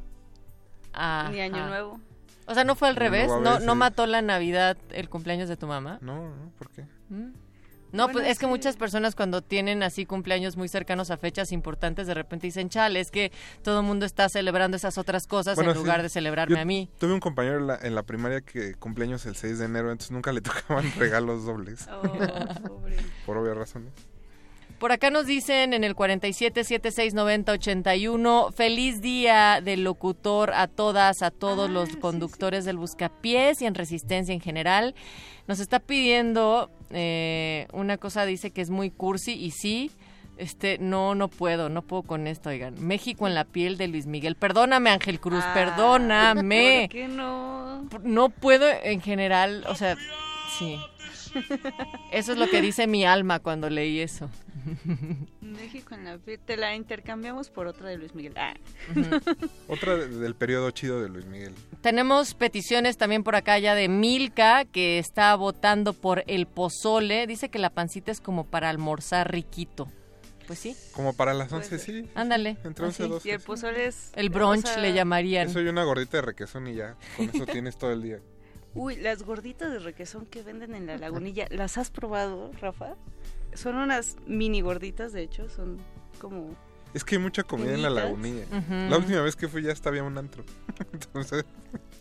[1.31, 1.69] Ni Año Ajá.
[1.69, 1.99] Nuevo.
[2.47, 3.27] O sea, ¿no fue al revés?
[3.41, 3.59] ¿No.
[3.59, 5.97] ¿No mató la Navidad el cumpleaños de tu mamá?
[6.01, 6.83] No, no, ¿por qué?
[7.09, 7.31] ¿Mm?
[7.91, 11.53] No, Bueno, pues es que muchas personas cuando tienen así cumpleaños muy cercanos a fechas
[11.53, 13.31] importantes, de repente dicen, chale, es que
[13.63, 15.81] todo el mundo está celebrando esas otras cosas Bueno, en sí.
[15.81, 16.89] lugar de celebrarme Yo a mí.
[16.99, 20.11] Tuve un compañero en la, en la primaria que cumpleaños el 6 de enero, entonces
[20.11, 21.87] nunca le tocaban regalos dobles.
[21.89, 22.01] Oh,
[22.67, 22.97] pobre.
[23.25, 23.93] Por obvias razones.
[24.79, 30.67] Por acá nos dicen en el 47 76 90 81, feliz día del locutor a
[30.67, 34.93] todas, a todos los conductores del Buscapiés y en Resistencia en general.
[35.47, 39.91] Nos está pidiendo eh, una cosa, dice que es muy cursi y sí,
[40.37, 42.75] este, no, no puedo, no puedo con esto, oigan.
[42.85, 44.35] México en la piel de Luis Miguel.
[44.35, 46.87] Perdóname, Ángel Cruz, Ah, perdóname.
[46.89, 47.87] ¿Por qué no?
[48.03, 49.95] No puedo en general, o sea,
[50.59, 50.77] sí.
[52.11, 54.29] Eso es lo que dice mi alma cuando leí eso.
[55.41, 56.39] México en la piel.
[56.39, 58.33] Te la intercambiamos por otra de Luis Miguel.
[58.37, 58.53] Ah.
[59.67, 61.53] Otra de- del periodo chido de Luis Miguel.
[61.81, 67.27] Tenemos peticiones también por acá ya de Milka, que está votando por el pozole.
[67.27, 69.87] Dice que la pancita es como para almorzar riquito.
[70.47, 72.07] Pues sí, Como para las 11, sí.
[72.13, 72.57] ándale.
[72.63, 73.13] Entre 11 y así.
[73.13, 73.29] 12.
[73.29, 74.11] Y el pozole es...
[74.15, 75.47] El brunch sea, le llamarían.
[75.47, 76.95] Eso y una gordita de requesón y ya.
[77.17, 78.19] Con eso tienes todo el día.
[78.75, 82.93] Uy, las gorditas de requesón que venden en la lagunilla, ¿las has probado, Rafa?
[83.55, 85.77] Son unas mini gorditas, de hecho, son
[86.19, 86.55] como...
[86.93, 88.45] Es que hay mucha comida en la lagunilla.
[88.51, 88.73] Ujú.
[88.89, 90.43] La última vez que fui ya hasta había un antro.
[90.93, 91.43] Entonces,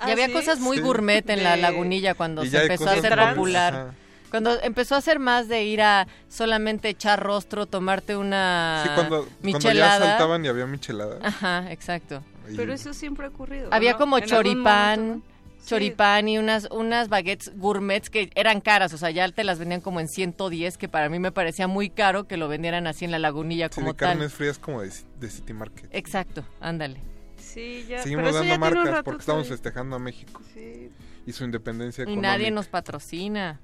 [0.06, 0.32] Y había ¿sí?
[0.32, 0.82] cosas muy Sí.
[0.84, 3.34] gourmet en la lagunilla cuando Y se empezó a hacer trans.
[3.34, 3.74] popular.
[3.74, 3.94] Ajá.
[4.30, 9.24] Cuando empezó a ser más de ir a solamente echar rostro, tomarte una sí, cuando,
[9.24, 10.06] cuando ya michelada.
[10.10, 11.18] saltaban y había michelada.
[11.22, 12.22] Ajá, exacto.
[12.50, 13.68] Y- Pero eso siempre ha ocurrido.
[13.72, 13.98] Había ¿no?
[13.98, 15.26] como choripán, momento.
[15.66, 19.80] Choripán y unas unas baguettes gourmets que eran caras, o sea, ya te las vendían
[19.80, 23.10] como en 110, que para mí me parecía muy caro que lo vendieran así en
[23.10, 24.08] la lagunilla sí, como de tal.
[24.10, 25.88] carnes frías como de, de City Market.
[25.92, 27.00] Exacto, ándale.
[27.36, 28.02] Sí, ya.
[28.02, 30.90] Seguimos pero dando ya tiene un marcas rato porque estamos festejando a México Sí.
[31.26, 32.28] y su independencia Y económica.
[32.28, 33.60] nadie nos patrocina.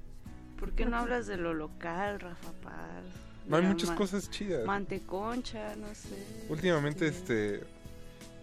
[0.59, 3.03] ¿Por qué no hablas de lo local, Rafa Paz?
[3.47, 4.65] No hay muchas cosas chidas.
[4.65, 6.45] Manteconcha, no sé.
[6.49, 7.61] Últimamente, este,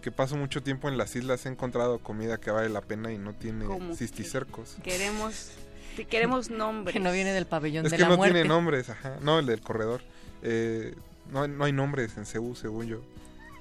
[0.01, 3.17] que paso mucho tiempo en las islas, he encontrado comida que vale la pena y
[3.17, 4.77] no tiene ¿Cómo cisticercos.
[4.83, 5.51] Queremos,
[5.95, 6.93] te queremos nombres.
[6.93, 8.33] Que no viene del pabellón Es de que la no muerte.
[8.35, 9.17] tiene nombres, ajá.
[9.21, 10.01] No, el del corredor.
[10.41, 10.95] Eh,
[11.31, 13.01] no, no hay nombres en Ceú, según yo.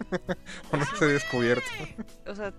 [0.73, 1.67] o no se ha descubierto.
[2.27, 2.53] O sea,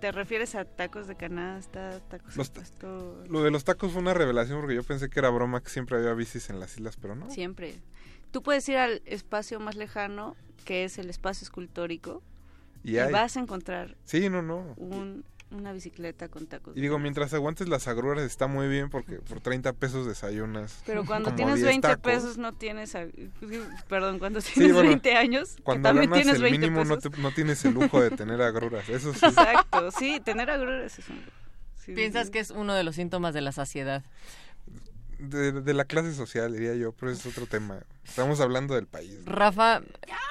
[0.00, 3.28] ¿te refieres a tacos de canasta, tacos Los al ta- pastor?
[3.30, 5.96] Lo de los tacos fue una revelación porque yo pensé que era broma que siempre
[5.96, 7.30] había bicis en las islas, pero no.
[7.30, 7.76] Siempre.
[8.30, 12.22] Tú puedes ir al espacio más lejano, que es el espacio escultórico,
[12.84, 13.12] Y y, hay.
[13.12, 14.74] vas a encontrar Sí, no, no.
[14.76, 16.76] un, una bicicleta con tacos.
[16.76, 20.82] Y digo, mientras aguantes las agruras está muy bien porque por 30 pesos desayunas.
[20.86, 22.02] Pero cuando como tienes 10 20 tacos.
[22.02, 22.96] pesos no tienes...
[23.88, 26.96] Perdón, cuando tienes bueno, 20 años, que Cuando también ganas tienes el 20 mínimo no,
[26.96, 27.12] pesos.
[27.12, 29.26] te- no tienes el lujo de tener agruras, eso sí.
[29.26, 31.20] Exacto, sí, tener agruras es un...
[31.84, 32.32] sí, Piensas sí.
[32.32, 34.02] que es uno de los síntomas de la saciedad.
[35.28, 37.80] De, de la clase social, diría yo, pero es otro tema.
[38.04, 39.20] Estamos hablando del país.
[39.24, 39.32] ¿no?
[39.32, 39.80] Rafa,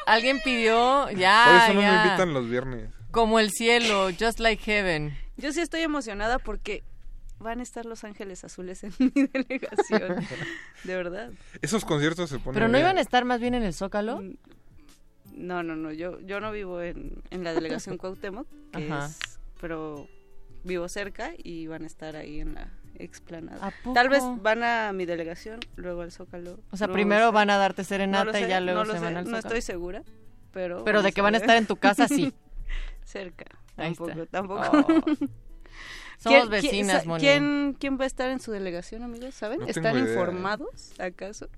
[0.06, 1.92] alguien pidió, ya, Por eso no ya.
[1.92, 2.90] me invitan los viernes.
[3.12, 5.18] Como el cielo, just like heaven.
[5.38, 6.84] Yo sí estoy emocionada porque
[7.40, 10.26] van a estar Los Ángeles Azules en mi delegación.
[10.84, 11.32] De verdad.
[11.62, 12.82] Esos conciertos se ponen Pero no bien.
[12.86, 14.22] iban a estar más bien en el Zócalo.
[15.34, 15.92] No, no, no.
[15.94, 19.06] Yo, yo no vivo en, en la delegación Cuauhtémoc, que Ajá.
[19.08, 20.08] es- pero
[20.64, 22.70] vivo cerca y van a estar ahí en la
[23.04, 23.74] explanada.
[23.94, 26.60] Tal vez van a mi delegación, luego al Zócalo.
[26.72, 27.32] O sea, no primero sé.
[27.34, 29.38] van a darte No serenata y ya luego no se van al No Zócalo.
[29.40, 30.04] estoy segura,
[30.52, 30.84] pero...
[30.84, 32.34] Pero de que van a estar en tu casa, sí.
[33.04, 33.46] Cerca.
[33.78, 34.26] Ahí Tampoco, está.
[34.26, 34.64] tampoco.
[34.72, 35.28] Oh.
[36.18, 37.20] Somos vecinas, Moni.
[37.22, 39.34] ¿quién, ¿Quién va a estar en su delegación, amigos?
[39.34, 39.62] ¿Saben?
[39.62, 41.50] No ¿Están informados, acaso?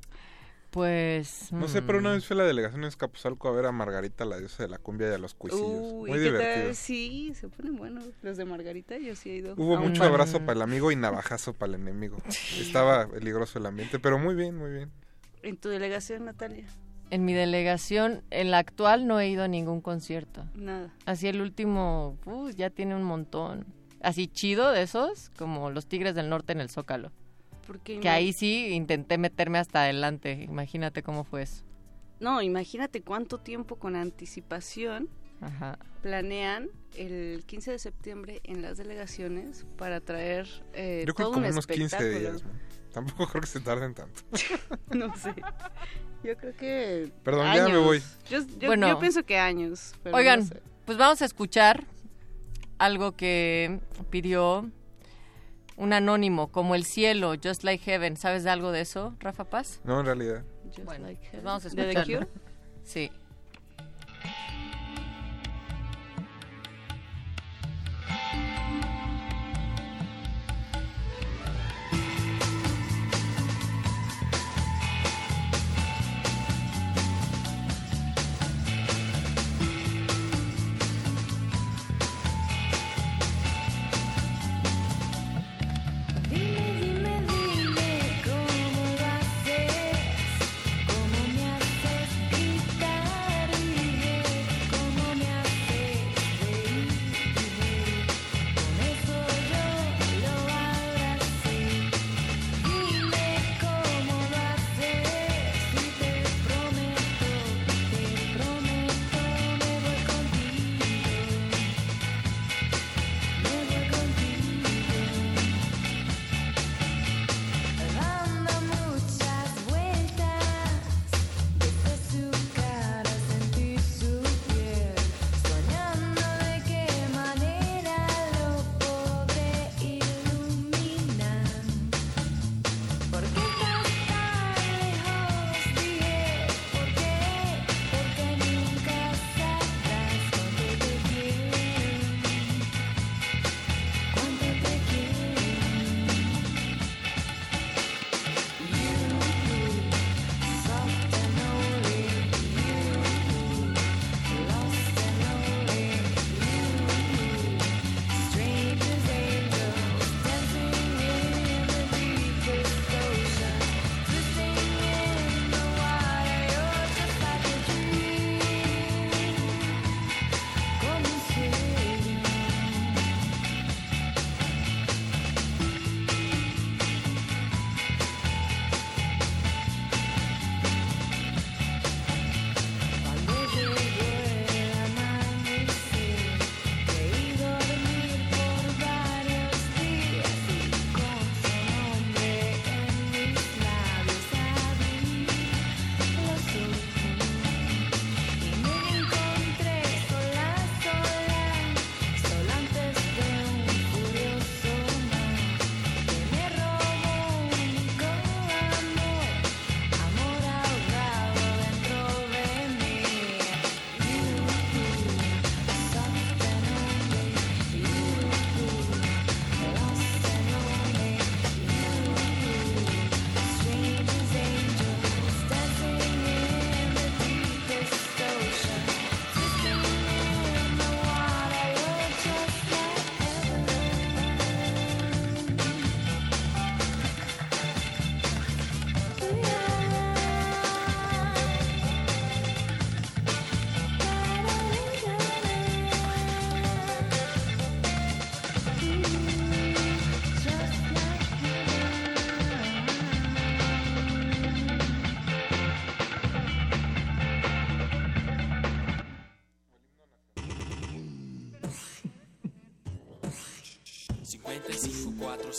[0.74, 1.52] Pues...
[1.52, 3.72] No sé, pero una mm, vez fui a la delegación en Escapuzalco a ver a
[3.72, 5.70] Margarita, la diosa de la cumbia y a los cuisillos.
[5.70, 6.74] Uy, Muy divertido.
[6.74, 8.06] Sí, se ponen buenos.
[8.24, 9.54] Los de Margarita, yo sí he ido.
[9.56, 12.18] Hubo un mucho abrazo para el amigo y navajazo para el enemigo.
[12.60, 14.92] Estaba peligroso el ambiente, pero muy bien, muy bien.
[15.44, 16.66] En tu delegación, Natalia.
[17.12, 20.44] En mi delegación, en la actual, no he ido a ningún concierto.
[20.56, 20.92] Nada.
[21.06, 23.68] Así el último, uh, ya tiene un montón.
[24.02, 27.12] Así chido de esos, como los Tigres del Norte en el Zócalo.
[27.68, 30.44] Porque Que ahí sí intenté meterme hasta adelante.
[30.50, 31.64] Imagínate cómo fue eso.
[32.20, 35.10] No, imagínate cuánto tiempo con anticipación
[35.42, 35.78] Ajá.
[36.02, 41.36] planean el 15 de septiembre en las delegaciones para traer eh, Yo creo todo que
[41.36, 42.20] como un unos 15 espectáculo.
[42.20, 42.44] días.
[42.46, 42.62] man.
[42.94, 44.22] Tampoco creo que se tarden tanto.
[44.94, 45.34] no sé.
[46.24, 47.12] Yo creo que.
[47.24, 47.84] Perdón, ya me años.
[47.84, 48.02] voy.
[48.30, 48.88] Yo, yo- Bueno.
[48.88, 49.94] yo pienso que años.
[50.04, 50.62] pero Oigan, no sé.
[50.86, 51.86] pues vamos a escuchar
[52.78, 53.80] algo que
[54.12, 54.70] pidió
[55.78, 58.18] un anónimo, como el cielo, Just Like Heaven.
[58.18, 59.80] ¿Sabes de algo de eso, Rafa Paz?
[59.84, 60.44] No, en realidad.
[60.68, 61.46] Just Bueno, like pues heaven.
[61.46, 62.28] vamos a ¿De The escucharlo.
[62.28, 62.30] Cure?
[62.84, 63.12] Sí.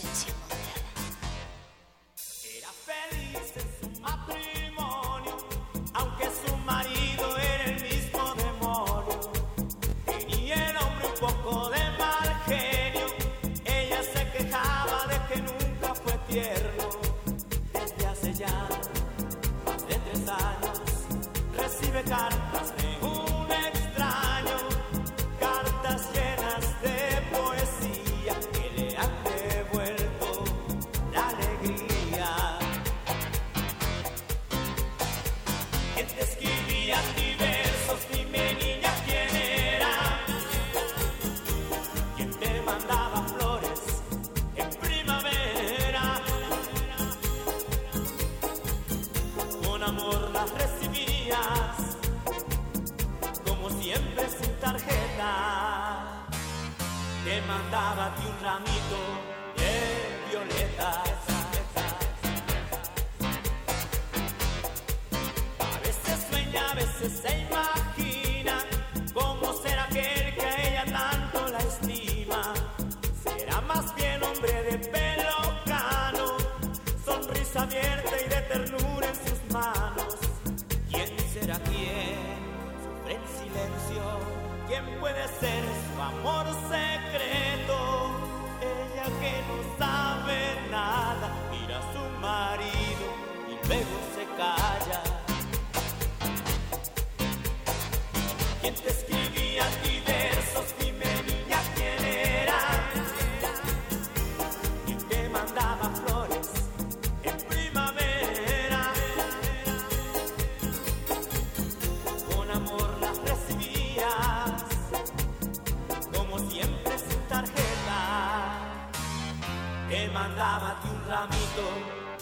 [120.24, 121.66] Te mandaba a ti un ramito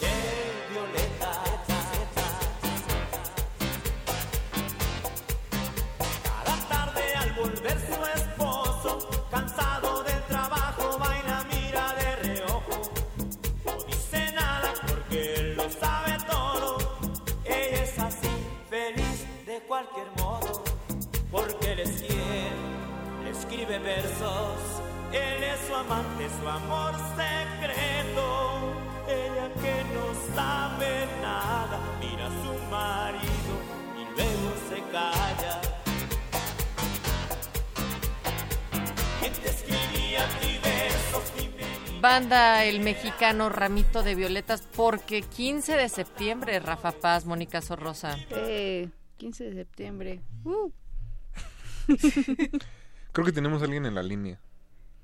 [0.00, 0.14] de
[0.70, 1.38] violetas.
[6.24, 12.82] Cada tarde al volver su esposo, cansado del trabajo, va y la mira de reojo.
[13.64, 16.78] No dice nada porque él lo sabe todo.
[17.44, 18.34] Ella es así,
[18.68, 20.64] feliz de cualquier modo,
[21.30, 24.58] porque él es quien le escribe versos.
[25.12, 27.81] Él es su amante, su amor secreto.
[29.08, 33.54] Ella que no sabe nada, mira a su marido
[33.96, 35.60] y luego se calla.
[39.20, 41.32] ¿Quién te escribía a ti versos?
[41.36, 48.16] Dime Banda El Mexicano Ramito de Violetas, porque 15 de septiembre, Rafa Paz, Mónica Sorrosa.
[48.30, 50.20] Eh, 15 de septiembre.
[50.44, 50.70] Uh.
[53.12, 54.40] Creo que tenemos a alguien en la línea.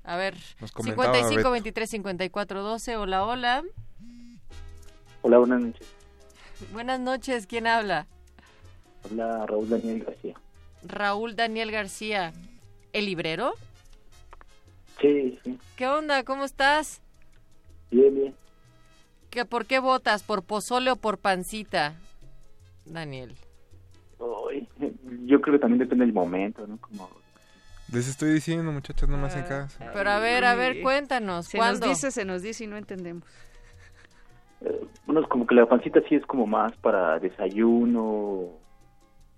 [0.03, 1.51] A ver, Nos comentaba 55 Beto.
[1.51, 2.97] 23 54 12.
[2.97, 3.63] Hola, hola.
[5.21, 5.87] Hola, buenas noches.
[6.73, 8.07] Buenas noches, ¿quién habla?
[9.05, 10.35] Habla Raúl Daniel García.
[10.83, 12.33] Raúl Daniel García.
[12.93, 13.53] ¿El librero?
[14.99, 16.23] Sí, sí, ¿Qué onda?
[16.23, 17.01] ¿Cómo estás?
[17.91, 18.35] bien, bien.
[19.29, 20.23] ¿Que ¿Por qué votas?
[20.23, 21.95] ¿Por pozole o por pancita?
[22.85, 23.35] Daniel.
[25.25, 26.77] Yo creo que también depende del momento, ¿no?
[26.79, 27.09] Como,
[27.91, 29.79] Les estoy diciendo, muchachos, no me hacen caso.
[29.93, 31.47] Pero a ver, a ver, cuéntanos.
[31.47, 31.87] Se ¿Cuándo?
[31.87, 33.23] nos dice, se nos dice y no entendemos.
[34.61, 38.49] eh, bueno, es como que la pancita sí es como más para desayuno.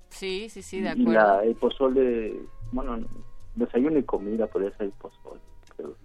[0.10, 1.12] Sí, sí, sí, de y acuerdo.
[1.14, 2.34] la, el pozole,
[2.74, 3.00] bueno,
[3.56, 5.40] desayuno y comida podría ser el pozole.
[5.78, 5.96] Pero,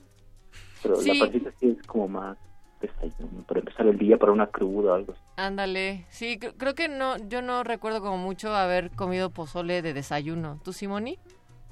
[0.83, 1.19] pero Sí.
[1.19, 2.39] la pancita sí es como más
[2.81, 5.23] desayuno, para empezar el día, para una cruda o algo así.
[5.37, 6.07] Ándale.
[6.11, 10.61] Sí, cr- creo que no, yo no recuerdo como mucho haber comido pozole de desayuno.
[10.63, 11.19] ¿Tú, Simoni?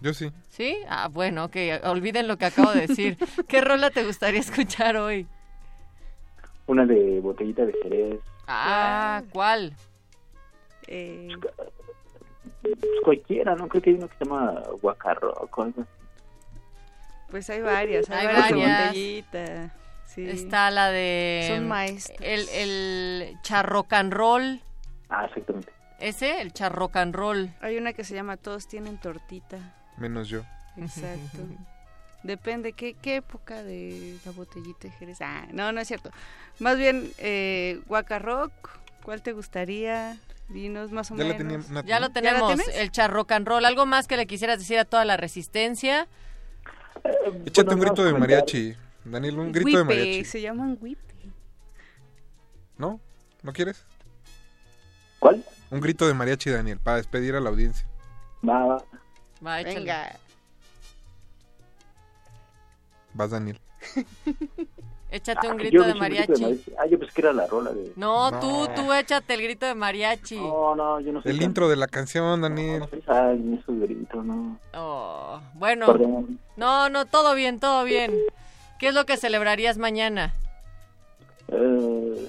[0.04, 0.30] Yo sí.
[0.50, 0.76] ¿Sí?
[0.86, 3.16] Ah, bueno, ok, olviden lo que acabo de decir.
[3.48, 5.26] ¿Qué rola te gustaría escuchar hoy?
[6.66, 9.72] Una de botellita de Jerez, Ah, ¿cuál?
[10.88, 11.28] Eh,
[12.60, 13.66] pues cualquiera, ¿no?
[13.68, 15.90] Creo que hay uno que se llama Guacarroco, algo así.
[17.30, 18.86] pues hay varias, hay, Hay varias de varias.
[18.88, 19.74] botellita.
[20.06, 20.28] Sí.
[20.28, 21.46] Está la de...
[21.48, 22.18] Son maestros.
[22.20, 24.60] El, el charrocan roll.
[25.08, 25.72] Ah, exactamente.
[25.98, 26.42] ¿Ese?
[26.42, 27.48] El charrocan roll.
[27.62, 29.74] Hay una que se llama Todos tienen tortita.
[29.96, 30.42] Menos yo.
[30.76, 31.38] Exacto.
[32.22, 35.18] Depende, ¿qué, ¿qué época de la botellita de Jerez?
[35.20, 36.10] Ah, no, no es cierto.
[36.58, 37.80] Más bien, eh,
[38.20, 38.52] Rock,
[39.02, 40.16] ¿cuál te gustaría?
[40.48, 41.36] Dinos más o Ya menos.
[41.38, 42.76] teníamos- una- Ya lo ¿Ya tenemos, tienes?
[42.76, 43.64] el charrocan roll.
[43.64, 46.06] ¿Algo más que le quisieras decir a toda la resistencia?
[47.46, 48.74] Échate un Bueno, grito de no, mariachi.
[49.04, 50.24] Daniel, un grito de mariachi.
[50.24, 50.98] se llaman whip.
[52.78, 53.00] ¿No?
[53.42, 53.84] ¿No quieres?
[55.18, 55.44] ¿Cuál?
[55.70, 57.86] Un grito de mariachi, Daniel, para despedir a la audiencia.
[58.46, 58.82] Va,
[59.44, 59.60] va.
[59.60, 59.74] Échale.
[59.76, 60.16] Venga.
[63.14, 63.60] Vas, Daniel.
[65.10, 66.64] Échate un Ah, grito de un grito mariachi.
[66.76, 67.92] Ah, yo pensé que era la rola de...
[67.94, 68.40] No, No.
[68.40, 70.36] tú, tú échate el grito de mariachi.
[70.40, 71.30] No, no, yo no sé.
[71.30, 72.88] El intro de la canción, Daniel.
[73.06, 74.58] Ay, esos gritos, no.
[74.74, 76.40] Oh, bueno, Perdón.
[76.56, 78.12] no, no, todo bien, todo bien.
[78.80, 80.34] ¿Qué es lo que celebrarías mañana?
[81.46, 82.28] Eh,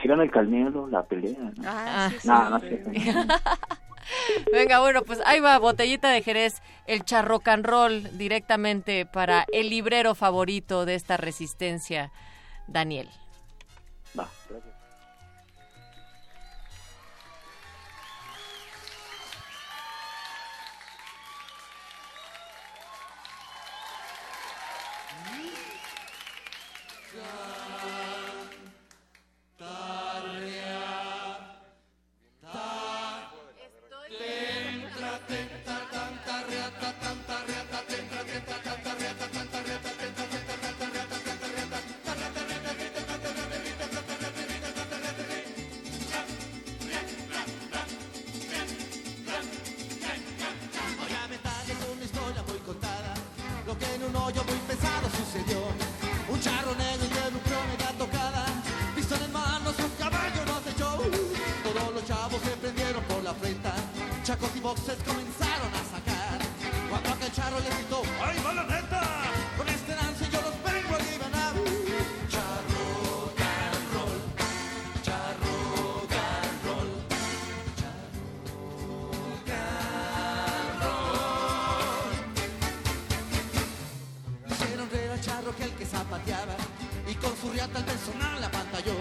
[0.00, 1.40] querían el Canelo, la pelea.
[1.40, 1.64] ¿no?
[1.66, 2.68] Ah, sí, Nada, no sí.
[2.68, 2.82] sé.
[4.52, 10.14] Venga, bueno, pues ahí va, botellita de Jerez, el charrocan roll directamente para el librero
[10.14, 12.12] favorito de esta resistencia,
[12.66, 13.08] Daniel.
[14.18, 14.77] Va, gracias.
[64.28, 66.38] Chacos y boxes comenzaron a sacar.
[66.90, 69.00] Cuando aquel charro les gritó, ¡ay, va neta!
[69.56, 71.54] Con este lance yo los vengo a liberar.
[72.28, 74.20] Charro, can roll,
[75.02, 75.56] charro,
[76.12, 76.90] can roll,
[84.50, 86.56] Hicieron reír al charro que el que zapateaba
[87.08, 88.92] y con su riata el personal la pantalló.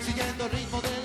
[0.00, 1.03] Siguiendo el ritmo de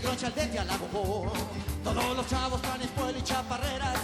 [0.00, 1.32] Adiós al punk, al agogó.
[1.84, 3.99] Todos los chavos están escuela y chaparreras,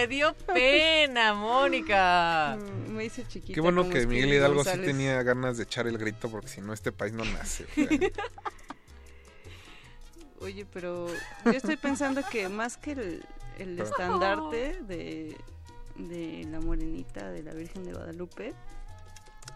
[0.00, 2.56] ¡Oh, le dio pena, Mónica!
[2.58, 3.54] Mm, Me hice chiquita.
[3.54, 4.86] Qué bueno que Miguel Hidalgo sí González.
[4.86, 7.64] tenía ganas de echar el grito porque si no este país no nace.
[7.64, 7.98] o sea.
[10.40, 11.06] Oye, pero
[11.44, 13.24] yo estoy pensando que más que el,
[13.58, 15.36] el estandarte de,
[15.96, 18.54] de la morenita de la Virgen de Guadalupe,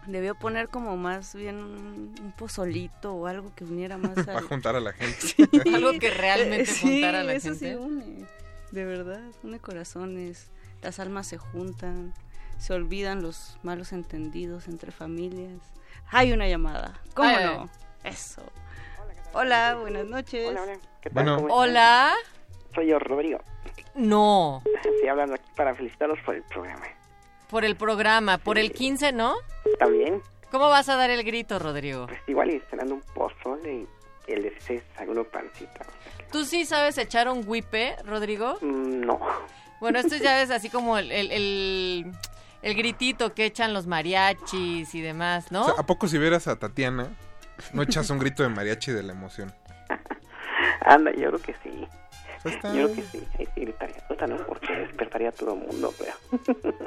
[0.05, 4.43] debió poner como más bien un, un pozolito o algo que uniera más a al...
[4.43, 5.35] juntar a la gente.
[5.73, 7.69] Algo que realmente Eh, sí, juntara a la eso gente.
[7.71, 8.25] sí une,
[8.71, 12.13] de verdad, une corazones, las almas se juntan,
[12.57, 15.59] se olvidan los malos entendidos entre familias.
[16.11, 17.69] Hay una llamada, ¿cómo Ay, no?
[18.03, 18.41] Eso.
[19.33, 20.47] Hola, buenas noches.
[20.49, 20.79] Hola, hola.
[21.01, 21.13] ¿Qué tal?
[21.25, 21.47] Bueno.
[21.49, 22.13] Hola.
[22.73, 23.39] Soy yo, Rodrigo.
[23.95, 26.85] No, Estoy hablando aquí para felicitarlos por el programa.
[27.49, 29.35] por el programa, por el 15, ¿no?
[29.79, 30.21] También,
[30.51, 32.07] ¿Cómo vas a dar el grito, Rodrigo?
[32.07, 33.87] pues igual y cenando un pozole
[34.27, 35.85] y el 16 alguno pancita.
[36.35, 38.57] ¿Tú sí sabes echar un whipe, Rodrigo?
[38.59, 39.21] Mm, No.
[39.79, 42.11] Bueno, esto ya ves así como el, el, el,
[42.61, 45.61] el gritito que echan los mariachis y demás, ¿no?
[45.61, 47.07] O sea, ¿A poco si vieras a Tatiana,
[47.71, 49.53] no echas un grito de mariachi de la emoción?
[50.81, 51.87] Anda, yo creo que sí.
[52.45, 52.71] Pues está.
[52.75, 53.27] Yo creo que sí.
[53.39, 54.07] Ahí sí gritaría.
[54.07, 56.13] Puta, no, porque despertaría a todo el mundo, pero.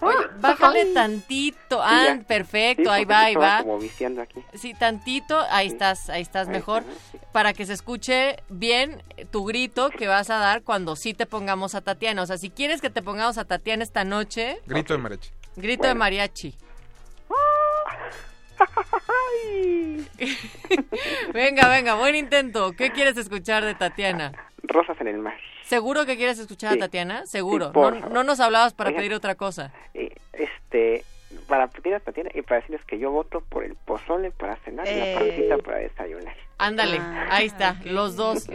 [0.00, 1.80] Oye, bájale tantito.
[1.80, 2.16] Ah.
[2.18, 3.62] Sí, perfecto, ahí va, ahí va.
[3.62, 4.42] como viciando aquí.
[4.54, 6.82] Sí, tantito, ahí estás, ahí estás Ahí mejor.
[6.82, 11.26] está, Para que se escuche bien tu grito que vas a dar cuando sí te
[11.26, 12.22] pongamos a Tatiana.
[12.22, 15.30] O sea, si quieres que te pongamos a Tatiana esta noche, Grito de mariachi.
[15.54, 16.56] grito de mariachi.
[21.32, 22.72] venga, venga, buen intento.
[22.72, 24.32] ¿Qué quieres escuchar de Tatiana?
[24.62, 25.34] Rosas en el mar.
[25.64, 26.78] ¿Seguro que quieres escuchar Sí.
[26.78, 27.26] a Tatiana?
[27.26, 27.66] Seguro.
[27.66, 29.00] Sí, por no, no nos hablabas para Oigan.
[29.00, 29.72] pedir otra cosa.
[29.94, 31.04] Eh, este,
[31.48, 34.86] para pedir a Tatiana y para decirles que yo voto por el pozole para cenar
[34.86, 35.14] y Eh.
[35.14, 36.34] la pancita para desayunar.
[36.58, 38.46] Ándale, Ah, ahí está, los dos.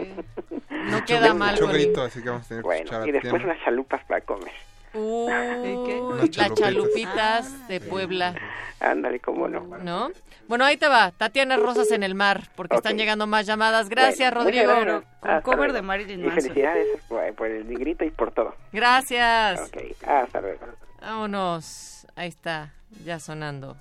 [0.70, 3.06] No queda mal Mucho con el- grito, así que vamos a tener que escuchar a
[3.08, 3.52] Y después Tatiana.
[3.54, 4.52] unas chalupas para comer.
[4.96, 6.54] Unas las chalupitas.
[6.58, 8.34] chalupitas de Puebla.
[8.80, 9.60] Ándale, cómo no.
[9.78, 10.10] ¿No?
[10.48, 11.10] Bueno, ahí te va.
[11.10, 13.88] Tatiana Rosas en el mar, porque están llegando más llamadas.
[13.88, 14.72] Gracias, Bueno, Rodrigo.
[14.80, 15.04] gracias.
[15.22, 15.72] Hasta cover luego.
[15.74, 16.42] de Marilyn Y Manson.
[16.42, 18.54] felicidades por, el grito y por todo.
[18.72, 19.60] Gracias.
[19.60, 19.76] Ok,
[20.06, 20.66] hasta luego.
[21.00, 22.06] Vámonos.
[22.16, 22.72] Ahí está,
[23.04, 23.76] ya sonando.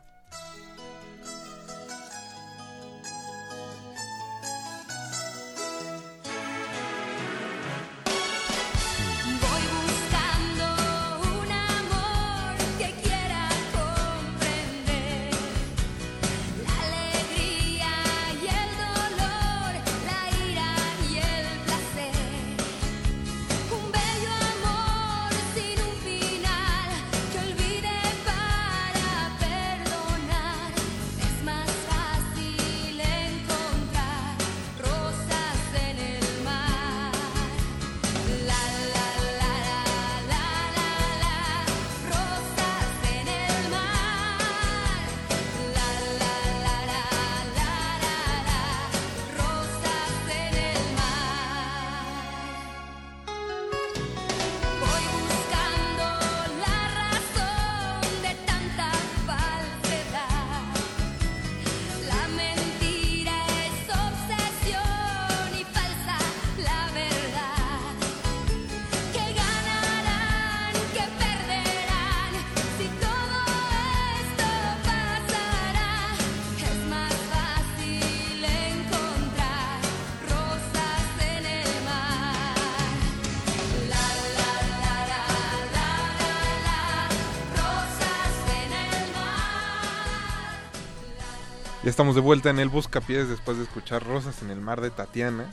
[91.95, 95.45] Estamos de vuelta en el Buscapiés después de escuchar Rosas en el Mar de Tatiana,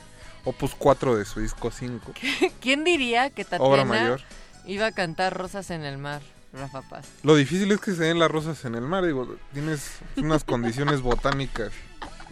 [0.43, 2.11] opus 4 de su disco 5.
[2.59, 4.21] ¿Quién diría que Obra Tatiana mayor.
[4.65, 7.07] iba a cantar Rosas en el mar, Rafa Paz?
[7.23, 10.99] Lo difícil es que se den las rosas en el mar, digo, tienes unas condiciones
[11.01, 11.71] botánicas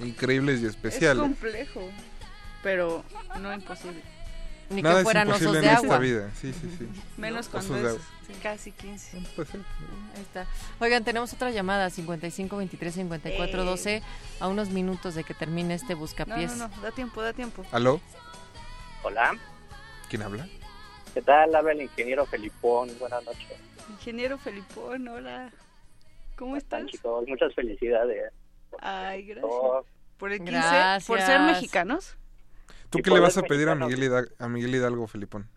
[0.04, 1.22] increíbles y Es especiales.
[1.22, 1.80] complejo,
[2.64, 3.06] pero
[3.40, 4.04] no imposible.
[4.72, 5.98] Ni Nada que es fueran imposible osos en de esta agua.
[6.00, 6.88] vida, sí, sí, sí.
[7.17, 8.40] Menos Osos cuando de es agua.
[8.41, 9.17] casi 15.
[9.17, 10.45] Ahí está.
[10.80, 14.01] Oigan, tenemos otra llamada, 55 23 54 12,
[14.40, 16.56] a unos minutos de que termine este No, buscapiés.
[16.56, 17.66] no, no, da tiempo, da tiempo.
[17.72, 18.00] ¿Aló?
[19.03, 19.35] Hola,
[20.09, 20.48] ¿Quién habla?
[21.14, 21.53] ¿qué tal?
[21.56, 22.90] Habla el ingeniero Felipón.
[23.00, 23.48] Buenas noches.
[23.90, 25.50] Ingeniero Felipón, hola.
[26.38, 26.85] ¿Cómo estás?
[26.85, 27.25] chicos.
[27.27, 28.32] Muchas felicidades.
[28.80, 29.51] Ay, gracias.
[30.17, 31.06] Por el 15, Gracias.
[31.08, 32.16] por ser mexicanos.
[32.92, 33.76] ¿Tú qué le vas a pedir a.
[33.76, 35.50] Miguel, Hidalgo, a Miguel Hidalgo, Felipón?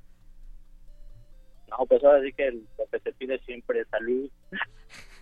[1.71, 4.31] No, pues ahora sí que lo que se pide siempre es salud.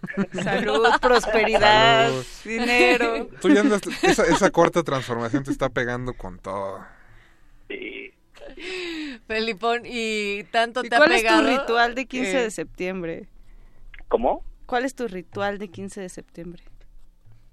[0.42, 2.24] Salud, prosperidad, Salud.
[2.44, 3.28] dinero.
[3.40, 6.84] Tú ya andas, esa, esa corta transformación te está pegando con todo.
[7.68, 8.12] Sí.
[9.28, 11.48] Felipón, ¿y tanto ¿Y te ha cuál es tu pegado?
[11.60, 13.28] ritual de 15 Eh, de septiembre?
[14.08, 14.44] ¿Cómo?
[14.66, 16.64] ¿Cuál es tu ritual de 15 de septiembre?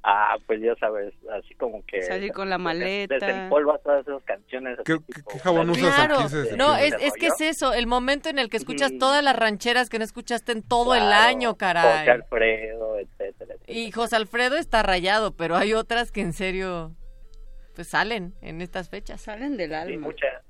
[0.02, 2.02] Ah, pues ya sabes, así como que...
[2.04, 3.16] Salir con la maleta.
[3.16, 4.78] Desempolva todas esas canciones.
[4.86, 7.74] ¿Qué, qué- qué jabón usas Claro, el 15 de no, es, es que es eso,
[7.74, 9.00] el momento en el que escuchas Ujú.
[9.00, 12.08] todas las rancheras que no escuchaste en todo el Claro, año, José caray.
[12.08, 13.56] Alfredo, etcétera.
[13.68, 16.96] Y José Alfredo está rayado, pero hay otras que en serio,
[17.76, 19.20] pues salen en estas fechas.
[19.20, 20.08] Salen del Sí, alma.
[20.08, 20.44] muchas.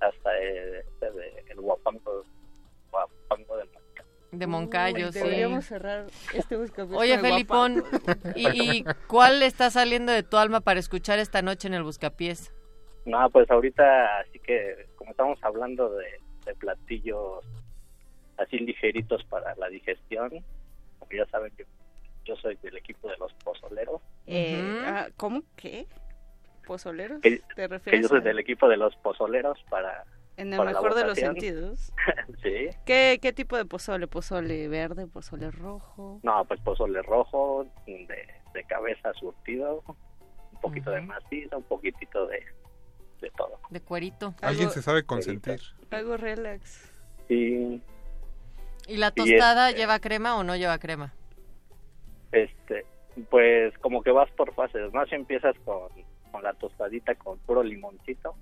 [0.00, 2.24] Hasta el, de- el guapango,
[2.90, 3.75] guapango de Monca.
[4.32, 5.18] De Moncayo, Uy, sí.
[5.20, 7.82] Deberíamos cerrar este buscapiés Oye, Felipón.
[8.34, 8.48] ¿y,
[8.80, 12.52] y cuál está saliendo de tu alma para escuchar esta noche en el Buscapiés?
[13.04, 16.06] No, pues ahorita, así que como estamos hablando de,
[16.44, 17.44] de platillos
[18.36, 20.28] así ligeritos para la digestión,
[20.98, 21.64] como ya saben, yo,
[22.24, 25.42] yo soy del equipo de los pozoleros, Eh, ah, ¿Cómo?
[25.54, 25.86] ¿Qué?
[26.66, 27.20] ¿Pozoleros?
[27.22, 30.04] que, ¿Te que yo refieres soy a- del equipo de los pozoleros para...
[30.36, 31.92] en el mejor de los sentidos?
[32.42, 34.06] sí, ¿Qué, ¿Qué tipo de pozole?
[34.06, 35.06] ¿Pozole verde?
[35.06, 36.20] ¿Pozole rojo?
[36.22, 38.06] no, pues pozole rojo, de,
[38.54, 39.82] de cabeza surtido,
[40.52, 42.42] un poquito de maciza, un poquitito de,
[43.20, 43.60] de todo.
[43.70, 44.34] De cuerito.
[44.42, 45.60] Alguien se sabe consentir.
[45.90, 46.90] Algo relax.
[47.28, 47.80] Y
[48.88, 51.12] ¿Y la Y tostada este- lleva crema o no lleva crema?
[52.32, 52.84] este
[53.30, 55.88] pues como que vas por fases más empiezas con,
[56.30, 58.34] con la tostadita con puro limoncito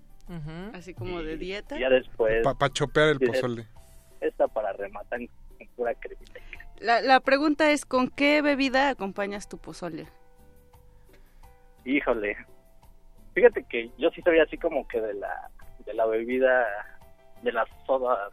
[0.72, 1.76] Así como de dieta.
[1.76, 3.66] y ya después Para chopear el pozole.
[4.20, 5.20] esta para rematar
[5.58, 6.40] con pura cremita
[6.80, 10.06] La, la pregunta es, ¿con qué bebida acompañas tu pozole?
[11.84, 12.36] híjole
[13.34, 15.50] fíjate que yo sí soy así como que de la
[15.84, 16.66] de la bebida,
[17.42, 18.30] de la soda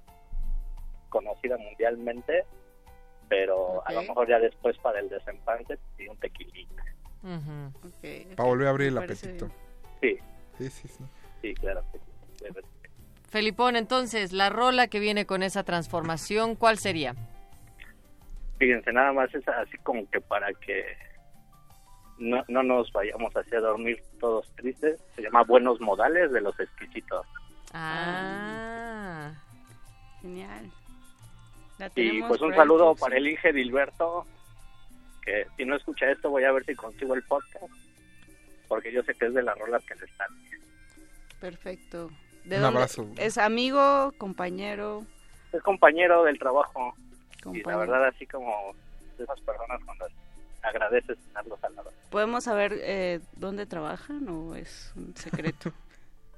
[1.10, 2.45] conocida mundialmente,
[3.28, 6.82] pero a lo mejor ya después para el desempate y un tequilita.
[8.38, 9.50] Para volver a abrir el apetito.
[10.00, 10.18] Sí,
[10.58, 11.03] Sí, sí, sí.
[11.42, 11.84] Sí, claro.
[13.30, 17.16] Felipón, entonces, la rola que viene con esa transformación, ¿cuál sería?
[18.60, 20.86] Fíjense, nada más es así como que para que
[22.20, 25.02] no, no nos vayamos hacia dormir todos tristes.
[25.16, 27.26] Se llama Buenos Modales de los Exquisitos.
[27.74, 29.32] Ah.
[30.22, 30.72] Genial.
[31.80, 34.28] La Y pues un saludo para el Inge Dilberto,
[35.24, 37.74] que si no escucha esto voy a ver si consigo el podcast,
[38.68, 40.30] porque yo sé que es de las rolas que le están.
[41.42, 42.10] Perfecto.
[42.45, 42.78] ¿De Un dónde?
[42.78, 43.08] abrazo.
[43.18, 45.06] ¿Es amigo, compañero?
[45.52, 46.94] Es compañero del trabajo
[47.53, 48.74] y la verdad así como
[49.18, 50.06] de esas personas cuando
[50.64, 51.92] agradeces tenerlos al lado.
[52.10, 55.74] ¿Podemos saber eh, dónde trabajan o es un secreto?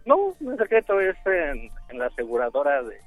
[0.06, 2.99] No, no es secreto, es en, en la aseguradora de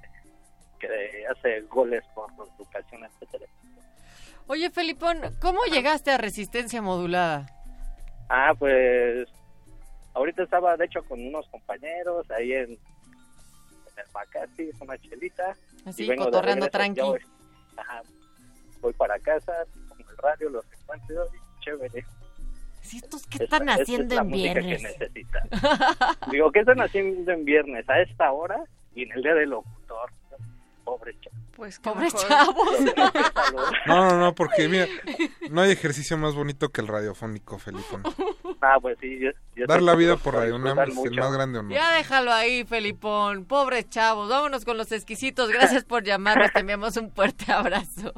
[0.80, 3.44] que hace goles por educación, etcétera.
[4.46, 7.44] Oye, Felipón, ¿cómo llegaste a resistencia modulada?
[8.30, 9.28] Ah, pues
[10.16, 12.78] ahorita estaba de hecho con unos compañeros ahí en, en
[13.96, 15.54] el Macati, es una chelita.
[15.84, 17.00] Así, y vengo cotorreando tranqui.
[17.00, 17.20] voy,
[17.76, 18.02] ajá,
[18.80, 19.52] voy para casa,
[19.88, 22.04] pongo el radio, los encuentro y chévere.
[22.88, 24.82] ¿Qué Esta- están esta haciendo es la en viernes?
[24.98, 25.10] que.
[26.30, 28.62] Digo, ¿qué están haciendo en viernes a esta hora
[28.94, 30.10] y en el día del locutor?
[30.86, 31.36] Pobre chavo.
[31.56, 32.78] Pues Pobres chavos.
[33.86, 34.86] No, no, no, porque mira,
[35.50, 37.84] no hay ejercicio más bonito que el radiofónico, Felipe.
[38.60, 41.58] Ah, pues sí, yo- yo Dar la vida por Radio UNAM es el más grande
[41.58, 41.72] honor.
[41.72, 43.44] Ya déjalo ahí, Felipón.
[43.46, 44.28] Pobres chavos.
[44.28, 45.50] Vámonos con los exquisitos.
[45.50, 46.52] Gracias por llamarnos.
[46.52, 48.12] Te enviamos un fuerte abrazo.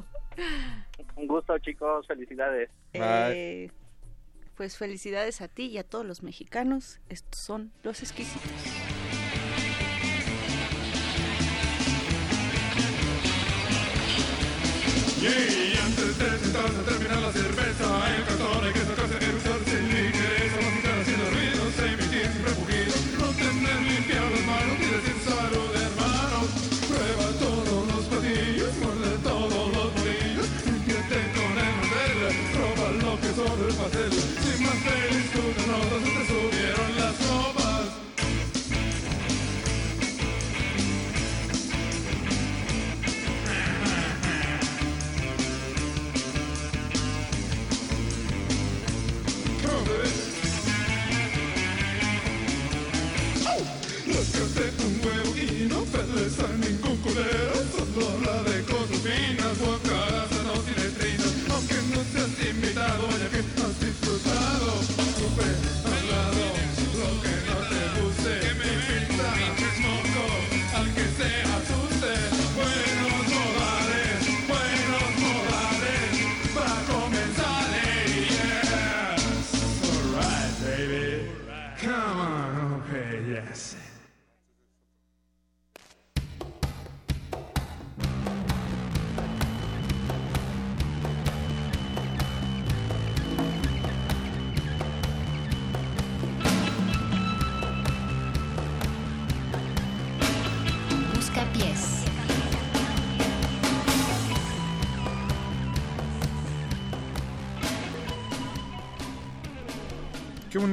[1.16, 2.70] Un gusto, chicos, felicidades.
[2.92, 3.70] Eh,
[4.56, 7.00] pues felicidades a ti y a todos los mexicanos.
[7.08, 8.50] Estos son los exquisitos.
[15.20, 18.97] Y antes de sentarse a terminar la cerveza, el cartón hay que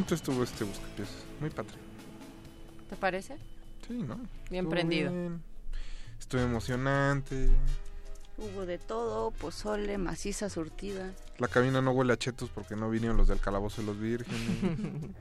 [0.06, 1.10] bonito estuvo este buscapiés.
[1.40, 1.80] Muy patrio.
[2.90, 3.38] ¿Te parece?
[3.88, 4.18] Sí, ¿no?
[4.50, 5.12] Bien Estuvo prendido.
[5.12, 5.42] bien.
[6.20, 7.50] Estuvo emocionante.
[8.38, 11.12] Hubo de todo, pozole, maciza surtida.
[11.40, 14.40] La cabina no huele a chetos porque no vinieron los del calabozo de los vírgenes.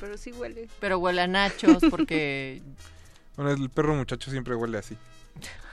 [0.00, 0.70] Pero sí huele.
[0.80, 2.62] Pero huele a nachos porque...
[3.36, 4.96] bueno, el perro muchacho siempre huele así.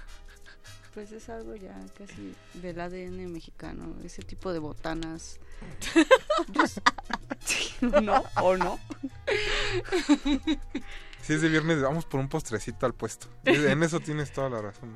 [0.97, 5.39] Pues es algo ya casi del ADN mexicano, ese tipo de botanas.
[8.01, 8.23] ¿No?
[8.41, 8.79] ¿O no?
[11.21, 13.27] Si es de viernes, vamos por un postrecito al puesto.
[13.45, 14.95] En eso tienes toda la razón.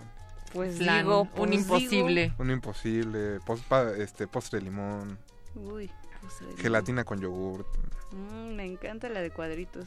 [0.53, 2.33] Pues Plan, digo, un pues imposible.
[2.39, 5.19] Un imposible, pos- pa- este, postre de limón.
[5.53, 7.67] Uy, postre de gelatina con yogurt.
[8.11, 9.85] Mm, me encanta la de cuadritos.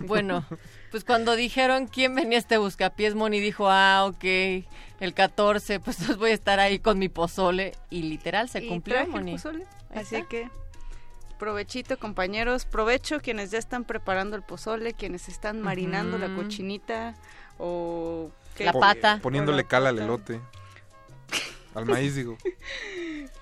[0.00, 0.44] Bueno,
[0.90, 4.24] pues cuando dijeron quién venía a este buscapiés, Moni dijo, ah, ok,
[5.00, 7.72] el 14, pues entonces voy a estar ahí con mi pozole.
[7.90, 9.36] Y literal, se Y cumplió, traje el Moni.
[9.94, 10.28] Así está.
[10.28, 10.50] que
[11.38, 12.66] provechito, compañeros.
[12.66, 17.16] Provecho quienes ya están preparando el pozole, quienes están marinando la cochinita
[17.58, 18.30] o...
[18.54, 18.64] ¿qué?
[18.66, 19.18] La pata.
[19.20, 20.40] Poniéndole cal al elote.
[21.74, 22.36] Al maíz, digo.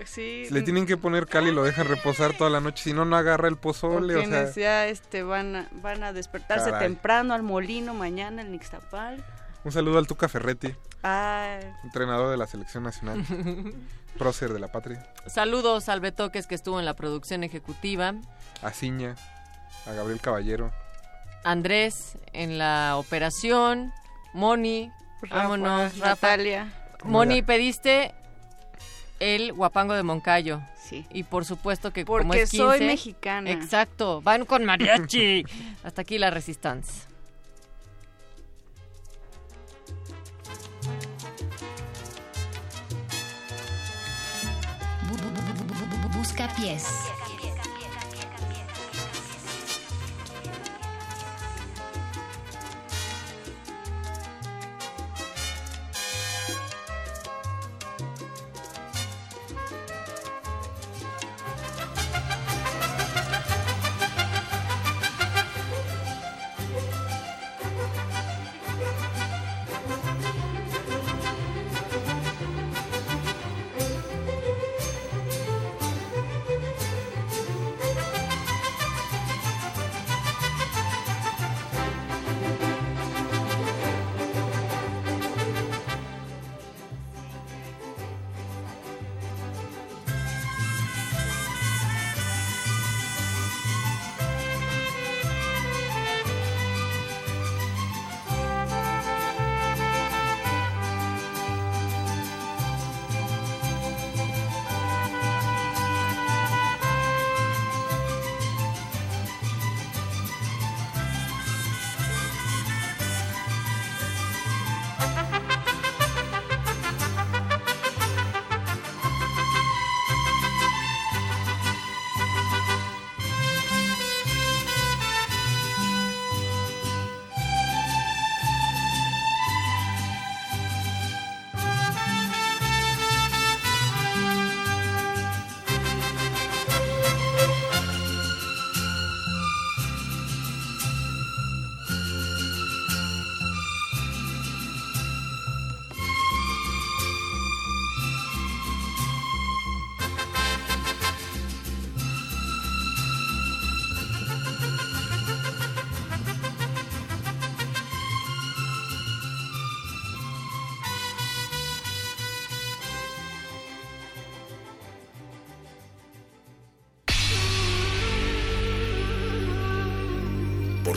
[0.06, 0.46] Sí.
[0.50, 3.16] Le tienen que poner cal y lo dejan reposar toda la noche, si no, no
[3.16, 4.50] agarra el pozole, o sea...
[4.50, 6.88] ya este, van, a, van a despertarse Caray.
[6.88, 9.22] temprano al molino mañana en Nixtapal.
[9.62, 11.60] Un saludo al Tuca Ferretti, Ay.
[11.84, 13.22] entrenador de la selección nacional,
[14.18, 18.14] prócer de la patria, Saludos al Betoques que estuvo en la producción ejecutiva.
[18.62, 19.16] a Ciña,
[19.86, 20.72] a Gabriel Caballero,
[21.44, 23.92] Andrés en la operación.
[24.32, 24.90] Moni.
[25.20, 26.28] Rafa, vámonos, Rafa.
[26.28, 26.72] Natalia.
[27.04, 28.14] Moni, pediste
[29.20, 30.60] el guapango de Moncayo.
[30.88, 31.06] Sí.
[31.12, 33.50] Y por supuesto que como es 15, soy mexicana.
[33.50, 35.44] Exacto, van con mariachi.
[35.84, 37.04] Hasta aquí la resistencia.
[45.08, 46.84] Bu- bu- bu- bu- bu- bu- Busca pies.